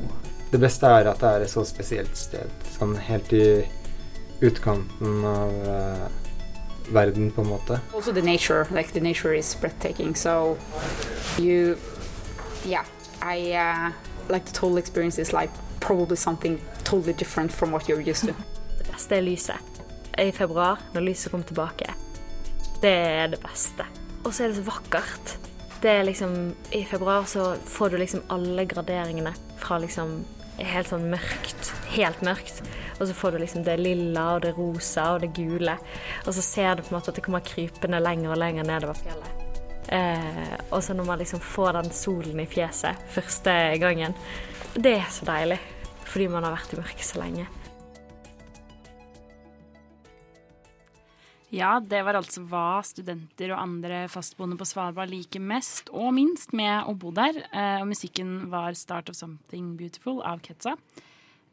Det 0.52 0.60
beste 0.60 0.88
er 0.88 1.10
at 1.10 1.20
det 1.20 1.28
er 1.28 1.44
et 1.44 1.52
så 1.52 1.64
spesielt 1.68 2.16
sted. 2.16 2.48
Sånn 2.78 2.96
helt 3.08 3.32
i 3.36 3.44
utkanten 4.40 5.24
av 5.28 5.52
uh, 5.68 6.06
verden, 6.94 7.30
på 7.30 7.44
en 7.44 7.50
måte. 7.52 7.80
Also 7.94 8.12
the 8.12 8.22
nature, 8.22 8.64
like 8.70 8.92
the 8.92 9.00
nature 9.00 9.36
is 9.36 9.54
breathtaking. 9.60 10.14
So 10.16 10.56
you, 11.38 11.76
yeah, 12.64 12.86
I 13.20 13.52
uh, 13.52 13.92
like 14.32 14.46
the 14.46 14.52
total 14.52 14.78
experience 14.78 15.18
is 15.18 15.32
like 15.32 15.50
probably 15.80 16.16
something 16.16 16.58
totally 16.84 17.12
different 17.12 17.52
from 17.52 17.72
what 17.72 17.88
you're 17.88 18.00
used 18.00 18.24
to. 18.28 18.34
Det 18.78 18.92
beste 18.92 19.16
er 19.16 19.20
lyset. 19.20 19.84
I 20.18 20.32
februar, 20.32 20.80
når 20.94 21.00
lyset 21.00 21.30
kommer 21.30 21.46
tilbake. 21.46 22.07
Det 22.82 22.94
er 22.94 23.30
det 23.32 23.40
beste. 23.42 23.86
Og 24.24 24.34
så 24.34 24.44
er 24.44 24.52
det 24.52 24.60
så 24.60 24.66
vakkert. 24.66 25.36
Det 25.82 25.90
er 25.90 26.04
liksom 26.06 26.34
I 26.74 26.82
februar 26.84 27.24
så 27.30 27.52
får 27.66 27.90
du 27.90 27.98
liksom 27.98 28.26
alle 28.34 28.64
graderingene 28.66 29.32
fra 29.58 29.78
liksom 29.82 30.20
helt 30.58 30.90
sånn 30.90 31.06
mørkt, 31.10 31.72
helt 31.94 32.22
mørkt. 32.26 32.62
Og 32.98 33.06
så 33.06 33.14
får 33.14 33.34
du 33.34 33.40
liksom 33.42 33.64
det 33.66 33.76
lilla 33.78 34.24
og 34.34 34.42
det 34.42 34.54
rosa 34.56 35.12
og 35.14 35.22
det 35.22 35.30
gule. 35.36 35.76
Og 36.26 36.32
så 36.34 36.42
ser 36.42 36.74
du 36.74 36.82
på 36.82 36.92
en 36.92 36.98
måte 36.98 37.12
at 37.12 37.18
det 37.18 37.24
kommer 37.26 37.46
krypende 37.46 38.02
lenger 38.02 38.34
og 38.34 38.40
lenger 38.42 38.66
nedover 38.66 38.98
fjellet. 38.98 39.44
Eh, 39.88 40.56
og 40.68 40.82
så 40.84 40.94
når 40.94 41.06
man 41.08 41.22
liksom 41.22 41.40
får 41.40 41.78
den 41.78 41.92
solen 41.96 42.42
i 42.42 42.48
fjeset 42.50 42.98
første 43.14 43.54
gangen, 43.80 44.16
det 44.74 44.98
er 44.98 45.06
så 45.14 45.28
deilig. 45.30 45.60
Fordi 46.08 46.28
man 46.32 46.46
har 46.46 46.56
vært 46.56 46.74
i 46.74 46.80
mørket 46.80 47.06
så 47.06 47.22
lenge. 47.22 47.46
Ja, 51.54 51.78
det 51.80 52.02
var 52.04 52.18
altså 52.18 52.42
hva 52.44 52.82
studenter 52.84 53.54
og 53.54 53.62
andre 53.62 54.02
fastboende 54.12 54.58
på 54.60 54.66
Svalbard 54.68 55.08
liker 55.08 55.40
mest 55.40 55.88
og 55.96 56.10
minst 56.16 56.52
med 56.56 56.84
å 56.90 56.92
bo 56.92 57.12
der. 57.16 57.40
Eh, 57.48 57.80
og 57.80 57.88
musikken 57.88 58.50
var 58.52 58.76
'Start 58.76 59.08
of 59.08 59.16
Something 59.16 59.76
Beautiful' 59.78 60.20
av 60.20 60.42
Ketza. 60.44 60.76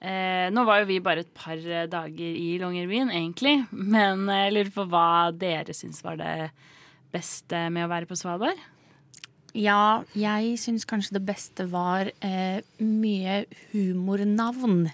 Eh, 0.01 0.51
nå 0.51 0.65
var 0.65 0.81
jo 0.81 0.85
vi 0.91 0.99
bare 0.99 1.23
et 1.23 1.33
par 1.33 1.55
dager 1.55 2.19
i 2.35 2.59
Longyearbyen, 2.59 3.09
egentlig. 3.09 3.67
Men 3.71 4.27
jeg 4.27 4.53
lurer 4.53 4.71
på 4.71 4.87
hva 4.89 5.31
dere 5.31 5.73
syns 5.73 6.03
var 6.03 6.17
det 6.17 6.51
beste 7.13 7.71
med 7.71 7.85
å 7.85 7.89
være 7.89 8.05
på 8.05 8.17
Svalbard? 8.19 8.59
Ja, 9.55 10.03
jeg 10.13 10.57
syns 10.59 10.83
kanskje 10.83 11.15
det 11.15 11.25
beste 11.25 11.63
var 11.71 12.11
eh, 12.19 12.59
mye 12.83 13.45
humornavn 13.71 14.91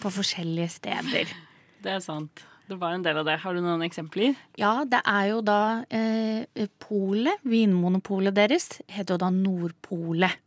på 0.00 0.08
forskjellige 0.10 0.70
steder. 0.80 1.28
Det 1.84 1.92
er 1.92 2.00
sant. 2.00 2.42
Det 2.68 2.76
var 2.76 2.92
en 2.92 3.04
del 3.04 3.20
av 3.20 3.24
det. 3.28 3.38
Har 3.40 3.56
du 3.56 3.62
noen 3.64 3.84
eksempler? 3.86 4.36
Ja, 4.60 4.82
det 4.84 5.00
er 5.08 5.30
jo 5.30 5.40
da 5.44 5.60
eh, 5.88 6.66
Polet, 6.82 7.40
vinmonopolet 7.48 8.36
deres, 8.36 8.74
heter 8.92 9.16
jo 9.16 9.22
da 9.24 9.32
Nordpolet. 9.32 10.44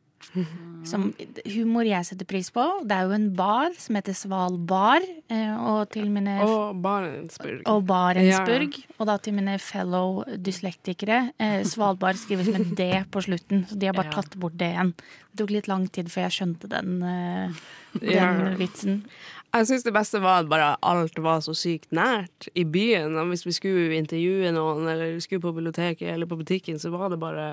Som 0.88 1.10
humor 1.50 1.86
jeg 1.86 2.06
setter 2.08 2.28
pris 2.30 2.50
på. 2.54 2.64
Det 2.88 2.96
er 2.96 3.10
jo 3.10 3.16
en 3.16 3.28
bar 3.38 3.74
som 3.82 3.98
heter 3.98 4.16
Svalbard. 4.18 5.06
Eh, 5.32 5.52
og 5.58 5.90
til 5.94 6.08
mine 6.14 6.38
Og 6.46 6.80
Barentsburg. 6.84 7.64
Og 7.70 7.84
Barentsburg. 7.90 8.78
Ja. 8.80 8.96
Og 9.00 9.10
da 9.10 9.18
til 9.22 9.36
mine 9.38 9.58
fellow 9.62 10.22
dyslektikere. 10.38 11.24
Eh, 11.42 11.62
Svalbard 11.68 12.22
skrives 12.22 12.52
med 12.54 12.76
D 12.78 12.90
på 13.12 13.26
slutten, 13.26 13.66
så 13.70 13.78
de 13.78 13.90
har 13.90 13.98
bare 13.98 14.12
ja. 14.14 14.22
tatt 14.22 14.38
bort 14.40 14.58
D-en. 14.62 14.94
Det 15.32 15.42
tok 15.42 15.54
litt 15.58 15.70
lang 15.72 15.88
tid 15.94 16.12
før 16.12 16.28
jeg 16.28 16.38
skjønte 16.38 16.72
den, 16.72 16.98
eh, 17.08 17.62
den 17.98 18.16
ja. 18.16 18.32
vitsen. 18.60 19.04
Jeg 19.52 19.68
syns 19.68 19.84
det 19.84 19.92
beste 19.92 20.22
var 20.24 20.42
at 20.42 20.50
bare 20.52 20.76
alt 20.88 21.18
var 21.20 21.42
så 21.44 21.54
sykt 21.58 21.92
nært 21.92 22.48
i 22.56 22.64
byen. 22.64 23.18
Og 23.20 23.34
hvis 23.34 23.44
vi 23.44 23.56
skulle 23.56 23.98
intervjue 23.98 24.54
noen, 24.56 24.88
eller 24.88 25.18
skulle 25.24 25.44
på 25.44 25.52
biblioteket 25.52 26.08
eller 26.14 26.30
på 26.30 26.40
butikken, 26.40 26.80
så 26.80 26.92
var 26.94 27.12
det 27.12 27.20
bare 27.20 27.48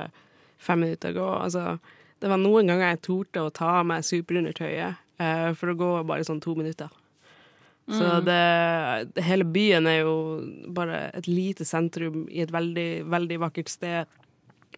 fem 0.62 0.84
minutter 0.84 1.14
å 1.14 1.18
gå. 1.18 1.28
Altså, 1.48 1.64
det 2.22 2.30
var 2.30 2.38
noen 2.42 2.70
ganger 2.70 2.92
jeg 2.92 3.04
torde 3.08 3.42
å 3.42 3.52
ta 3.54 3.80
av 3.80 3.88
meg 3.90 4.06
superundertøyet 4.06 5.02
eh, 5.22 5.50
for 5.58 5.72
å 5.72 5.78
gå 5.78 5.90
bare 6.06 6.26
sånn 6.26 6.42
to 6.44 6.54
minutter. 6.58 6.92
Mm. 7.88 7.98
Så 7.98 8.20
det, 8.20 9.24
hele 9.24 9.46
byen 9.48 9.88
er 9.88 10.02
jo 10.02 10.14
bare 10.76 11.08
et 11.16 11.26
lite 11.30 11.66
sentrum 11.66 12.26
i 12.28 12.42
et 12.44 12.52
veldig, 12.52 13.08
veldig 13.08 13.38
vakkert 13.46 13.72
sted 13.72 14.18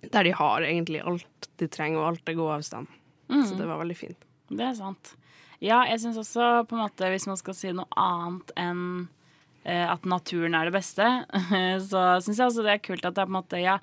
der 0.01 0.25
de 0.25 0.33
har 0.33 0.65
egentlig 0.65 1.03
alt 1.05 1.49
de 1.61 1.69
trenger, 1.69 2.01
og 2.01 2.13
alt 2.15 2.31
er 2.31 2.39
god 2.39 2.55
avstand. 2.61 3.01
Mm. 3.29 3.43
Så 3.45 3.59
det 3.59 3.67
var 3.69 3.81
veldig 3.83 3.97
fint. 3.99 4.29
Det 4.49 4.65
er 4.65 4.77
sant. 4.79 5.13
Ja, 5.61 5.83
jeg 5.85 6.01
syns 6.01 6.19
også 6.21 6.65
på 6.69 6.77
en 6.77 6.85
måte 6.87 7.09
hvis 7.13 7.29
man 7.29 7.39
skal 7.41 7.57
si 7.57 7.73
noe 7.77 7.89
annet 8.01 8.53
enn 8.59 8.85
eh, 9.69 9.85
at 9.85 10.07
naturen 10.09 10.57
er 10.57 10.69
det 10.69 10.77
beste, 10.79 11.09
så 11.91 12.05
syns 12.25 12.39
jeg 12.39 12.47
også 12.47 12.65
det 12.65 12.77
er 12.77 12.87
kult 12.87 13.05
at 13.05 13.17
det 13.17 13.25
er 13.25 13.29
på 13.29 13.35
en 13.35 13.41
måte 13.43 13.61
ja, 13.61 13.77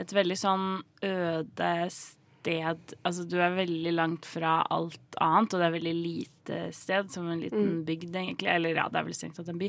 et 0.00 0.14
veldig 0.16 0.38
sånn 0.38 0.66
øde 1.06 1.74
sted 1.92 2.94
Altså 3.04 3.26
du 3.28 3.34
er 3.36 3.52
veldig 3.52 3.90
langt 3.92 4.24
fra 4.24 4.62
alt 4.72 5.18
annet, 5.20 5.52
og 5.52 5.60
det 5.60 5.66
er 5.66 5.74
veldig 5.74 5.92
lite 5.98 6.60
sted, 6.72 7.10
som 7.12 7.26
en 7.28 7.42
liten 7.44 7.66
mm. 7.66 7.82
bygd, 7.84 8.14
egentlig. 8.16 8.48
Eller 8.48 8.78
ja, 8.78 8.86
det 8.88 8.96
er 8.96 9.04
vel 9.04 9.16
strengt 9.18 9.36
tatt 9.36 9.50
en 9.52 9.60
by. 9.60 9.68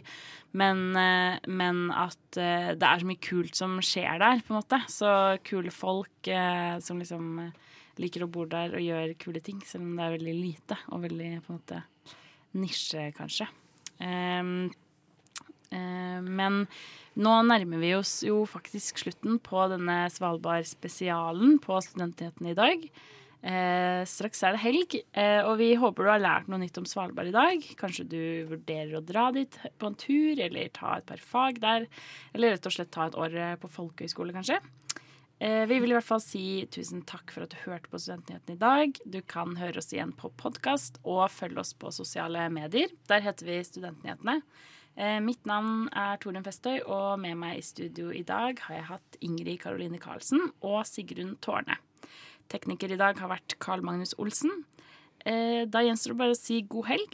Men, 0.56 0.86
eh, 0.96 1.50
men, 1.52 1.82
at 1.92 2.40
eh, 2.40 2.70
det 2.72 2.88
er 2.88 3.04
så 3.04 3.10
mye 3.10 3.20
kult 3.28 3.60
som 3.60 3.76
skjer 3.84 4.24
der, 4.24 4.40
på 4.40 4.56
en 4.56 4.62
måte. 4.62 4.80
Så 4.88 5.12
kule 5.44 5.74
folk 5.76 6.32
som 6.88 7.04
liksom 7.04 7.52
liker 8.00 8.26
å 8.26 8.32
bo 8.32 8.46
der 8.50 8.78
og 8.78 8.86
gjøre 8.86 9.18
kule 9.20 9.42
ting, 9.44 9.60
selv 9.68 9.88
om 9.88 9.98
det 9.98 10.06
er 10.06 10.16
veldig 10.18 10.36
lite 10.38 10.78
og 10.92 11.04
veldig 11.06 11.30
på 11.46 11.54
en 11.54 11.60
måte 11.60 11.82
nisje, 12.62 13.08
kanskje. 13.18 13.48
Um, 14.02 14.70
uh, 15.72 16.20
men 16.26 16.66
nå 17.22 17.38
nærmer 17.44 17.82
vi 17.82 17.96
oss 17.98 18.22
jo 18.24 18.44
faktisk 18.50 19.02
slutten 19.04 19.40
på 19.44 19.66
denne 19.72 20.06
Svalbard-spesialen 20.14 21.58
på 21.64 21.80
Studentnyhetene 21.84 22.54
i 22.54 22.60
dag. 22.60 22.86
Eh, 23.42 24.04
straks 24.06 24.44
er 24.46 24.54
det 24.54 24.62
helg, 24.62 24.96
eh, 25.18 25.42
og 25.42 25.56
vi 25.58 25.72
håper 25.74 26.06
du 26.06 26.10
har 26.12 26.22
lært 26.22 26.50
noe 26.52 26.62
nytt 26.62 26.78
om 26.78 26.86
Svalbard 26.86 27.32
i 27.32 27.34
dag. 27.34 27.64
Kanskje 27.80 28.06
du 28.06 28.22
vurderer 28.52 29.00
å 29.00 29.02
dra 29.02 29.32
dit 29.34 29.58
på 29.82 29.90
en 29.90 29.98
tur, 29.98 30.38
eller 30.38 30.70
ta 30.70 31.00
et 31.00 31.08
par 31.10 31.18
fag 31.18 31.58
der. 31.60 31.88
Eller 32.36 32.54
rett 32.54 32.70
og 32.70 32.76
slett 32.76 32.94
ta 32.94 33.10
et 33.10 33.18
år 33.18 33.58
på 33.62 33.72
folkehøyskole, 33.80 34.36
kanskje. 34.38 34.62
Eh, 35.42 35.66
vi 35.66 35.80
vil 35.82 35.90
i 35.90 35.96
hvert 35.98 36.06
fall 36.06 36.22
si 36.22 36.44
tusen 36.70 37.02
takk 37.10 37.32
for 37.34 37.48
at 37.48 37.54
du 37.54 37.58
hørte 37.64 37.90
på 37.90 37.98
Studentnyhetene 37.98 38.54
i 38.54 38.62
dag. 38.62 39.00
Du 39.10 39.18
kan 39.26 39.56
høre 39.58 39.82
oss 39.82 39.90
igjen 39.90 40.12
på 40.14 40.30
podkast 40.38 41.00
og 41.02 41.24
følge 41.34 41.64
oss 41.64 41.72
på 41.74 41.90
sosiale 41.96 42.44
medier. 42.54 42.94
Der 43.10 43.24
heter 43.26 43.48
vi 43.48 43.56
Studentnyhetene. 43.66 44.44
Eh, 44.94 45.18
mitt 45.26 45.50
navn 45.50 45.88
er 45.98 46.20
Torunn 46.22 46.46
Festøy, 46.46 46.84
og 46.86 47.18
med 47.24 47.40
meg 47.42 47.58
i 47.58 47.66
studio 47.66 48.12
i 48.14 48.22
dag 48.22 48.62
har 48.68 48.78
jeg 48.78 48.88
hatt 48.92 49.18
Ingrid 49.26 49.64
Karoline 49.64 49.98
Karlsen 50.04 50.52
og 50.62 50.84
Sigrun 50.86 51.34
Tårne. 51.42 51.80
Tekniker 52.54 52.94
i 52.94 53.02
dag 53.02 53.18
har 53.18 53.34
vært 53.34 53.58
Carl 53.58 53.82
Magnus 53.82 54.14
Olsen. 54.22 54.68
Eh, 55.26 55.66
da 55.66 55.82
gjenstår 55.82 56.14
det 56.14 56.22
bare 56.22 56.36
å 56.36 56.38
si 56.38 56.60
god 56.70 56.92
helg, 56.92 57.10